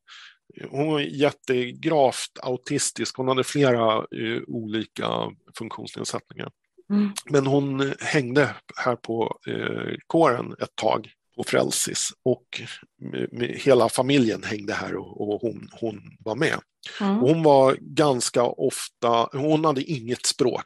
hon 0.70 0.86
var 0.86 1.00
jättegravt 1.00 2.38
autistisk, 2.42 3.16
hon 3.16 3.28
hade 3.28 3.44
flera 3.44 3.94
eh, 3.96 4.42
olika 4.46 5.08
funktionsnedsättningar. 5.58 6.50
Mm. 6.90 7.10
Men 7.30 7.46
hon 7.46 7.94
hängde 8.00 8.54
här 8.76 8.96
på 8.96 9.38
eh, 9.46 9.94
kåren 10.06 10.54
ett 10.60 10.76
tag 10.76 11.12
på 11.38 11.44
Frälsis 11.44 12.08
och 12.24 12.60
hela 13.54 13.88
familjen 13.88 14.42
hängde 14.42 14.74
här 14.74 14.96
och, 14.96 15.20
och 15.20 15.40
hon, 15.40 15.68
hon 15.80 16.00
var 16.24 16.34
med. 16.36 16.58
Mm. 17.00 17.16
Hon 17.16 17.42
var 17.42 17.76
ganska 17.80 18.42
ofta, 18.42 19.28
hon 19.32 19.64
hade 19.64 19.82
inget 19.82 20.26
språk, 20.26 20.64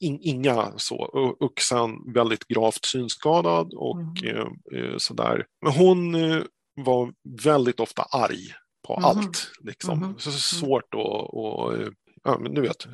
in, 0.00 0.18
inga 0.22 0.72
så, 0.76 0.96
och 0.96 1.42
och 1.42 1.60
sen 1.60 2.12
väldigt 2.14 2.48
gravt 2.48 2.84
synskadad 2.84 3.74
och 3.74 3.98
Mm. 4.22 4.36
eh, 4.36 4.80
eh, 4.80 4.96
sådär. 4.98 5.44
Men 5.62 5.72
hon 5.72 6.14
eh, 6.14 6.42
var 6.76 7.12
väldigt 7.44 7.80
ofta 7.80 8.02
arg 8.02 8.46
på 8.86 8.94
Mhm. 8.96 9.04
allt. 9.04 9.50
Liksom. 9.60 9.98
Mhm. 9.98 10.14
Så 10.18 10.32
svårt 10.32 10.94
att, 10.94 11.30
och, 11.32 11.74
eh, 11.74 11.88
ja 12.32 12.38
men 12.38 12.54
du 12.54 12.60
vet, 12.60 12.86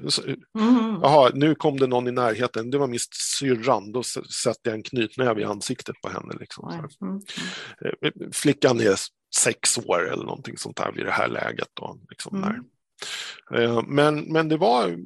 Mm. 0.59 1.01
Nu 1.35 1.55
kom 1.55 1.77
det 1.79 1.87
någon 1.87 2.09
i 2.09 2.13
närheten. 2.13 2.71
Det 2.71 2.79
var 2.79 2.87
min 2.87 2.99
syrran. 3.39 3.93
Då 3.93 4.01
s- 4.01 4.33
satte 4.43 4.61
jag 4.71 4.75
en 4.75 4.83
knytnäve 4.83 5.41
i 5.41 5.45
ansiktet 5.45 6.01
på 6.03 6.09
henne. 6.09 6.35
Liksom. 6.41 6.69
Här. 6.71 6.89
Mm. 7.09 7.21
Eh, 8.03 8.29
Flickan 8.33 8.81
är 8.81 8.95
sex 9.37 9.79
år 9.79 10.13
eller 10.13 10.25
någonting 10.25 10.59
sånt 10.59 10.77
där 10.77 10.93
vid 10.93 11.05
det 11.07 11.11
här 11.13 11.29
läget. 11.29 11.69
Då, 11.75 11.99
liksom 12.11 12.37
Mm. 12.43 12.49
där. 13.51 13.63
Eh, 13.63 13.83
Men, 13.87 14.21
men 14.33 14.49
det 14.49 14.57
var 14.57 14.99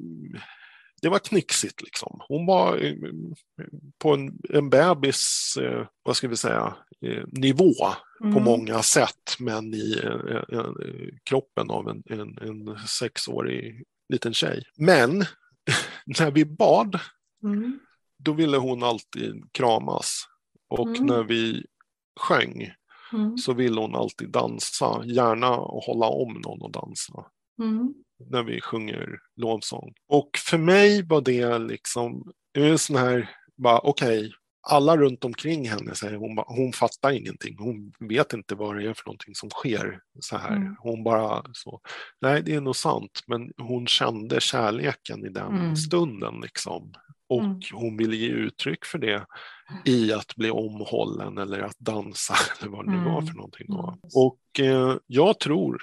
det 1.03 1.09
var 1.09 1.19
knixigt 1.19 1.83
liksom. 1.83 2.21
Hon 2.29 2.47
var 2.47 2.77
eh, 2.85 2.95
på 3.99 4.15
en, 4.15 4.39
en 4.51 4.71
bebis, 4.71 5.55
vad 6.03 6.17
ska 6.17 6.29
vi 6.29 6.37
säga, 6.37 6.75
nivå 7.27 7.73
på 8.21 8.25
Mm. 8.27 8.43
många 8.45 8.83
sätt, 8.83 9.37
men 9.39 9.75
i 9.75 10.01
kroppen 11.25 11.71
av 11.71 11.89
en, 11.89 12.03
en, 12.07 12.39
en 12.39 12.79
sexårig 12.89 13.85
liten 14.09 14.35
tjej. 14.35 14.65
Men 14.77 15.25
när 16.19 16.31
vi 16.31 16.45
bad, 16.45 17.01
Mm. 17.43 17.79
då 18.19 18.33
ville 18.33 18.57
hon 18.57 18.83
alltid 18.83 19.45
kramas. 19.53 20.25
Och 20.69 20.89
Mm. 20.89 21.07
när 21.07 21.23
vi 21.23 21.65
sjöng 22.21 22.73
Mm. 23.13 23.39
så 23.39 23.53
ville 23.53 23.81
hon 23.81 23.95
alltid 23.95 24.31
dansa, 24.31 25.03
gärna 25.05 25.57
och 25.57 25.83
hålla 25.83 26.07
om 26.07 26.33
någon 26.45 26.63
och 26.63 26.73
dansa 26.73 27.27
Mm. 27.63 27.95
när 28.31 28.43
vi 28.43 28.61
sjunger 28.61 29.19
lovsång. 29.37 29.95
Och 30.09 30.31
för 30.37 30.59
mig 30.59 31.03
var 31.03 31.21
det 31.21 31.59
liksom, 31.59 32.33
det 32.53 32.61
är 32.61 32.71
en 32.71 32.79
sån 32.79 32.97
här, 32.97 33.31
bara 33.57 33.79
okej, 33.79 34.33
alla 34.69 34.97
runt 34.97 35.25
omkring 35.25 35.69
henne 35.69 35.95
säger 35.95 36.17
hon, 36.17 36.39
hon 36.47 36.73
fattar 36.73 37.11
ingenting, 37.11 37.57
hon 37.59 37.93
vet 38.09 38.33
inte 38.33 38.55
vad 38.55 38.77
det 38.77 38.89
är 38.89 38.95
för 38.95 39.07
någonting 39.07 39.35
som 39.35 39.51
sker. 39.51 40.01
så 40.21 40.37
här. 40.37 40.57
Mm. 40.57 40.77
Hon 40.79 41.05
bara 41.05 41.45
så, 41.53 41.81
nej 42.21 42.43
det 42.43 42.55
är 42.55 42.61
nog 42.61 42.77
sant, 42.77 43.21
men 43.27 43.53
hon 43.57 43.87
kände 43.87 44.41
kärleken 44.41 45.27
i 45.27 45.29
den 45.29 45.57
Mm. 45.59 45.77
stunden 45.77 46.41
liksom. 46.43 46.93
Och 47.29 47.41
Mm. 47.45 47.61
hon 47.73 47.97
ville 47.97 48.17
ge 48.17 48.29
uttryck 48.29 48.85
för 48.85 48.99
det 48.99 49.27
i 49.85 50.13
att 50.13 50.37
bli 50.37 50.51
omhållen 50.51 51.39
eller 51.39 51.61
att 51.61 51.79
dansa 51.79 52.35
eller 52.61 52.71
vad 52.71 52.87
det 52.87 52.91
nu 52.91 52.97
var 53.05 53.13
Mm. 53.19 53.27
för 53.27 53.35
någonting. 53.35 53.67
Mm. 53.69 53.85
Och 54.15 54.61
eh, 54.61 54.97
jag 55.07 55.39
tror 55.39 55.83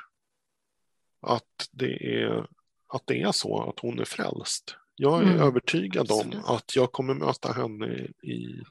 att 1.21 1.69
det, 1.71 2.21
är, 2.21 2.47
att 2.93 3.01
det 3.05 3.21
är 3.21 3.31
så 3.31 3.69
att 3.69 3.79
hon 3.79 3.99
är 3.99 4.05
frälst. 4.05 4.75
Jag 4.95 5.19
är 5.21 5.23
Mm. 5.27 5.39
övertygad 5.41 6.11
om 6.11 6.19
Absolut. 6.19 6.45
att 6.45 6.75
jag 6.75 6.91
kommer 6.91 7.13
möta 7.13 7.51
henne 7.51 7.85
i, 8.23 8.61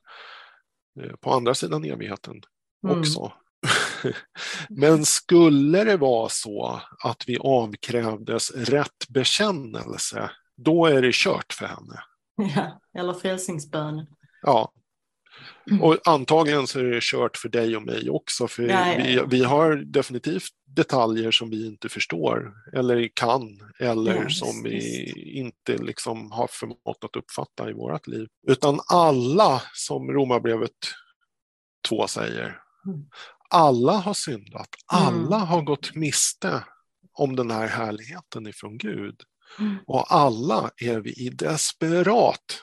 eh, 1.01 1.13
på 1.21 1.31
andra 1.33 1.55
sidan 1.55 1.85
evigheten 1.85 2.43
Mm. 2.87 2.99
också. 3.01 3.33
Men 4.69 5.05
skulle 5.05 5.85
det 5.85 5.97
vara 5.97 6.29
så 6.29 6.81
att 7.05 7.25
vi 7.27 7.39
avkrävdes 7.41 8.51
rätt 8.51 9.09
bekännelse, 9.09 10.31
då 10.57 10.87
är 10.87 11.03
det 11.03 11.15
kört 11.15 11.53
för 11.53 11.67
henne. 11.67 12.01
Ja, 12.57 12.81
eller 13.01 13.15
frälsningsbönen. 13.15 14.07
Ja. 14.43 14.73
Och 15.81 15.99
antagligen 16.05 16.67
så 16.67 16.79
är 16.79 16.85
det 16.85 17.03
kört 17.03 17.37
för 17.37 17.49
dig 17.49 17.77
och 17.77 17.83
mig 17.83 18.11
också, 18.11 18.49
för 18.49 18.63
Ja, 18.63 18.93
ja, 18.93 19.25
vi, 19.29 19.39
vi 19.39 19.45
har 19.45 19.77
definitivt 19.77 20.49
detaljer 20.67 21.31
som 21.31 21.51
vi 21.51 21.67
inte 21.67 21.89
förstår 21.89 22.53
eller 22.73 23.09
kan 23.15 23.43
eller 23.81 24.15
Ja, 24.23 24.29
som 24.29 24.63
vi 24.63 25.13
inte 25.39 25.77
liksom 25.83 26.33
har 26.33 26.47
förmått 26.51 27.05
att 27.05 27.17
uppfatta 27.17 27.71
i 27.71 27.73
vårt 27.73 28.07
liv. 28.07 28.29
Utan 28.47 28.81
alla, 28.89 29.63
som 29.75 30.11
Romarbrevet 30.13 30.71
2 31.89 32.07
säger, 32.07 32.61
Mm. 32.87 33.05
alla 33.51 33.93
har 33.93 34.15
syndat, 34.15 34.69
Mm. 34.95 35.07
alla 35.07 35.37
har 35.39 35.63
gått 35.63 35.95
miste 35.95 36.65
om 37.13 37.37
den 37.37 37.51
här 37.51 37.67
härligheten 37.67 38.47
ifrån 38.47 38.79
Gud. 38.79 39.21
Mm. 39.59 39.77
Och 39.87 40.13
alla 40.15 40.71
är 40.77 41.01
vi 41.01 41.11
i 41.13 41.29
desperat 41.29 42.61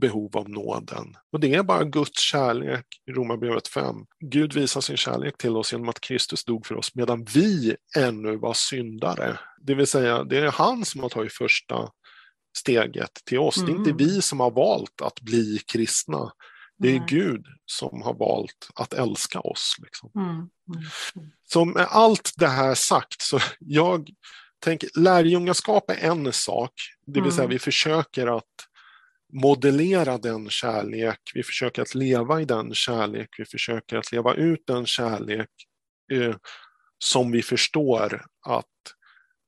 behov 0.00 0.36
av 0.36 0.50
nåden. 0.50 1.16
Och 1.32 1.40
det 1.40 1.54
är 1.54 1.62
bara 1.62 1.84
Guds 1.84 2.20
kärlek 2.20 2.86
i 3.06 3.12
Romarbrevet 3.12 3.68
5. 3.68 3.96
Gud 4.20 4.52
visar 4.54 4.80
sin 4.80 4.96
kärlek 4.96 5.38
till 5.38 5.56
oss 5.56 5.72
genom 5.72 5.88
att 5.88 6.00
Kristus 6.00 6.44
dog 6.44 6.66
för 6.66 6.74
oss 6.74 6.94
medan 6.94 7.24
vi 7.24 7.76
ännu 7.96 8.36
var 8.36 8.54
syndare. 8.54 9.38
Det 9.60 9.74
vill 9.74 9.86
säga, 9.86 10.24
det 10.24 10.38
är 10.38 10.50
han 10.50 10.84
som 10.84 11.02
har 11.02 11.08
tagit 11.08 11.32
första 11.32 11.88
steget 12.58 13.10
till 13.24 13.38
oss. 13.38 13.56
Det 13.56 13.72
är 13.72 13.76
inte 13.76 13.90
Mm. 13.90 13.96
vi 13.96 14.22
som 14.22 14.40
har 14.40 14.50
valt 14.50 15.00
att 15.02 15.20
bli 15.20 15.58
kristna. 15.72 16.32
Det 16.78 16.88
är 16.88 16.98
Nej. 16.98 17.06
Gud 17.08 17.46
som 17.66 18.02
har 18.02 18.14
valt 18.14 18.68
att 18.74 18.92
älska 18.94 19.40
oss. 19.40 19.76
Liksom. 19.82 20.10
Mm. 20.16 20.30
Mm. 20.30 20.48
Så 21.48 21.64
med 21.64 21.86
allt 21.90 22.32
det 22.36 22.48
här 22.48 22.74
sagt, 22.74 23.22
så 23.22 23.38
jag 23.58 24.10
tänker 24.64 24.90
lärjungaskap 25.00 25.90
är 25.90 25.96
en 26.10 26.32
sak, 26.32 26.72
det 27.06 27.20
vill 27.20 27.32
säga 27.32 27.44
Mm. 27.44 27.50
vi 27.52 27.58
försöker 27.58 28.36
att 28.36 28.44
modellera 29.32 30.18
den 30.18 30.50
kärlek, 30.50 31.18
vi 31.34 31.42
försöker 31.42 31.82
att 31.82 31.94
leva 31.94 32.40
i 32.40 32.44
den 32.44 32.74
kärlek, 32.74 33.28
vi 33.38 33.44
försöker 33.44 33.96
att 33.96 34.12
leva 34.12 34.34
ut 34.34 34.62
den 34.66 34.86
kärlek 34.86 35.48
eh, 36.12 36.34
som 37.04 37.30
vi 37.30 37.42
förstår 37.42 38.24
att 38.46 38.66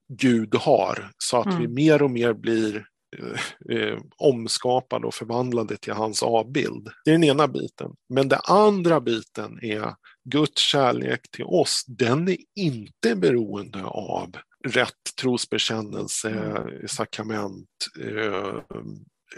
Gud 0.08 0.54
har, 0.54 1.10
så 1.18 1.36
att 1.40 1.46
vi 1.46 1.64
Mm. 1.64 1.74
mer 1.74 2.02
och 2.02 2.10
mer 2.10 2.32
blir 2.32 2.86
eh, 3.18 3.76
eh, 3.76 3.98
omskapade 4.16 5.06
och 5.06 5.14
förvandlade 5.14 5.76
till 5.76 5.92
hans 5.92 6.22
avbild. 6.22 6.88
Det 7.04 7.10
är 7.10 7.14
den 7.14 7.24
ena 7.24 7.48
biten. 7.48 7.90
Men 8.08 8.28
den 8.28 8.40
andra 8.48 9.00
biten 9.00 9.58
är 9.62 9.94
Guds 10.30 10.62
kärlek 10.62 11.20
till 11.30 11.44
oss, 11.44 11.84
den 11.86 12.28
är 12.28 12.36
inte 12.56 13.16
beroende 13.16 13.84
av 13.84 14.36
rätt 14.66 15.16
trosbekännelse, 15.20 16.30
Mm. 16.30 16.88
sakrament, 16.88 17.68
eh, 18.00 18.60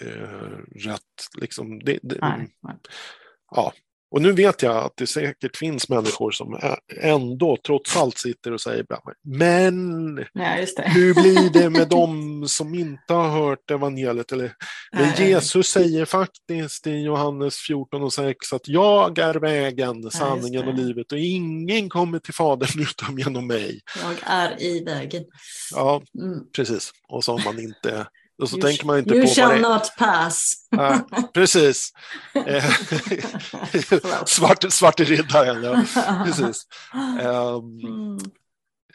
eh, 0.02 0.88
rätt 0.90 1.00
liksom. 1.40 1.78
Det, 1.78 1.98
det, 2.02 2.18
Nej, 2.20 2.48
nej. 2.62 2.76
ja. 3.50 3.72
Och 4.10 4.22
nu 4.22 4.32
vet 4.32 4.62
jag 4.62 4.76
att 4.76 4.92
det 4.96 5.06
säkert 5.06 5.56
finns 5.56 5.88
människor 5.88 6.30
som 6.30 6.58
ändå 7.00 7.56
trots 7.66 7.96
allt 7.96 8.18
sitter 8.18 8.52
och 8.52 8.60
säger 8.60 8.86
men 9.38 10.16
Ja, 10.32 10.66
hur 10.84 11.14
blir 11.14 11.50
det 11.52 11.70
med 11.78 11.88
dem 11.88 12.44
som 12.48 12.74
inte 12.74 13.14
har 13.14 13.28
hört 13.30 13.70
evangeliet? 13.70 14.32
Eller, 14.32 14.52
men. 14.92 15.14
Jesus 15.28 15.66
säger 15.68 16.04
faktiskt 16.04 16.86
i 16.86 16.90
Johannes 17.02 17.56
14 17.56 18.02
och 18.02 18.12
6 18.12 18.52
att 18.52 18.68
jag 18.68 19.18
är 19.18 19.34
vägen, 19.34 20.10
sanningen 20.10 20.62
det. 20.62 20.68
och 20.68 20.74
livet 20.74 21.12
och 21.12 21.18
ingen 21.18 21.88
kommer 21.88 22.18
till 22.18 22.34
Fadern 22.34 22.80
utom 22.90 23.18
genom 23.18 23.46
mig. 23.46 23.80
Jag 24.02 24.14
är 24.22 24.62
i 24.62 24.84
vägen. 24.84 25.24
Ja, 25.74 26.02
Mm. 26.22 26.38
precis. 26.56 26.92
Och 27.08 27.24
så 27.24 27.32
har 27.38 27.44
man 27.44 27.58
inte, 27.58 28.06
och 28.42 28.48
så 28.48 28.56
You 28.56 28.62
tänker 28.66 28.86
man 28.86 28.98
inte 28.98 29.14
you 29.14 29.26
på 29.26 29.32
shall 29.34 29.48
det 29.50 29.54
är. 29.56 29.60
not 29.74 29.94
pass. 29.98 30.54
Ja, 30.70 31.08
precis. 31.34 31.90
Eh. 32.46 32.64
Svart, 34.26 34.72
svarte 34.72 35.04
riddaren, 35.04 35.62
ja. 35.62 35.84
Precis. 36.24 36.66
Ehm, 37.20 37.80
Mm. 37.86 38.18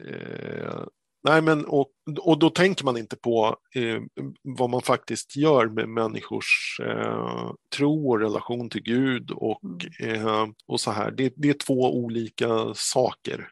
Eh, 0.09 0.83
nej, 1.23 1.41
men 1.41 1.65
och, 1.65 1.87
och 2.19 2.39
då 2.39 2.49
tänker 2.49 2.85
man 2.85 2.97
inte 2.97 3.15
på 3.15 3.55
eh, 3.75 3.99
vad 4.41 4.69
man 4.69 4.81
faktiskt 4.81 5.35
gör 5.35 5.67
med 5.67 5.89
människors 5.89 6.79
eh, 6.83 7.51
tro 7.75 8.09
och 8.09 8.19
relation 8.19 8.69
till 8.69 8.81
Gud 8.83 9.31
och, 9.31 9.61
eh, 9.99 10.45
och 10.67 10.81
så 10.81 10.91
här. 10.91 11.11
Det, 11.11 11.33
det 11.35 11.49
är 11.49 11.53
två 11.53 11.95
olika 11.97 12.73
saker. 12.75 13.47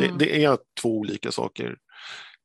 Det, 0.00 0.04
Mm. 0.06 0.18
det 0.18 0.44
är 0.44 0.58
två 0.80 0.88
olika 0.98 1.32
saker. 1.32 1.76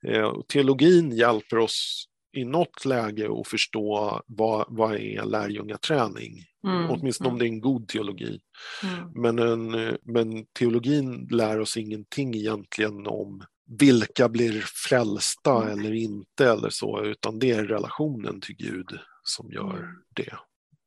Eh, 0.07 0.33
teologin 0.47 1.11
hjälper 1.11 1.57
oss 1.57 2.05
i 2.31 2.45
något 2.45 2.85
läge 2.85 3.29
att 3.41 3.47
förstå 3.47 4.21
vad, 4.27 4.65
vad 4.69 4.95
är 4.95 5.23
lärjungaträning. 5.25 6.43
Mm. 6.63 6.89
Åtminstone 6.89 7.29
om 7.29 7.39
det 7.39 7.45
är 7.45 7.49
en 7.49 7.61
god 7.61 7.87
teologi. 7.87 8.39
Mm. 8.83 9.11
Men, 9.15 9.39
en, 9.39 9.97
men 10.03 10.45
teologin 10.45 11.27
lär 11.31 11.59
oss 11.59 11.77
ingenting 11.77 12.35
egentligen 12.35 13.07
om 13.07 13.43
vilka 13.79 14.29
blir 14.29 14.61
frälsta 14.87 15.61
Mm. 15.63 15.79
eller 15.79 15.93
inte 15.93 16.49
eller 16.51 16.69
så, 16.69 17.03
utan 17.03 17.39
det 17.39 17.51
är 17.51 17.65
relationen 17.65 18.41
till 18.41 18.55
Gud 18.55 18.99
som 19.23 19.51
gör 19.51 19.77
Mm. 19.77 19.95
det. 20.15 20.37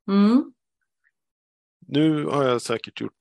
Mm. 0.08 0.52
Nu 1.86 2.24
har 2.24 2.44
jag 2.44 2.62
säkert 2.62 3.00
gjort 3.00 3.12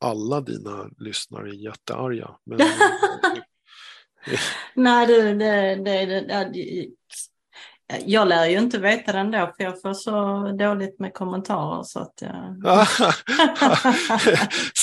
alla 0.00 0.40
dina 0.40 0.90
lyssnare 0.98 1.56
jättearga. 1.56 2.30
Men, 2.44 2.58
Nej, 4.74 5.06
det, 5.06 5.34
det, 5.34 5.74
det, 5.84 6.06
jag 8.04 8.28
lär 8.28 8.46
ju 8.46 8.58
inte 8.58 8.78
veta 8.78 9.12
den 9.12 9.30
då, 9.30 9.52
för 9.56 9.64
jag 9.64 9.82
får 9.82 9.94
så 9.94 10.38
dåligt 10.58 11.00
med 11.00 11.14
kommentarer. 11.14 11.82
Så 11.82 12.00
att 12.00 12.22
jag... 12.22 12.86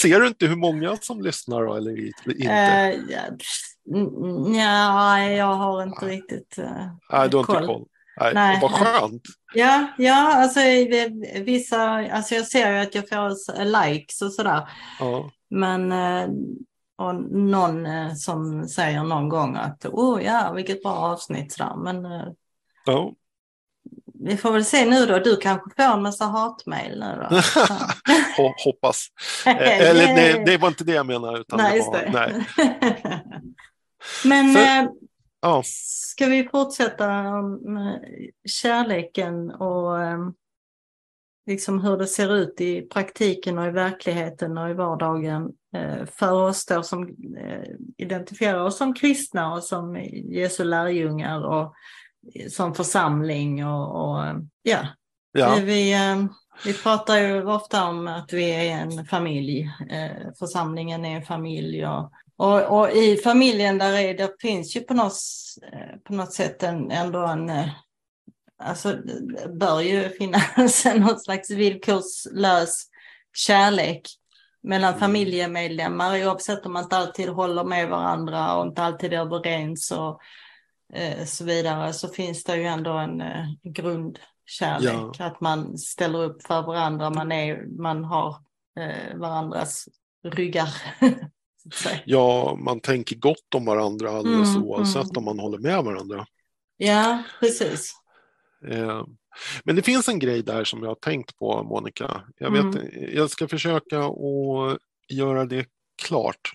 Ser 0.02 0.20
du 0.20 0.28
inte 0.28 0.46
hur 0.46 0.56
många 0.56 0.98
som 0.98 1.22
lyssnar 1.22 1.66
då, 1.66 1.74
eller 1.74 2.06
inte? 2.06 2.50
Eh, 2.50 2.96
ja, 4.58 5.20
ja, 5.20 5.30
jag 5.30 5.56
har 5.56 5.84
inte 5.84 6.06
riktigt 6.06 6.58
eh, 6.58 6.88
Nej, 7.12 7.30
du 7.30 7.38
har 7.38 7.42
inte 7.42 7.54
koll. 7.54 7.66
koll. 7.66 7.86
Nej, 8.20 8.34
Nej, 8.34 8.60
vad 8.62 8.72
nej. 8.72 8.80
skönt. 8.80 9.22
Ja, 9.54 9.88
ja, 9.98 10.34
alltså 10.36 10.60
vissa, 11.44 11.82
alltså 12.12 12.36
jag 12.36 12.48
ser 12.48 12.72
ju 12.72 12.78
att 12.78 12.96
jag 12.96 13.10
får 13.10 13.66
likes 13.66 14.22
och 14.22 14.34
sådär. 14.34 14.70
Ja. 15.00 15.32
Men 15.50 15.92
eh, 15.92 16.30
och 16.98 17.16
någon 17.32 17.86
eh, 17.86 18.14
som 18.14 18.68
säger 18.68 19.04
någon 19.04 19.30
gång 19.30 19.56
att 19.56 19.86
oh 19.86 20.24
ja, 20.24 20.52
vilket 20.54 20.84
bra 20.84 20.92
avsnitt 20.92 21.52
sådär. 21.52 21.76
Men 21.76 22.06
eh, 22.06 22.28
Ja. 22.86 23.14
vi 24.14 24.38
får 24.38 24.52
väl 24.52 24.66
se 24.66 24.86
nu 24.86 25.06
då. 25.06 25.20
Du 25.20 25.36
kanske 25.38 25.70
får 25.76 25.94
en 25.94 26.02
massa 26.02 26.26
hatmejl 26.26 27.00
nu 27.00 27.28
då. 27.30 27.36
Hoppas. 28.66 29.08
Eh, 29.46 29.90
Eller 29.90 30.16
det, 30.16 30.44
det 30.46 30.58
var 30.58 30.68
inte 30.68 30.84
det 30.84 30.94
jag 30.94 31.06
menade. 31.06 31.40
Utan 31.40 31.58
Nej, 31.60 31.80
det 31.80 31.86
var, 31.86 32.00
det. 32.00 32.12
Nej. 32.12 32.46
Men 34.26 34.54
För- 34.54 34.90
Ja. 35.42 35.62
ska 35.66 36.26
vi 36.26 36.48
fortsätta 36.52 37.32
med 37.62 38.00
kärleken 38.50 39.52
och 39.52 40.04
eh, 40.04 40.18
liksom 41.48 41.80
hur 41.80 41.98
det 41.98 42.08
ser 42.08 42.36
ut 42.36 42.62
i 42.62 42.82
praktiken 42.82 43.58
och 43.58 43.68
i 43.68 43.72
verkligheten 43.72 44.58
och 44.58 44.70
i 44.70 44.74
vardagen 44.74 45.50
för 46.20 46.32
oss 46.32 46.66
då 46.66 46.84
som 46.84 47.16
identifierar 47.98 48.64
oss 48.64 48.78
som 48.78 48.94
kristna 48.94 49.54
och 49.54 49.64
som 49.64 49.96
Jesu 50.14 50.64
lärjungar 50.64 51.42
och 51.46 51.74
som 52.50 52.76
församling 52.76 53.66
och, 53.66 54.02
och 54.02 54.18
ja, 54.64 54.88
Ja. 55.32 55.56
vi, 55.64 55.94
eh, 55.94 56.26
vi 56.66 56.74
pratar 56.74 57.18
ju 57.18 57.46
ofta 57.46 57.86
om 57.88 58.08
att 58.08 58.34
vi 58.34 58.52
är 58.52 58.78
en 58.78 59.06
familj. 59.06 59.70
Eh, 59.90 60.34
församlingen 60.40 61.06
är 61.06 61.16
en 61.16 61.24
familj. 61.26 61.86
Och, 61.86 62.12
och, 62.38 62.80
och 62.80 62.92
i 62.92 63.18
familjen 63.18 63.78
där 63.78 63.92
är, 63.94 64.14
det 64.18 64.36
finns 64.42 64.76
ju 64.76 64.82
på 64.82 64.94
något, 64.94 65.14
eh, 65.74 65.98
på 66.04 66.14
något 66.14 66.34
sätt 66.34 66.64
en, 66.64 66.92
ändå 66.92 67.20
en... 67.20 67.52
Alltså 68.64 68.92
det 68.94 69.50
bör 69.60 69.82
ju 69.82 70.10
finnas 70.10 70.86
någon 70.96 71.20
slags 71.20 71.52
villkorslös 71.52 72.84
kärlek 73.34 74.02
mellan 74.64 74.90
Mm. 74.90 75.00
familjemedlemmar 75.00 76.28
oavsett 76.28 76.66
om 76.66 76.74
man 76.74 76.84
inte 76.84 76.98
alltid 76.98 77.30
håller 77.30 77.64
med 77.64 77.90
varandra 77.90 78.56
och 78.56 78.66
inte 78.66 78.84
alltid 78.84 79.14
är 79.14 79.18
överens 79.20 79.92
och 79.92 80.20
eh, 80.96 81.26
så 81.26 81.44
vidare 81.44 81.94
så 81.94 82.08
finns 82.10 82.44
det 82.44 82.56
ju 82.58 82.64
ändå 82.64 82.92
en 82.92 83.22
eh, 83.22 83.46
grundkärlek. 83.64 85.20
Att 85.20 85.42
man 85.42 85.78
ställer 85.78 86.24
upp 86.24 86.44
för 86.44 86.62
varandra, 86.62 87.10
man, 87.10 87.32
är, 87.32 87.66
man 87.82 88.04
har 88.04 88.36
eh, 88.80 89.18
varandras 89.18 89.88
ryggar. 90.24 90.70
ja, 92.06 92.56
man 92.60 92.80
tänker 92.80 93.16
gott 93.16 93.56
om 93.56 93.66
varandra 93.66 94.10
alldeles 94.10 94.56
Mm, 94.56 94.64
oavsett 94.64 95.04
mm. 95.04 95.18
om 95.18 95.24
man 95.26 95.40
håller 95.40 95.58
med 95.58 95.84
varandra. 95.84 96.26
ja, 96.78 97.24
precis. 97.40 97.94
Eh, 98.68 99.06
Men 99.64 99.76
det 99.76 99.82
finns 99.82 100.10
en 100.10 100.20
grej 100.20 100.44
där 100.44 100.64
som 100.64 100.82
jag 100.84 100.90
har 100.90 100.96
tänkt 100.96 101.38
på, 101.38 101.64
Monica. 101.64 102.24
Jag, 102.38 102.52
vet, 102.52 102.64
Mm. 102.76 103.16
jag 103.16 103.30
ska 103.30 103.48
försöka 103.48 104.00
att 104.00 104.78
göra 105.10 105.46
det 105.46 105.66
klart. 106.02 106.52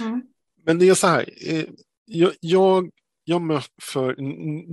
Mm. 0.00 0.22
Men 0.64 0.78
det 0.78 0.88
är 0.88 0.94
så 0.94 1.06
här, 1.06 1.28
eh, 1.48 1.64
jag, 2.04 2.32
jag, 2.40 2.90
jag 3.28 3.42
mött 3.42 3.72
för, 3.82 4.16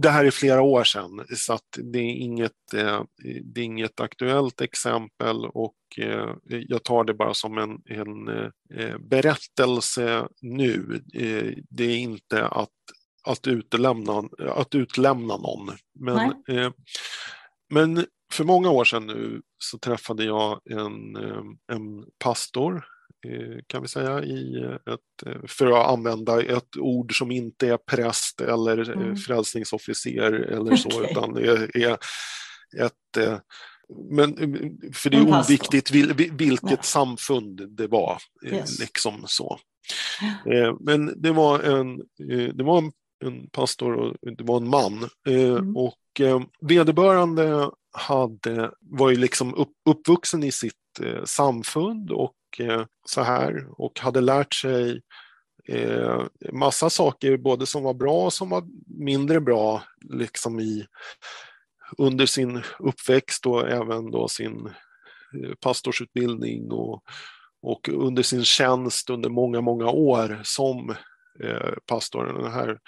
det 0.01 0.09
här 0.09 0.25
är 0.25 0.31
flera 0.31 0.61
år 0.61 0.83
sedan, 0.83 1.25
så 1.35 1.53
att 1.53 1.77
det 1.77 1.99
är 1.99 2.13
inget, 2.15 2.73
eh, 2.73 3.03
det 3.43 3.61
är 3.61 3.65
inget 3.65 3.99
aktuellt 3.99 4.61
exempel 4.61 5.45
och 5.45 5.75
eh, 5.97 6.35
jag 6.43 6.83
tar 6.83 7.03
det 7.03 7.13
bara 7.13 7.33
som 7.33 7.57
en, 7.57 7.81
en 7.85 8.25
berättelse 9.09 10.27
nu. 10.41 11.01
Det 11.69 11.83
är 11.83 11.97
inte 11.97 12.47
att, 12.47 12.69
att, 13.23 13.47
utelämna, 13.47 14.23
att 14.39 14.75
utlämna 14.75 15.37
någon. 15.37 15.71
Men, 15.99 16.43
men 17.69 18.05
för 18.31 18.43
många 18.43 18.69
år 18.69 18.85
sedan 18.85 19.07
nu 19.07 19.41
så 19.57 19.77
träffade 19.77 20.23
jag 20.23 20.61
en, 20.71 21.15
en 21.71 22.05
pastor 22.23 22.83
Eh, 22.85 22.94
kan 23.67 23.81
vi 23.81 23.87
säga, 23.87 24.23
i 24.23 24.63
ett, 24.65 25.27
eh, 25.27 25.47
för 25.47 25.67
att 25.71 25.87
använda 25.87 26.41
ett 26.41 26.77
ord 26.77 27.17
som 27.17 27.31
inte 27.31 27.67
är 27.67 27.77
präst 27.77 28.41
eller 28.41 28.89
eh, 28.89 29.01
mm. 29.01 29.15
frälsningsofficer 29.15 30.33
eller 30.33 30.75
så, 30.75 30.87
okay. 30.87 31.11
utan 31.11 31.37
är, 31.37 31.77
är 31.77 31.97
ett 32.77 33.39
men, 34.09 34.35
för 34.93 35.09
det 35.09 35.17
är 35.17 35.39
oviktigt 35.39 35.91
vilket 36.31 36.71
ja. 36.71 36.81
samfund 36.81 37.61
det 37.69 37.87
var. 37.87 38.17
Yes. 38.45 38.79
Liksom 38.79 39.23
så. 39.27 39.59
Men 40.79 41.21
det 41.21 41.31
var 41.31 41.59
en, 41.59 42.01
det 42.57 42.63
var 42.63 42.91
en 43.25 43.49
pastor 43.51 43.93
och 43.93 44.15
det 44.37 44.43
var 44.43 44.57
en 44.57 44.69
man. 44.69 45.09
Mm. 45.27 45.77
Och 45.77 46.21
vederbörande 46.61 47.71
hade, 47.91 48.71
var 48.79 49.09
ju 49.09 49.15
liksom 49.15 49.55
upp, 49.55 49.73
uppvuxen 49.89 50.43
i 50.43 50.51
sitt 50.51 50.73
samfund 51.25 52.11
och 52.11 52.35
Eh, 52.59 52.85
så 53.05 53.21
här 53.21 53.65
och 53.81 53.99
hade 53.99 54.21
lärt 54.21 54.53
sig 54.53 55.01
eh, 55.67 56.23
massa 56.51 56.89
saker, 56.89 57.37
både 57.37 57.65
som 57.65 57.83
var 57.83 57.93
bra 57.93 58.25
och 58.25 58.33
som 58.33 58.49
var 58.49 58.63
mindre 58.87 59.41
bra, 59.41 59.83
liksom 60.09 60.59
i, 60.59 60.85
under 61.97 62.25
sin 62.25 62.61
uppväxt 62.79 63.45
och 63.45 63.69
även 63.69 64.11
då 64.11 64.27
sin 64.27 64.65
eh, 65.43 65.53
pastorsutbildning 65.59 66.71
och, 66.71 67.03
och 67.61 67.89
under 67.89 68.23
sin 68.23 68.43
tjänst 68.43 69.09
under 69.09 69.29
många, 69.29 69.61
många 69.61 69.89
år 69.89 70.41
som 70.43 70.95
pastor. 71.85 72.25
Den 72.25 72.51
här 72.51 72.79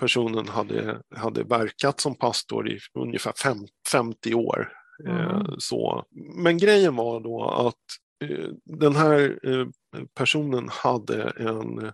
personen 0.00 0.48
hade, 0.48 1.00
hade 1.16 1.44
verkat 1.44 2.00
som 2.00 2.14
pastor 2.14 2.68
i 2.68 2.78
ungefär 2.94 3.32
fem, 3.42 3.58
50 3.92 4.34
år. 4.34 4.72
Mm. 5.08 5.46
så. 5.58 6.04
Men 6.10 6.58
grejen 6.58 6.96
var 6.96 7.20
då 7.20 7.44
att 7.50 8.01
den 8.64 8.96
här 8.96 9.38
eh, 9.42 9.66
personen 10.14 10.68
hade 10.68 11.30
en, 11.30 11.92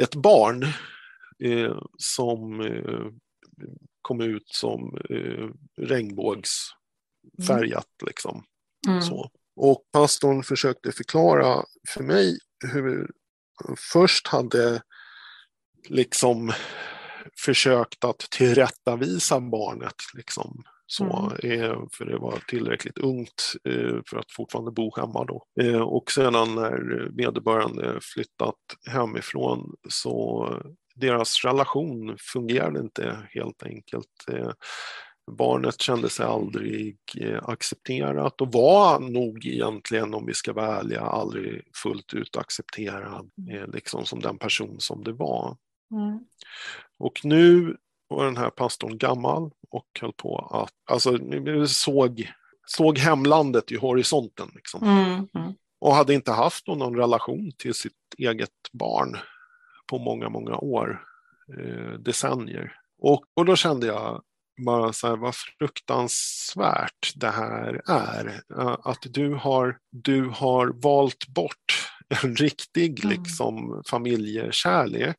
ett 0.00 0.14
barn 0.14 0.62
eh, 1.44 1.78
som 1.98 2.70
kom 4.02 4.20
ut 4.20 4.48
som 4.48 4.98
regnbågsfärgat. 5.80 7.88
Mm. 8.02 8.06
Liksom. 8.06 8.44
Mm. 8.88 9.02
Så. 9.02 9.30
Och 9.56 9.84
pastorn 9.92 10.42
försökte 10.42 10.92
förklara 10.92 11.64
för 11.88 12.02
mig 12.02 12.38
hur 12.72 13.10
först 13.92 14.26
hade 14.26 14.82
liksom 15.88 16.52
försökt 17.44 18.04
att 18.04 18.18
tillrättavisa 18.18 19.40
barnet. 19.40 19.94
Liksom. 20.14 20.62
Så, 20.92 21.32
mm. 21.42 21.88
för 21.92 22.04
det 22.04 22.18
var 22.18 22.38
tillräckligt 22.48 22.98
ungt 22.98 23.52
eh, 23.64 24.00
för 24.06 24.18
att 24.18 24.32
fortfarande 24.32 24.70
bo 24.70 24.96
hemma 24.96 25.24
då. 25.24 25.44
Eh, 25.60 25.80
och 25.80 26.10
sedan 26.10 26.54
när 26.54 27.08
vederbörande 27.16 27.98
flyttat 28.02 28.56
hemifrån 28.86 29.74
så 29.88 30.48
deras 30.94 31.44
relation 31.44 32.16
fungerade 32.20 32.80
inte 32.80 33.28
helt 33.30 33.62
enkelt. 33.62 34.06
Eh, 34.32 34.50
barnet 35.36 35.80
kände 35.80 36.08
sig 36.08 36.26
aldrig 36.26 36.98
accepterat 37.42 38.40
och 38.40 38.52
var 38.52 39.00
nog 39.00 39.46
egentligen, 39.46 40.14
om 40.14 40.26
vi 40.26 40.34
ska 40.34 40.52
vara 40.52 40.78
ärliga, 40.78 41.00
aldrig 41.00 41.62
fullt 41.82 42.14
ut 42.14 42.36
accepterad 42.36 43.30
mm. 43.50 43.70
liksom 43.70 44.04
som 44.04 44.20
den 44.20 44.38
person 44.38 44.76
som 44.78 45.04
det 45.04 45.12
var. 45.12 45.56
Mm. 45.94 46.24
Och 46.98 47.20
nu 47.24 47.76
var 48.08 48.24
den 48.24 48.36
här 48.36 48.50
pastorn 48.50 48.98
gammal 48.98 49.50
och 49.70 49.86
höll 50.00 50.12
på 50.12 50.38
att, 50.38 50.74
alltså 50.90 51.18
såg, 51.66 52.32
såg 52.66 52.98
hemlandet 52.98 53.72
i 53.72 53.76
horisonten. 53.76 54.50
Liksom. 54.54 54.82
Mm, 54.82 55.28
mm. 55.34 55.54
Och 55.80 55.94
hade 55.94 56.14
inte 56.14 56.32
haft 56.32 56.66
någon 56.66 56.96
relation 56.96 57.52
till 57.58 57.74
sitt 57.74 57.92
eget 58.18 58.50
barn 58.72 59.16
på 59.86 59.98
många, 59.98 60.28
många 60.28 60.56
år, 60.56 61.02
eh, 61.58 61.92
decennier. 61.92 62.72
Och, 62.98 63.24
och 63.34 63.44
då 63.44 63.56
kände 63.56 63.86
jag 63.86 64.22
bara 64.64 64.92
så 64.92 65.08
här, 65.08 65.16
vad 65.16 65.34
fruktansvärt 65.34 67.12
det 67.14 67.30
här 67.30 67.82
är. 67.86 68.42
Att 68.88 69.02
du 69.02 69.34
har, 69.34 69.78
du 69.90 70.24
har 70.24 70.72
valt 70.82 71.26
bort 71.26 71.88
en 72.22 72.36
riktig 72.36 73.04
mm. 73.04 73.18
liksom, 73.18 73.82
familjekärlek 73.90 75.18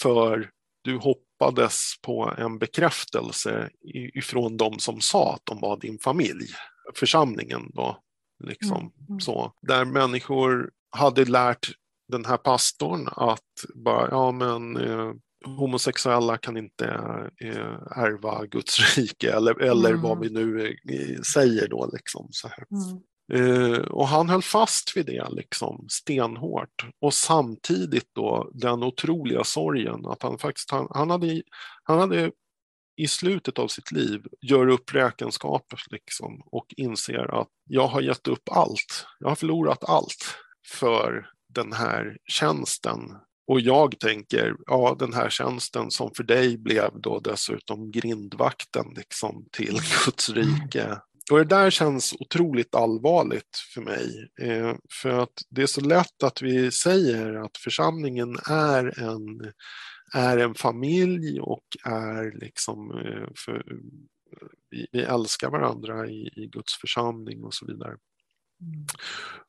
för 0.00 0.50
du 0.84 0.96
hoppades 1.40 1.94
på 2.02 2.34
en 2.38 2.58
bekräftelse 2.58 3.70
ifrån 4.14 4.56
de 4.56 4.78
som 4.78 5.00
sa 5.00 5.34
att 5.34 5.42
de 5.44 5.60
var 5.60 5.80
din 5.80 5.98
familj, 5.98 6.46
församlingen 6.94 7.70
då. 7.74 7.98
Liksom, 8.44 8.76
mm. 8.76 8.92
Mm. 9.08 9.20
Så, 9.20 9.52
där 9.62 9.84
människor 9.84 10.70
hade 10.90 11.24
lärt 11.24 11.70
den 12.08 12.24
här 12.24 12.36
pastorn 12.36 13.08
att 13.16 13.64
bara, 13.74 14.08
ja 14.10 14.32
men 14.32 14.76
eh, 14.76 15.12
homosexuella 15.46 16.38
kan 16.38 16.56
inte 16.56 16.84
eh, 17.40 17.98
ärva 17.98 18.46
Guds 18.46 18.96
rike 18.96 19.32
eller, 19.32 19.60
eller 19.60 19.90
mm. 19.90 20.02
vad 20.02 20.20
vi 20.20 20.30
nu 20.30 20.66
eh, 20.66 21.20
säger 21.34 21.68
då. 21.68 21.90
Liksom, 21.92 22.28
så 22.30 22.48
här. 22.48 22.64
Mm. 22.70 23.00
Eh, 23.32 23.78
och 23.78 24.08
han 24.08 24.28
höll 24.28 24.42
fast 24.42 24.96
vid 24.96 25.06
det 25.06 25.28
liksom 25.30 25.86
stenhårt 25.88 26.86
och 27.00 27.14
samtidigt 27.14 28.08
då 28.14 28.50
den 28.54 28.82
otroliga 28.82 29.44
sorgen 29.44 30.06
att 30.06 30.22
han 30.22 30.38
faktiskt, 30.38 30.70
han, 30.70 30.88
han, 30.90 31.10
hade, 31.10 31.42
han 31.82 31.98
hade 31.98 32.30
i 32.96 33.08
slutet 33.08 33.58
av 33.58 33.68
sitt 33.68 33.92
liv 33.92 34.26
gör 34.40 34.68
upp 34.68 34.94
räkenskaper 34.94 35.82
liksom 35.90 36.42
och 36.46 36.66
inser 36.76 37.40
att 37.40 37.48
jag 37.68 37.86
har 37.86 38.00
gett 38.00 38.28
upp 38.28 38.48
allt. 38.50 39.06
Jag 39.18 39.28
har 39.28 39.36
förlorat 39.36 39.84
allt 39.84 40.36
för 40.66 41.26
den 41.54 41.72
här 41.72 42.16
tjänsten. 42.24 43.00
Och 43.46 43.60
jag 43.60 43.98
tänker, 43.98 44.56
ja 44.66 44.96
den 44.98 45.12
här 45.12 45.30
tjänsten 45.30 45.90
som 45.90 46.10
för 46.16 46.22
dig 46.22 46.58
blev 46.58 47.00
då 47.00 47.20
dessutom 47.20 47.90
grindvakten 47.90 48.86
liksom 48.96 49.46
till 49.52 49.74
Guds 50.04 50.30
rike 50.30 50.98
och 51.30 51.38
det 51.38 51.44
där 51.44 51.70
känns 51.70 52.14
otroligt 52.20 52.74
allvarligt 52.74 53.56
för 53.74 53.80
mig. 53.80 54.30
Eh, 54.40 54.74
för 55.02 55.10
att 55.10 55.42
det 55.48 55.62
är 55.62 55.66
så 55.66 55.80
lätt 55.80 56.22
att 56.22 56.42
vi 56.42 56.70
säger 56.70 57.34
att 57.34 57.56
församlingen 57.56 58.38
är 58.48 59.00
en, 59.00 59.52
är 60.14 60.38
en 60.38 60.54
familj 60.54 61.40
och 61.40 61.64
är 61.84 62.40
liksom, 62.40 62.90
eh, 62.90 63.28
för, 63.36 63.64
vi, 64.70 64.86
vi, 64.92 65.02
älskar 65.02 65.50
varandra 65.50 66.08
i, 66.08 66.30
i 66.36 66.46
Guds 66.46 66.80
församling 66.80 67.44
och 67.44 67.54
så 67.54 67.66
vidare. 67.66 67.96
Mm. 68.60 68.86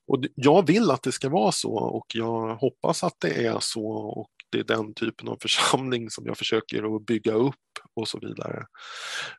Och 0.07 0.23
jag 0.35 0.67
vill 0.67 0.91
att 0.91 1.03
det 1.03 1.11
ska 1.11 1.29
vara 1.29 1.51
så 1.51 1.73
och 1.73 2.05
jag 2.13 2.55
hoppas 2.55 3.03
att 3.03 3.15
det 3.19 3.45
är 3.45 3.57
så 3.59 3.87
och 3.91 4.31
det 4.49 4.59
är 4.59 4.63
den 4.63 4.93
typen 4.93 5.27
av 5.27 5.37
församling 5.41 6.09
som 6.09 6.25
jag 6.25 6.37
försöker 6.37 6.95
att 6.95 7.05
bygga 7.05 7.33
upp 7.33 7.55
och 7.93 8.07
så 8.07 8.19
vidare. 8.19 8.65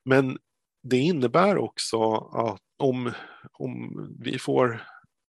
Men 0.04 0.38
det 0.82 0.98
innebär 0.98 1.58
också 1.58 2.14
att 2.14 2.60
om, 2.78 3.12
om 3.52 3.92
vi 4.20 4.38
får 4.38 4.82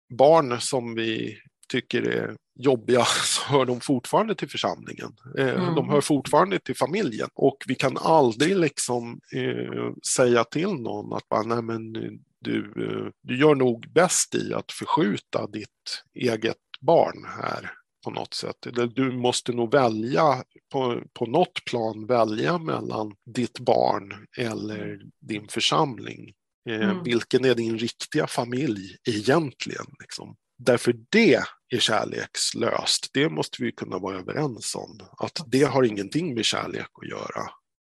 barn 0.09 0.61
som 0.61 0.95
vi 0.95 1.37
tycker 1.69 2.01
är 2.01 2.35
jobbiga 2.59 3.05
så 3.23 3.43
hör 3.51 3.65
de 3.65 3.81
fortfarande 3.81 4.35
till 4.35 4.49
församlingen. 4.49 5.11
Eh, 5.37 5.49
mm. 5.49 5.75
De 5.75 5.89
hör 5.89 6.01
fortfarande 6.01 6.59
till 6.59 6.77
familjen 6.77 7.29
och 7.33 7.57
vi 7.67 7.75
kan 7.75 7.97
aldrig 7.97 8.57
liksom 8.57 9.19
eh, 9.35 9.93
säga 10.15 10.43
till 10.43 10.73
någon 10.73 11.13
att 11.13 11.29
bara, 11.29 11.43
nej 11.43 11.61
men 11.61 11.93
du, 12.39 12.73
eh, 12.77 13.11
du 13.21 13.39
gör 13.39 13.55
nog 13.55 13.91
bäst 13.93 14.35
i 14.35 14.53
att 14.53 14.71
förskjuta 14.71 15.47
ditt 15.47 16.03
eget 16.13 16.57
barn 16.81 17.25
här 17.41 17.71
på 18.03 18.11
något 18.11 18.33
sätt. 18.33 18.67
Du 18.95 19.11
måste 19.11 19.51
nog 19.51 19.71
välja 19.71 20.43
på, 20.71 21.01
på 21.13 21.25
något 21.25 21.65
plan 21.65 22.05
välja 22.05 22.57
mellan 22.57 23.15
ditt 23.25 23.59
barn 23.59 24.27
eller 24.37 24.99
din 25.19 25.47
församling. 25.47 26.33
Eh, 26.69 26.89
mm. 26.89 27.03
Vilken 27.03 27.45
är 27.45 27.55
din 27.55 27.77
riktiga 27.77 28.27
familj 28.27 28.97
egentligen? 29.09 29.85
Liksom? 29.99 30.35
Därför 30.57 30.95
det 31.09 31.43
är 31.69 31.79
kärlekslöst. 31.79 33.09
Det 33.13 33.29
måste 33.29 33.63
vi 33.63 33.71
kunna 33.71 33.99
vara 33.99 34.17
överens 34.17 34.75
om. 34.75 34.99
Att 35.17 35.43
det 35.47 35.63
har 35.63 35.83
ingenting 35.83 36.35
med 36.35 36.45
kärlek 36.45 36.87
att 37.01 37.09
göra. 37.09 37.49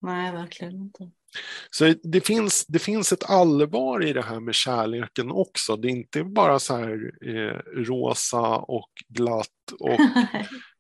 Nej, 0.02 0.32
verkligen 0.32 0.76
inte. 0.76 1.12
Så 1.70 1.94
det 2.04 2.22
finns, 2.22 2.66
det 2.68 2.80
finns 2.80 3.12
ett 3.12 3.30
allvar 3.30 4.06
i 4.06 4.14
det 4.14 4.22
här 4.22 4.40
med 4.40 4.56
kärleken 4.56 5.32
också. 5.32 5.76
Det 5.76 5.88
är 5.88 5.90
inte 5.90 6.24
bara 6.24 6.60
så 6.60 6.78
här 6.78 7.12
eh, 7.26 7.82
rosa 7.82 8.42
och 8.58 8.90
glatt 9.10 9.48
och 9.80 10.00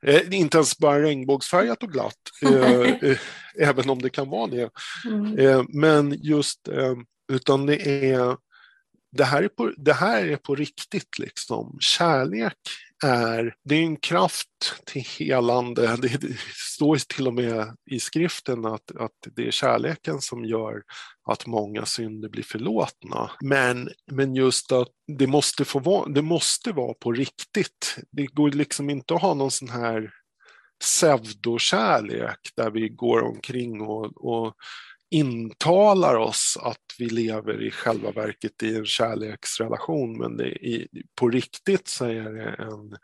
eh, 0.10 0.34
inte 0.34 0.58
ens 0.58 0.78
bara 0.78 1.04
regnbågsfärgat 1.04 1.84
och 1.84 1.91
glatt, 1.91 2.22
eh, 2.41 2.82
eh 2.82 3.18
även 3.60 3.89
om 3.89 4.01
det 4.01 4.10
kan 4.10 4.30
vara 4.30 4.47
det. 4.47 4.70
Mm. 5.06 5.39
Eh, 5.39 5.64
men 5.70 6.20
just, 6.22 6.68
eh, 6.68 6.95
utan 7.34 7.66
det 7.66 8.12
är 8.12 8.38
det 9.12 9.24
här 9.24 9.43
är 9.43 9.47
på, 9.47 9.74
det 9.78 9.93
här 9.93 10.28
är 10.28 10.38
på 10.38 10.56
riktigt. 10.56 11.20
Liksom. 11.20 11.78
Kärlek 11.80 12.58
är, 13.04 13.56
det 13.64 13.76
är 13.76 13.84
en 13.84 13.97
kraft 13.97 14.47
till 14.86 15.01
helande. 15.01 15.97
Det, 16.01 16.22
det 16.22 16.38
står 16.78 16.97
till 16.97 17.28
och 17.28 17.34
med 17.34 17.76
i 17.91 17.99
skriften 17.99 18.66
att, 18.66 18.91
att 18.95 19.12
det 19.36 19.47
är 19.47 19.51
kärleken 19.51 20.22
som 20.22 20.45
gör 20.45 20.84
att 21.30 21.47
många 21.47 21.86
synder 21.86 22.30
blir 22.30 22.43
förlåtna. 22.43 23.32
Men, 23.41 23.89
men 24.12 24.36
just 24.36 24.72
att 24.72 24.88
det 25.18 25.28
måste, 25.28 25.66
få 25.66 25.80
vara, 25.80 26.10
det 26.10 26.22
måste 26.22 26.72
vara 26.72 26.93
på 26.93 27.12
riktigt. 27.12 27.97
Det 28.12 28.26
går 28.26 28.51
liksom 28.51 28.89
inte 28.89 29.16
att 29.16 29.22
ha 29.22 29.34
någon 29.34 29.51
sån 29.51 29.70
här 29.70 30.12
pseudokärlek 30.84 32.39
där 32.56 32.72
vi 32.72 32.89
går 32.89 33.22
omkring 33.22 33.82
och, 33.82 34.06
och 34.06 34.56
intalar 35.14 36.16
oss 36.16 36.57
att 36.61 36.95
vi 36.99 37.09
lever 37.09 37.61
i 37.61 37.72
själva 37.72 38.11
verket 38.11 38.64
i 38.64 38.76
en 38.76 38.86
kärleksrelation 38.86 40.18
men 40.18 40.39
är, 40.39 40.88
på 41.16 41.30
riktigt 41.30 41.88
så 41.88 42.05
är 42.05 42.32
det 42.32 42.55
en, 42.64 42.97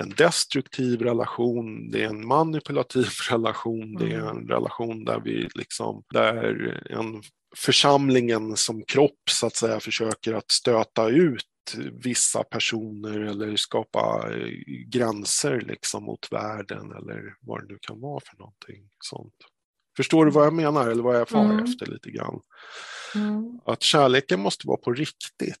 en 0.00 0.14
destruktiv 0.16 1.02
relation, 1.02 1.90
det 1.90 2.02
är 2.02 2.08
en 2.08 2.26
manipulativ 2.26 3.06
relation, 3.30 3.94
det 3.94 4.12
är 4.12 4.20
mm. 4.20 4.36
en 4.36 4.48
relation 4.48 5.04
där 5.04 5.20
vi 5.20 5.48
liksom, 5.54 6.02
där 6.12 6.82
en 6.90 7.22
församlingen 7.56 8.56
som 8.56 8.82
kropp 8.82 9.30
så 9.30 9.46
att 9.46 9.56
säga 9.56 9.80
försöker 9.80 10.34
att 10.34 10.50
stöta 10.50 11.08
ut 11.08 11.44
vissa 11.92 12.44
personer 12.44 13.20
eller 13.20 13.56
skapa 13.56 14.30
eh, 14.32 14.48
gränser 14.86 15.60
liksom 15.60 16.04
mot 16.04 16.32
världen 16.32 16.92
eller 16.92 17.34
vad 17.40 17.60
det 17.60 17.72
nu 17.72 17.78
kan 17.80 18.00
vara 18.00 18.20
för 18.20 18.36
någonting 18.38 18.88
sånt. 19.00 19.34
Förstår 19.96 20.24
du 20.24 20.30
vad 20.30 20.46
jag 20.46 20.54
menar 20.54 20.88
eller 20.88 21.02
vad 21.02 21.16
jag 21.16 21.28
far 21.28 21.44
mm. 21.44 21.64
efter 21.64 21.86
lite 21.86 22.10
grann? 22.10 22.40
Mm. 23.14 23.60
Att 23.66 23.82
kärleken 23.82 24.40
måste 24.40 24.66
vara 24.66 24.76
på 24.76 24.92
riktigt. 24.92 25.56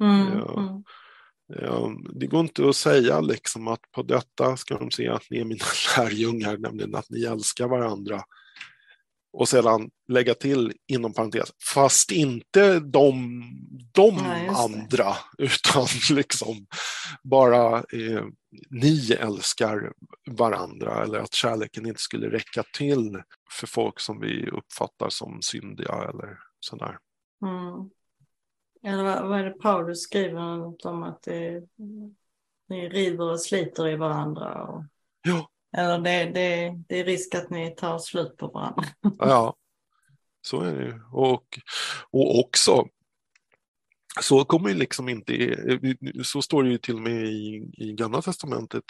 Mm. 0.00 0.38
Ja. 0.38 0.60
Mm. 0.60 0.82
Ja, 1.46 1.92
det 2.14 2.26
går 2.26 2.40
inte 2.40 2.68
att 2.68 2.76
säga 2.76 3.20
liksom 3.20 3.68
att 3.68 3.80
på 3.92 4.02
detta 4.02 4.56
ska 4.56 4.78
de 4.78 4.90
se 4.90 5.08
att 5.08 5.22
ni 5.30 5.38
är 5.38 5.44
mina 5.44 5.64
lärjungar, 5.96 6.56
nämligen 6.56 6.94
att 6.94 7.10
ni 7.10 7.24
älskar 7.24 7.68
varandra. 7.68 8.22
Och 9.32 9.48
sedan 9.48 9.90
lägga 10.08 10.34
till 10.34 10.72
inom 10.86 11.12
parentes, 11.12 11.52
fast 11.74 12.12
inte 12.12 12.80
de, 12.80 13.42
de 13.92 14.14
Nej, 14.14 14.48
andra, 14.48 15.14
utan 15.38 15.86
liksom 16.10 16.66
bara 17.22 17.78
eh, 17.78 18.24
ni 18.70 19.12
älskar 19.12 19.92
varandra 20.30 21.02
eller 21.02 21.18
att 21.18 21.34
kärleken 21.34 21.86
inte 21.86 22.00
skulle 22.00 22.30
räcka 22.30 22.62
till 22.76 23.22
för 23.60 23.66
folk 23.66 24.00
som 24.00 24.20
vi 24.20 24.50
uppfattar 24.50 25.08
som 25.08 25.42
syndiga 25.42 25.94
eller 25.94 26.38
sådär. 26.60 26.98
Mm. 27.44 27.90
Eller 28.82 29.04
vad, 29.04 29.28
vad 29.28 29.40
är 29.40 29.44
det 29.44 29.58
Paulus 29.58 30.02
skriver 30.02 30.86
om 30.86 31.02
att 31.02 31.22
det, 31.22 31.62
ni 32.68 32.88
river 32.88 33.24
och 33.24 33.40
sliter 33.40 33.88
i 33.88 33.96
varandra? 33.96 34.62
Och, 34.62 34.84
ja. 35.22 35.48
Eller 35.76 35.98
det, 35.98 36.24
det, 36.24 36.74
det 36.88 37.00
är 37.00 37.04
risk 37.04 37.34
att 37.34 37.50
ni 37.50 37.74
tar 37.74 37.98
slut 37.98 38.36
på 38.36 38.46
varandra. 38.46 38.84
ja, 39.18 39.56
så 40.42 40.60
är 40.60 40.74
det 40.74 41.00
Och, 41.12 41.58
och 42.10 42.38
också 42.38 42.88
så 44.20 44.44
kommer 44.44 44.74
liksom 44.74 45.08
inte, 45.08 45.56
så 46.24 46.42
står 46.42 46.62
det 46.62 46.70
ju 46.70 46.78
till 46.78 46.94
och 46.94 47.00
med 47.00 47.24
i, 47.24 47.70
i 47.72 47.92
Gamla 47.92 48.22
Testamentet, 48.22 48.84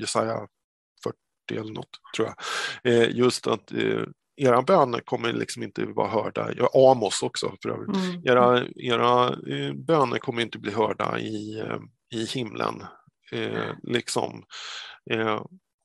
Jesaja 0.00 0.48
40 1.04 1.60
eller 1.60 1.72
något 1.72 1.88
tror 2.16 2.28
jag, 2.28 2.36
eh, 2.92 3.16
just 3.16 3.46
att 3.46 3.72
eh, 3.72 4.02
era 4.36 4.62
böner 4.62 5.00
kommer 5.00 5.32
liksom 5.32 5.62
inte 5.62 5.84
vara 5.84 6.08
hörda, 6.08 6.68
Amos 6.74 7.22
också 7.22 7.56
för 7.62 7.68
övrigt, 7.68 7.96
mm. 7.96 8.22
era, 8.24 8.66
era 8.76 9.28
eh, 9.28 9.72
böner 9.74 10.18
kommer 10.18 10.42
inte 10.42 10.58
bli 10.58 10.72
hörda 10.72 11.18
i, 11.18 11.62
i 12.14 12.24
himlen. 12.24 12.82
Eh, 13.32 13.72
liksom. 13.82 14.44
Eh, 15.10 15.42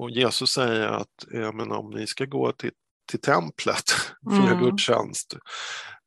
Jesus 0.08 0.52
säger 0.52 0.88
att 0.88 1.34
eh, 1.34 1.54
men 1.54 1.72
om 1.72 1.90
ni 1.90 2.08
ska 2.08 2.26
gå 2.26 2.52
till 2.52 2.72
till 3.10 3.22
templet 3.22 3.84
för 4.30 4.52
mm. 4.52 4.64
gudstjänst. 4.64 5.38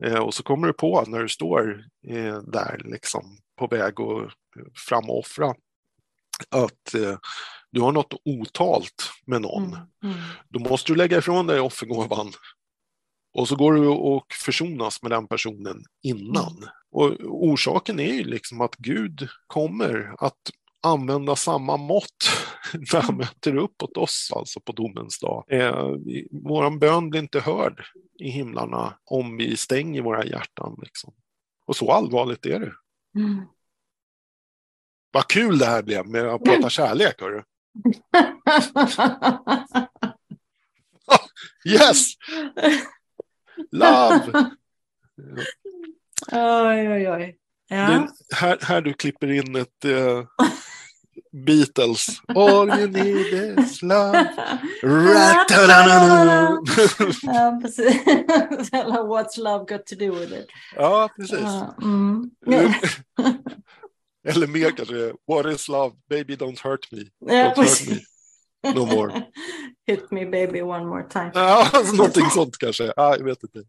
Eh, 0.05 0.18
och 0.18 0.34
så 0.34 0.43
kommer 0.43 0.66
du 0.66 0.72
på 0.72 1.05
när 1.07 1.18
du 1.18 1.28
står 1.28 1.84
eh, 2.09 2.38
där 2.38 2.80
liksom 2.84 3.38
på 3.59 3.66
väg 3.66 4.01
och 4.01 4.30
fram 4.88 5.11
och 5.11 5.18
offra 5.18 5.55
att 6.51 6.95
eh, 6.95 7.16
du 7.70 7.80
har 7.80 7.93
något 7.93 8.14
otalt 8.24 9.11
med 9.26 9.43
någon. 9.43 9.64
Mm. 9.64 9.86
Mm. 10.05 10.18
Då 10.49 10.59
måste 10.61 10.93
du 10.93 10.97
lägga 10.97 11.18
ifrån 11.18 11.47
dig 11.47 11.61
offergåvan 11.61 12.32
och 13.34 13.49
så 13.49 13.57
går 13.57 13.72
du 13.72 13.86
och 13.86 14.26
försonas 14.45 15.03
med 15.03 15.11
den 15.11 15.28
personen 15.28 15.84
innan. 16.03 16.57
Mm. 16.57 16.68
Och 16.90 17.12
orsaken 17.20 18.01
är 18.01 18.12
ju 18.12 18.24
liksom 18.24 18.61
att 18.61 18.76
Gud 18.76 19.28
kommer 19.47 20.14
att 20.18 20.40
använda 20.83 21.37
samma 21.37 21.76
mått 21.76 22.30
när 22.74 23.01
han 23.01 23.14
mm. 23.14 23.16
möter 23.16 23.57
upp 23.57 23.83
åt 23.83 23.97
oss, 23.97 24.30
alltså 24.37 24.61
på 24.61 24.72
domens 24.72 25.18
dag. 25.18 25.45
Eh, 25.51 25.89
våran 26.30 26.78
bön 26.78 27.11
blir 27.11 27.20
inte 27.20 27.41
hörd 27.41 27.85
i 28.18 28.30
himlarna 28.30 28.99
om 29.05 29.37
vi 29.37 29.57
stänger 29.57 30.03
våra 30.03 30.24
hjärtan. 30.24 30.78
Liksom. 30.83 31.14
Och 31.66 31.76
så 31.76 31.93
allvarligt 31.93 32.47
är 32.47 32.61
det. 32.61 32.72
Mm. 33.18 33.45
Vad 35.11 35.26
kul 35.26 35.59
det 35.59 35.66
här 35.66 35.83
blev 35.83 36.07
med 36.07 36.24
att 36.24 36.45
prata 36.45 36.70
kärlek, 36.70 37.20
hörru. 37.20 37.43
yes! 41.68 42.12
Love! 43.70 44.51
Oj, 46.33 46.89
oj, 46.89 47.11
oj. 47.11 47.39
Ja. 47.68 48.09
Här, 48.35 48.59
här 48.62 48.80
du 48.80 48.93
klipper 48.93 49.30
in 49.30 49.57
ett, 49.57 49.85
eh, 49.85 50.24
Beatles. 51.33 52.20
All 52.35 52.68
you 52.78 52.89
need 52.89 53.33
is 53.59 53.83
love. 53.83 54.14
ja, 57.22 57.59
precis. 57.62 57.97
Eller 58.72 59.07
What's 59.07 59.39
love 59.39 59.66
got 59.66 59.87
to 59.87 59.97
do 59.97 60.12
with 60.12 60.33
it? 60.33 60.47
Ja, 60.76 61.09
precis. 61.16 61.49
Mm. 61.83 62.30
Eller 64.24 64.47
mer 64.47 64.70
kanske, 64.70 65.12
What 65.26 65.47
is 65.47 65.68
love? 65.68 65.97
Baby 66.09 66.37
don't 66.37 66.61
hurt 66.61 66.93
me. 66.93 67.05
Don't 67.26 67.57
hurt 67.57 67.87
me. 67.89 68.03
No 68.74 68.87
more. 68.87 69.26
Hit 69.87 70.12
me 70.12 70.24
baby 70.24 70.62
one 70.62 70.87
more 70.87 71.03
time. 71.03 71.30
Ja, 71.35 71.70
någonting 71.95 72.30
sånt 72.30 72.59
kanske. 72.59 72.93
Ja, 72.97 73.16
jag 73.16 73.24
vet 73.24 73.43
inte. 73.43 73.62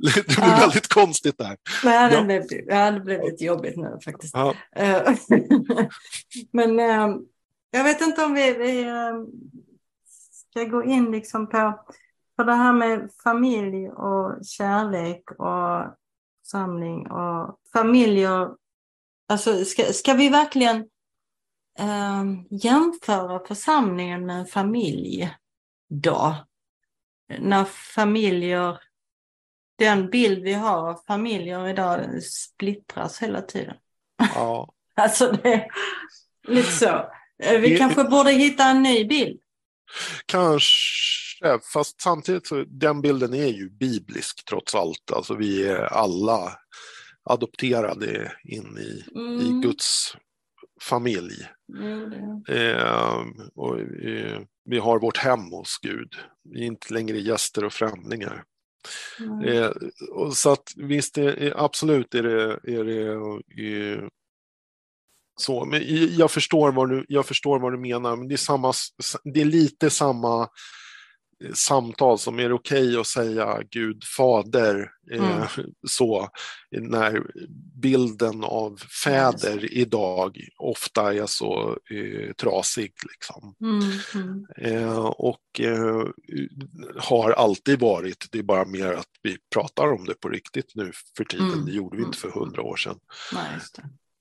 Det 0.14 0.26
blir 0.26 0.38
ja. 0.38 0.56
väldigt 0.60 0.88
konstigt 0.88 1.38
där. 1.38 1.56
Nej, 1.84 2.10
det, 2.10 2.16
ja. 2.16 2.22
blev, 2.22 2.42
ja, 2.66 2.90
det 2.90 3.00
blev 3.00 3.22
lite 3.24 3.44
jobbigt 3.44 3.76
nu 3.76 3.98
faktiskt. 4.04 4.34
Ja. 4.34 4.54
Eh, 4.76 5.12
men 6.52 6.80
äh, 6.80 7.16
jag 7.70 7.84
vet 7.84 8.00
inte 8.00 8.24
om 8.24 8.34
vi, 8.34 8.52
vi 8.52 8.82
äh, 8.82 9.14
ska 10.50 10.64
gå 10.64 10.84
in 10.84 11.10
liksom 11.12 11.48
på, 11.48 11.80
på 12.36 12.42
det 12.42 12.52
här 12.52 12.72
med 12.72 13.10
familj 13.22 13.88
och 13.88 14.46
kärlek 14.46 15.30
och 15.30 15.96
samling 16.46 17.10
och 17.10 17.60
familjer. 17.72 18.50
Alltså 19.28 19.64
ska, 19.64 19.82
ska 19.82 20.14
vi 20.14 20.28
verkligen 20.28 20.76
äh, 21.78 22.24
jämföra 22.50 23.46
församlingen 23.46 24.26
med 24.26 24.38
en 24.38 24.46
familj 24.46 25.30
då? 25.88 26.36
När 27.38 27.64
familjer 27.64 28.78
den 29.80 30.10
bild 30.10 30.42
vi 30.42 30.52
har 30.52 30.90
av 30.90 31.00
familjer 31.06 31.68
idag 31.68 32.22
splittras 32.22 33.22
hela 33.22 33.42
tiden. 33.42 33.74
Ja. 34.34 34.74
alltså 34.96 35.32
det 35.42 35.52
är 35.52 35.66
lite 36.48 36.72
så. 36.72 37.10
Vi 37.38 37.70
det, 37.70 37.78
kanske 37.78 38.04
borde 38.04 38.30
hitta 38.30 38.64
en 38.64 38.82
ny 38.82 39.04
bild. 39.04 39.40
Kanske, 40.26 41.58
fast 41.72 42.00
samtidigt 42.00 42.46
så 42.46 42.64
den 42.68 43.00
bilden 43.00 43.34
är 43.34 43.46
ju 43.46 43.70
biblisk 43.70 44.44
trots 44.48 44.74
allt. 44.74 45.12
Alltså 45.12 45.34
vi 45.34 45.66
är 45.66 45.76
alla 45.76 46.52
adopterade 47.24 48.32
in 48.44 48.78
i, 48.78 49.04
mm. 49.14 49.40
i 49.40 49.62
Guds 49.62 50.16
familj. 50.82 51.48
Mm, 51.78 52.12
eh, 52.48 53.24
och, 53.54 53.80
eh, 53.80 54.40
vi 54.64 54.78
har 54.78 55.00
vårt 55.00 55.16
hem 55.16 55.50
hos 55.50 55.78
Gud. 55.82 56.14
Vi 56.44 56.60
är 56.60 56.66
inte 56.66 56.94
längre 56.94 57.18
gäster 57.18 57.64
och 57.64 57.72
främlingar. 57.72 58.44
Mm. 59.20 59.48
Eh, 59.48 59.70
och 60.10 60.36
så 60.36 60.52
att 60.52 60.72
visst, 60.76 61.18
är, 61.18 61.54
absolut 61.56 62.14
är 62.14 62.22
det, 62.22 62.60
är 62.64 62.84
det 62.84 63.12
eh, 63.62 64.08
så. 65.40 65.64
Men 65.64 65.82
jag 66.16 66.30
förstår, 66.30 66.72
vad 66.72 66.90
du, 66.90 67.04
jag 67.08 67.26
förstår 67.26 67.58
vad 67.58 67.72
du 67.72 67.78
menar, 67.78 68.16
men 68.16 68.28
det 68.28 68.34
är, 68.34 68.36
samma, 68.36 68.72
det 69.24 69.40
är 69.40 69.44
lite 69.44 69.90
samma 69.90 70.48
samtal 71.54 72.18
som 72.18 72.38
är 72.38 72.48
det 72.48 72.54
okej 72.54 72.88
okay 72.88 73.00
att 73.00 73.06
säga 73.06 73.62
Gud 73.70 74.04
fader 74.04 74.90
eh, 75.12 75.36
mm. 75.36 75.48
så 75.88 76.28
när 76.70 77.22
bilden 77.74 78.44
av 78.44 78.76
fäder 79.04 79.64
yes. 79.64 79.72
idag 79.72 80.38
ofta 80.58 81.14
är 81.14 81.26
så 81.26 81.78
eh, 81.90 82.32
trasig. 82.32 82.92
Liksom. 83.10 83.54
Mm. 83.60 83.90
Mm. 84.14 84.46
Eh, 84.58 85.06
och 85.06 85.60
eh, 85.60 86.04
har 86.96 87.30
alltid 87.30 87.80
varit, 87.80 88.26
det 88.30 88.38
är 88.38 88.42
bara 88.42 88.64
mer 88.64 88.92
att 88.92 89.08
vi 89.22 89.36
pratar 89.54 89.92
om 89.92 90.04
det 90.04 90.14
på 90.14 90.28
riktigt 90.28 90.72
nu 90.74 90.92
för 91.16 91.24
tiden, 91.24 91.52
mm. 91.52 91.64
det 91.64 91.72
gjorde 91.72 91.96
vi 91.96 92.02
inte 92.02 92.18
för 92.18 92.30
hundra 92.30 92.62
år 92.62 92.76
sedan. 92.76 92.98
Nej, 93.32 93.58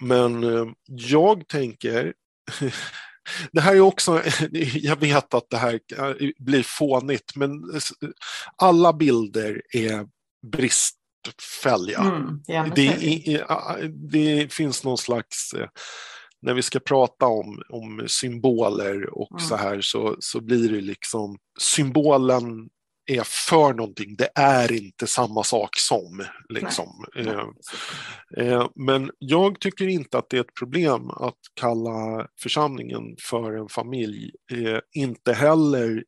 Men 0.03 0.43
eh, 0.43 0.65
jag 0.86 1.47
tänker 1.47 2.13
det 3.51 3.61
här 3.61 3.75
är 3.75 3.80
också, 3.80 4.21
jag 4.73 4.99
vet 4.99 5.34
att 5.34 5.49
det 5.49 5.57
här 5.57 5.80
blir 6.43 6.63
fånigt, 6.63 7.36
men 7.36 7.51
alla 8.55 8.93
bilder 8.93 9.61
är 9.73 10.07
bristfälliga. 10.51 11.99
Mm, 11.99 12.41
det, 12.75 12.95
det, 14.11 14.53
finns 14.53 14.84
någon 14.84 14.97
slags, 14.97 15.53
eh, 15.53 15.67
när 16.41 16.53
vi 16.53 16.61
ska 16.61 16.80
prata 16.80 17.25
om, 17.25 17.61
om 17.69 18.03
symboler 18.07 19.19
och 19.19 19.32
mm. 19.32 19.43
så 19.49 19.55
här 19.55 19.82
så, 19.82 20.15
så 20.19 20.41
blir 20.41 20.69
det 20.69 20.82
liksom, 20.82 21.38
symbolen 21.59 22.69
är 23.18 23.24
för 23.24 23.74
någonting, 23.74 24.16
det 24.16 24.30
är 24.36 24.72
inte 24.72 25.07
samma 25.07 25.43
sak 25.43 25.78
som. 25.78 26.26
Liksom. 26.49 27.05
Eh, 27.16 27.45
eh, 28.38 28.70
men 28.76 29.12
jag 29.20 29.60
tycker 29.60 29.88
inte 29.88 30.18
att 30.18 30.30
det 30.30 30.38
är 30.38 30.41
ett 30.41 30.55
problem 30.60 31.10
att 31.10 31.39
kalla 31.53 32.28
församlingen 32.41 33.16
för 33.20 33.53
en 33.53 33.70
familj. 33.70 34.32
Eh, 34.51 34.80
inte 34.93 35.34
heller 35.34 36.03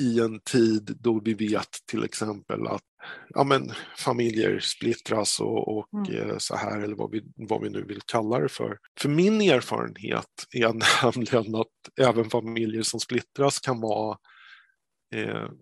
i 0.00 0.20
en 0.20 0.40
tid 0.40 0.96
då 1.00 1.20
vi 1.24 1.34
vet 1.34 1.68
till 1.90 2.04
exempel 2.04 2.66
att 2.66 2.82
ja, 3.28 3.44
men, 3.44 3.72
familjer 3.98 4.58
splittras 4.60 5.40
och, 5.40 5.78
och 5.78 6.08
mm. 6.08 6.40
så 6.40 6.56
här, 6.56 6.80
eller 6.80 6.96
vad 6.96 7.10
vi, 7.10 7.22
vad 7.36 7.62
vi 7.62 7.70
nu 7.70 7.84
vill 7.84 8.00
kalla 8.06 8.38
det 8.38 8.48
för. 8.48 8.78
För 9.00 9.08
min 9.08 9.40
erfarenhet 9.40 10.46
är 10.50 10.72
nämligen 11.04 11.54
att 11.54 12.00
även 12.00 12.30
familjer 12.30 12.82
som 12.82 13.00
splittras 13.00 13.58
kan 13.58 13.80
vara 13.80 14.16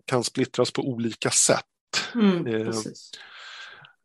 kan 0.05 0.23
splittras 0.23 0.71
på 0.71 0.81
olika 0.81 1.29
sätt. 1.29 1.65
Mm, 2.15 2.47
eh, 2.47 2.75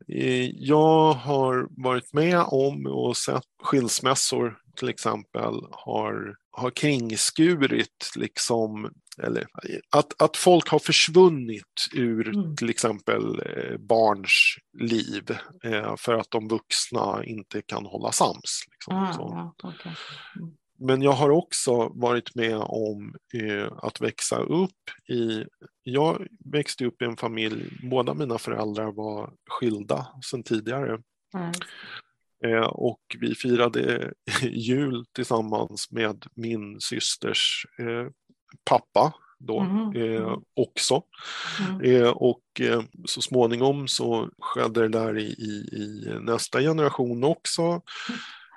eh, 0.09 0.51
jag 0.51 1.13
har 1.13 1.83
varit 1.83 2.13
med 2.13 2.41
om 2.41 2.87
och 2.87 3.17
sett 3.17 3.45
skilsmässor 3.63 4.59
till 4.77 4.89
exempel 4.89 5.55
har, 5.71 6.37
har 6.51 6.71
kringskurit 6.71 8.13
liksom 8.17 8.91
eller 9.23 9.47
att, 9.91 10.23
att 10.23 10.37
folk 10.37 10.69
har 10.69 10.79
försvunnit 10.79 11.89
ur 11.93 12.29
mm. 12.29 12.57
till 12.57 12.71
exempel 12.71 13.43
barns 13.79 14.57
liv 14.79 15.37
eh, 15.65 15.97
för 15.97 16.15
att 16.15 16.31
de 16.31 16.49
vuxna 16.49 17.25
inte 17.25 17.63
kan 17.63 17.87
hålla 17.87 18.13
sams. 18.13 18.65
Liksom, 18.73 18.95
ah, 18.95 19.15
ja, 19.19 19.69
okay. 19.69 19.93
mm. 20.37 20.55
Men 20.79 21.03
jag 21.03 21.13
har 21.13 21.31
också 21.31 21.93
varit 21.95 22.35
med 22.35 22.57
om 22.57 23.15
eh, 23.35 23.73
att 23.77 24.01
växa 24.01 24.39
upp 24.39 24.91
i... 25.09 25.45
Jag 25.83 26.27
växte 26.45 26.87
upp 26.87 27.03
i 27.03 27.05
en 27.05 27.17
familj, 27.17 27.79
båda 27.91 28.15
mina 28.15 28.39
föräldrar 28.39 28.93
var 28.93 29.33
skilda 29.51 30.07
sedan 30.31 30.43
tidigare. 30.43 30.99
Mm. 31.35 31.53
Eh, 32.45 32.67
och 32.67 33.01
vi 33.21 33.35
firade 33.35 34.13
jul 34.43 35.05
tillsammans 35.13 35.91
med 35.91 36.27
min 36.35 36.81
systers 36.81 37.67
eh, 37.79 38.11
pappa 38.65 39.15
då 39.39 39.61
mm. 39.61 40.41
också. 40.57 41.03
Mm. 41.69 41.81
Eh, 41.81 42.09
och 42.09 42.61
eh, 42.61 42.83
så 43.05 43.23
småningom 43.23 43.89
så 43.89 44.31
skedde 44.39 44.81
det 44.81 44.89
där 44.89 45.19
i, 45.19 45.27
i, 45.27 45.69
i 45.73 46.15
nästa 46.21 46.61
generation 46.61 47.25
också. 47.25 47.83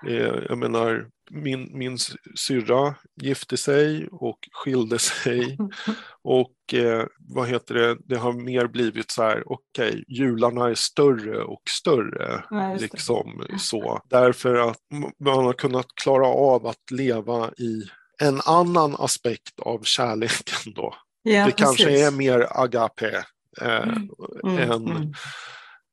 Mm. 0.08 0.44
jag 0.50 0.58
menar, 0.58 1.10
min, 1.34 1.78
min 1.78 1.98
syrra 2.36 2.96
gifte 3.22 3.58
sig 3.58 4.08
och 4.12 4.40
skilde 4.52 5.00
sig 5.00 5.58
och 6.24 6.74
eh, 6.74 7.06
vad 7.20 7.48
heter 7.48 7.76
det, 7.76 7.98
det 8.06 8.16
har 8.16 8.34
mer 8.34 8.68
blivit 8.68 9.12
så 9.12 9.24
här, 9.24 9.44
okej, 9.46 9.90
okay, 9.90 10.04
jularna 10.08 10.70
är 10.70 10.76
större 10.76 11.44
och 11.44 11.62
större. 11.70 12.44
Ja, 12.50 12.76
liksom 12.80 13.44
så. 13.60 14.02
Därför 14.10 14.70
att 14.70 14.80
man 15.20 15.46
har 15.46 15.54
kunnat 15.54 15.88
klara 15.96 16.28
av 16.28 16.68
att 16.68 16.92
leva 16.92 17.52
i 17.58 17.84
en 18.22 18.42
annan 18.46 18.96
aspekt 19.00 19.60
av 19.60 19.84
kärleken 19.84 20.74
då. 20.76 20.96
Ja, 21.24 21.46
det 21.46 21.52
precis. 21.52 21.66
kanske 21.66 22.08
är 22.08 22.12
mer 22.12 22.48
agape 22.50 23.26
eh, 23.62 23.88
mm. 23.88 24.10
Mm. 24.44 24.72
än 24.72 24.88
mm. 24.88 25.14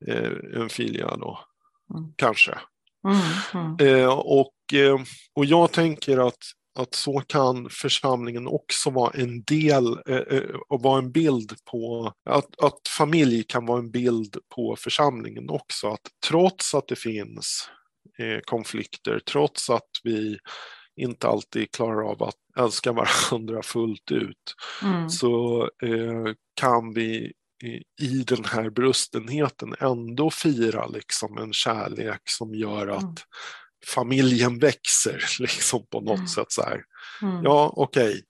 Eh, 0.07 0.61
en 0.61 0.69
filia 0.69 1.17
då, 1.17 1.39
mm. 1.95 2.13
kanske. 2.17 2.59
Mm, 3.05 3.77
mm. 3.79 4.01
Eh, 4.03 4.09
och, 4.19 4.53
och 5.35 5.45
jag 5.45 5.73
tänker 5.73 6.29
att, 6.29 6.39
att 6.79 6.95
så 6.95 7.21
kan 7.21 7.69
församlingen 7.71 8.47
också 8.47 8.91
vara 8.91 9.11
en 9.15 9.43
del 9.43 9.87
eh, 10.09 10.17
eh, 10.17 10.55
och 10.69 10.83
vara 10.83 10.99
en 10.99 11.13
bild 11.13 11.53
på, 11.71 12.13
att, 12.31 12.61
att 12.63 12.89
familj 12.99 13.45
kan 13.45 13.67
vara 13.67 13.79
en 13.79 13.91
bild 13.91 14.37
på 14.55 14.77
församlingen 14.77 15.51
också. 15.51 15.89
Att 15.89 16.01
trots 16.29 16.75
att 16.75 16.89
det 16.89 16.97
finns 16.97 17.71
eh, 18.19 18.41
konflikter, 18.45 19.21
trots 19.31 19.71
att 19.71 19.91
vi 20.05 20.39
inte 20.97 21.29
alltid 21.29 21.71
klarar 21.71 22.11
av 22.11 22.23
att 22.23 22.35
älska 22.59 22.93
varandra 23.33 23.63
fullt 23.63 24.11
ut, 24.11 24.55
mm. 24.83 25.11
så 25.11 25.63
eh, 25.83 26.35
kan 26.55 26.95
vi 26.95 27.33
i 28.01 28.25
den 28.27 28.45
här 28.45 28.71
brustenheten 28.71 29.75
ändå 29.81 30.31
fira 30.31 30.87
liksom 30.87 31.39
en 31.39 31.53
kärlek 31.53 32.21
som 32.25 32.55
gör 32.55 32.89
att 32.89 33.03
mm. 33.03 33.15
Familjen 33.87 34.59
växer 34.59 35.25
liksom 35.41 35.87
på 35.87 36.01
något 36.01 36.17
mm. 36.17 36.29
sätt. 36.29 36.53
Så 36.53 36.63
här. 36.63 36.83
Mm. 37.23 37.45
Ja, 37.45 37.73
okej, 37.77 38.09
okay. 38.09 38.23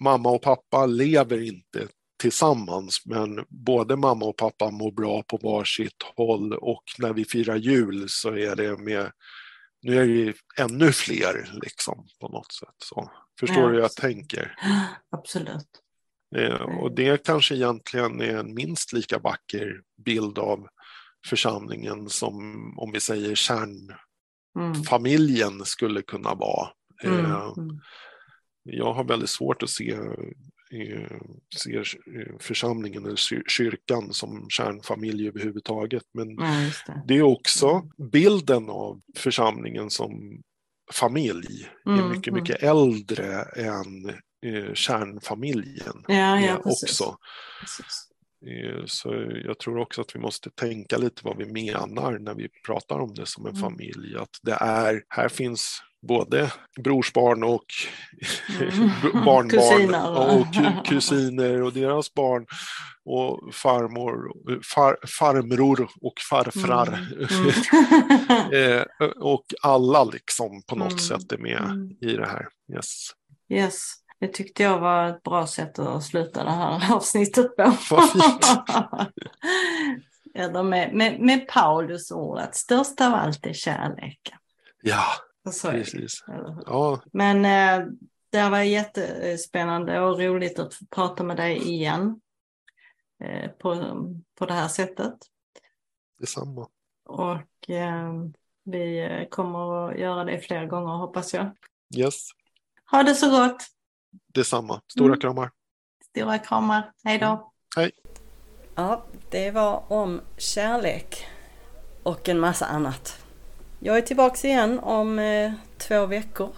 mamma 0.00 0.30
och 0.30 0.42
pappa 0.42 0.86
lever 0.86 1.42
inte 1.42 1.88
tillsammans 2.20 3.02
men 3.06 3.44
både 3.48 3.96
mamma 3.96 4.26
och 4.26 4.36
pappa 4.36 4.70
mår 4.70 4.92
bra 4.92 5.22
på 5.22 5.36
varsitt 5.36 6.02
håll 6.16 6.52
och 6.52 6.82
när 6.98 7.12
vi 7.12 7.24
firar 7.24 7.56
jul 7.56 8.06
så 8.08 8.36
är 8.36 8.56
det 8.56 8.76
med 8.76 9.12
nu 9.82 9.98
är 9.98 10.06
det 10.06 10.34
ännu 10.62 10.92
fler 10.92 11.58
liksom 11.62 12.06
på 12.20 12.28
något 12.28 12.52
sätt. 12.52 12.74
Så, 12.84 13.10
förstår 13.40 13.62
ja, 13.62 13.68
du 13.68 13.74
hur 13.74 13.80
jag 13.80 13.92
tänker? 13.92 14.54
Absolut. 15.10 15.68
Eh, 16.36 16.78
och 16.78 16.94
det 16.94 17.24
kanske 17.24 17.54
egentligen 17.54 18.20
är 18.20 18.36
en 18.36 18.54
minst 18.54 18.92
lika 18.92 19.18
vacker 19.18 19.80
bild 20.04 20.38
av 20.38 20.68
församlingen 21.26 22.08
som 22.08 22.34
om 22.78 22.92
vi 22.92 23.00
säger 23.00 23.34
kärnfamiljen 23.34 23.98
mm. 24.58 24.84
skulle 25.64 26.02
kunna 26.02 26.34
vara. 26.34 26.68
Mm. 27.04 27.24
Eh, 27.24 27.52
mm. 27.56 27.80
Jag 28.62 28.92
har 28.92 29.04
väldigt 29.04 29.30
svårt 29.30 29.62
att 29.62 29.70
se, 29.70 29.90
eh, 30.72 31.18
se 31.56 31.84
församlingen 32.40 33.04
eller 33.04 33.48
kyrkan 33.48 34.12
som 34.12 34.46
kärnfamilj 34.50 35.28
överhuvudtaget. 35.28 36.04
Men 36.14 36.30
ja, 36.30 36.70
det. 36.86 37.02
det. 37.08 37.18
är 37.18 37.22
också 37.22 37.82
bilden 38.12 38.70
av 38.70 39.00
församlingen 39.16 39.90
som 39.90 40.42
familj 40.92 41.70
är 41.86 41.90
Mm, 41.90 42.08
mycket, 42.08 42.28
mm. 42.32 42.42
mycket 42.42 42.62
äldre 42.62 43.42
än 43.42 44.08
eh, 44.46 44.74
kärnfamiljen 44.74 46.04
Ja, 46.08 46.40
ja, 46.40 46.48
eh, 46.48 46.56
precis. 46.62 47.00
också. 47.00 47.16
Precis. 47.60 48.09
Eh, 48.46 48.84
Så 48.86 49.14
jag 49.44 49.58
tror 49.58 49.78
också 49.78 50.00
att 50.00 50.14
vi 50.16 50.20
måste 50.20 50.50
tänka 50.50 50.98
lite 50.98 51.20
vad 51.24 51.36
vi 51.36 51.46
menar 51.46 52.18
när 52.18 52.34
vi 52.34 52.48
pratar 52.66 52.98
om 52.98 53.14
det 53.14 53.26
som 53.26 53.46
en 53.46 53.50
Mm. 53.56 53.62
familj. 53.62 54.16
Att 54.18 54.30
det 54.42 54.52
är, 54.60 55.02
här 55.08 55.28
finns 55.28 55.82
både 56.06 56.52
brorsbarn 56.84 57.42
och 57.44 57.64
Mm. 58.60 58.90
barnbarn 59.24 59.48
Kusiner. 59.50 60.10
och 60.38 60.46
ku- 60.46 60.82
kusiner 60.84 61.62
och 61.62 61.72
deras 61.72 62.14
barn 62.14 62.46
och 63.04 63.54
farmor, 63.54 64.32
far, 64.74 64.96
farmror 65.18 65.88
och 66.00 66.14
farfrar. 66.30 66.86
Mm. 66.88 67.50
Eh, 68.52 68.82
och 69.16 69.44
alla 69.62 70.04
liksom 70.04 70.62
på 70.66 70.76
något 70.76 70.88
Mm. 70.92 70.98
sätt 70.98 71.32
är 71.32 71.38
med 71.38 71.58
Mm. 71.64 71.90
i 72.00 72.16
det 72.16 72.26
här. 72.26 72.48
Yes. 72.74 73.10
Yes, 73.52 73.92
det 74.20 74.28
tyckte 74.28 74.62
jag 74.62 74.78
var 74.78 75.08
ett 75.08 75.22
bra 75.22 75.46
sätt 75.46 75.78
att 75.78 76.04
sluta 76.04 76.44
det 76.44 76.50
här 76.50 76.94
avsnittet 76.96 77.56
på. 77.56 77.62
Eller 80.34 80.62
med, 80.62 80.94
med, 80.94 81.20
med 81.20 81.48
Paulus 81.48 82.10
ord 82.10 82.38
att 82.38 82.54
störst 82.56 83.00
av 83.00 83.14
allt 83.14 83.46
är 83.46 83.52
kärleken. 83.52 84.38
Ja, 84.82 85.04
så 85.50 85.70
precis. 85.70 86.24
Ja, 86.66 87.00
Men 87.12 87.44
eh, 87.44 87.86
det 88.30 88.48
var 88.50 88.60
jättespännande 88.60 90.00
och 90.00 90.20
roligt 90.20 90.58
att 90.58 90.74
få 90.74 90.84
prata 90.90 91.22
med 91.22 91.36
dig 91.36 91.68
igen 91.68 92.20
eh, 93.24 93.50
på, 93.50 93.94
på 94.38 94.46
det 94.46 94.54
här 94.54 94.68
sättet. 94.68 95.14
detsamma. 96.18 96.68
Och 97.04 97.70
eh, 97.70 98.12
vi 98.64 99.26
kommer 99.30 99.88
att 99.88 99.98
göra 99.98 100.24
det 100.24 100.40
fler 100.40 100.66
gånger 100.66 100.92
hoppas 100.96 101.34
jag. 101.34 101.50
Yes, 101.96 102.28
Ha 102.90 103.02
det 103.02 103.14
så 103.14 103.30
gott! 103.30 103.79
Detsamma. 104.34 104.80
Stora 104.92 105.06
Mm. 105.06 105.20
kramar. 105.20 105.50
Stora 106.10 106.38
kramar. 106.38 106.92
Hej 107.04 107.18
då. 107.18 107.52
Hej. 107.76 107.90
Ja, 108.74 109.04
det 109.30 109.50
var 109.50 109.92
om 109.92 110.20
kärlek 110.36 111.26
och 112.02 112.28
en 112.28 112.40
massa 112.40 112.66
annat. 112.66 113.18
Jag 113.80 113.96
är 113.98 114.02
tillbaks 114.02 114.44
igen 114.44 114.78
om 114.78 115.18
eh, 115.18 115.52
två 115.78 116.06
veckor. 116.06 116.50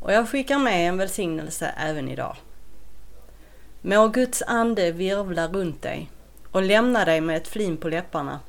Och 0.00 0.12
jag 0.12 0.28
skickar 0.28 0.58
med 0.58 0.88
en 0.88 0.96
välsignelse 0.98 1.74
även 1.76 2.08
idag. 2.08 2.36
Må 3.82 4.08
Guds 4.08 4.42
ande 4.42 4.92
virvla 4.92 5.48
runt 5.48 5.82
dig 5.82 6.10
och 6.50 6.62
lämna 6.62 7.04
dig 7.04 7.20
med 7.20 7.36
ett 7.36 7.48
flin 7.48 7.76
på 7.76 7.88
läpparna. 7.88 8.40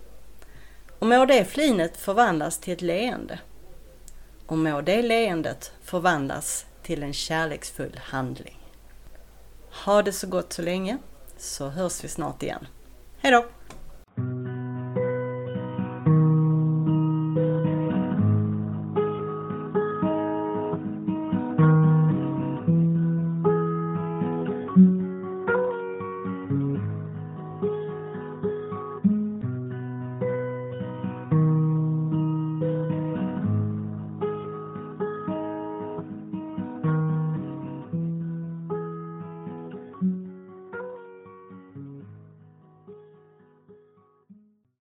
Och 0.99 1.07
må 1.07 1.25
det 1.25 1.45
flinet 1.45 1.97
förvandlas 1.97 2.57
till 2.57 2.73
ett 2.73 2.81
leende. 2.81 3.39
Och 4.45 4.57
må 4.57 4.81
det 4.81 5.01
leendet 5.01 5.71
förvandlas 5.83 6.65
till 6.83 7.03
en 7.03 7.13
kärleksfull 7.13 7.99
handling. 8.03 8.59
Ha 9.85 10.01
det 10.01 10.11
så 10.11 10.27
gott 10.27 10.53
så 10.53 10.61
länge, 10.61 10.97
så 11.37 11.69
hörs 11.69 12.03
vi 12.03 12.07
snart 12.07 12.43
igen. 12.43 12.67
Hejdå! 13.17 13.45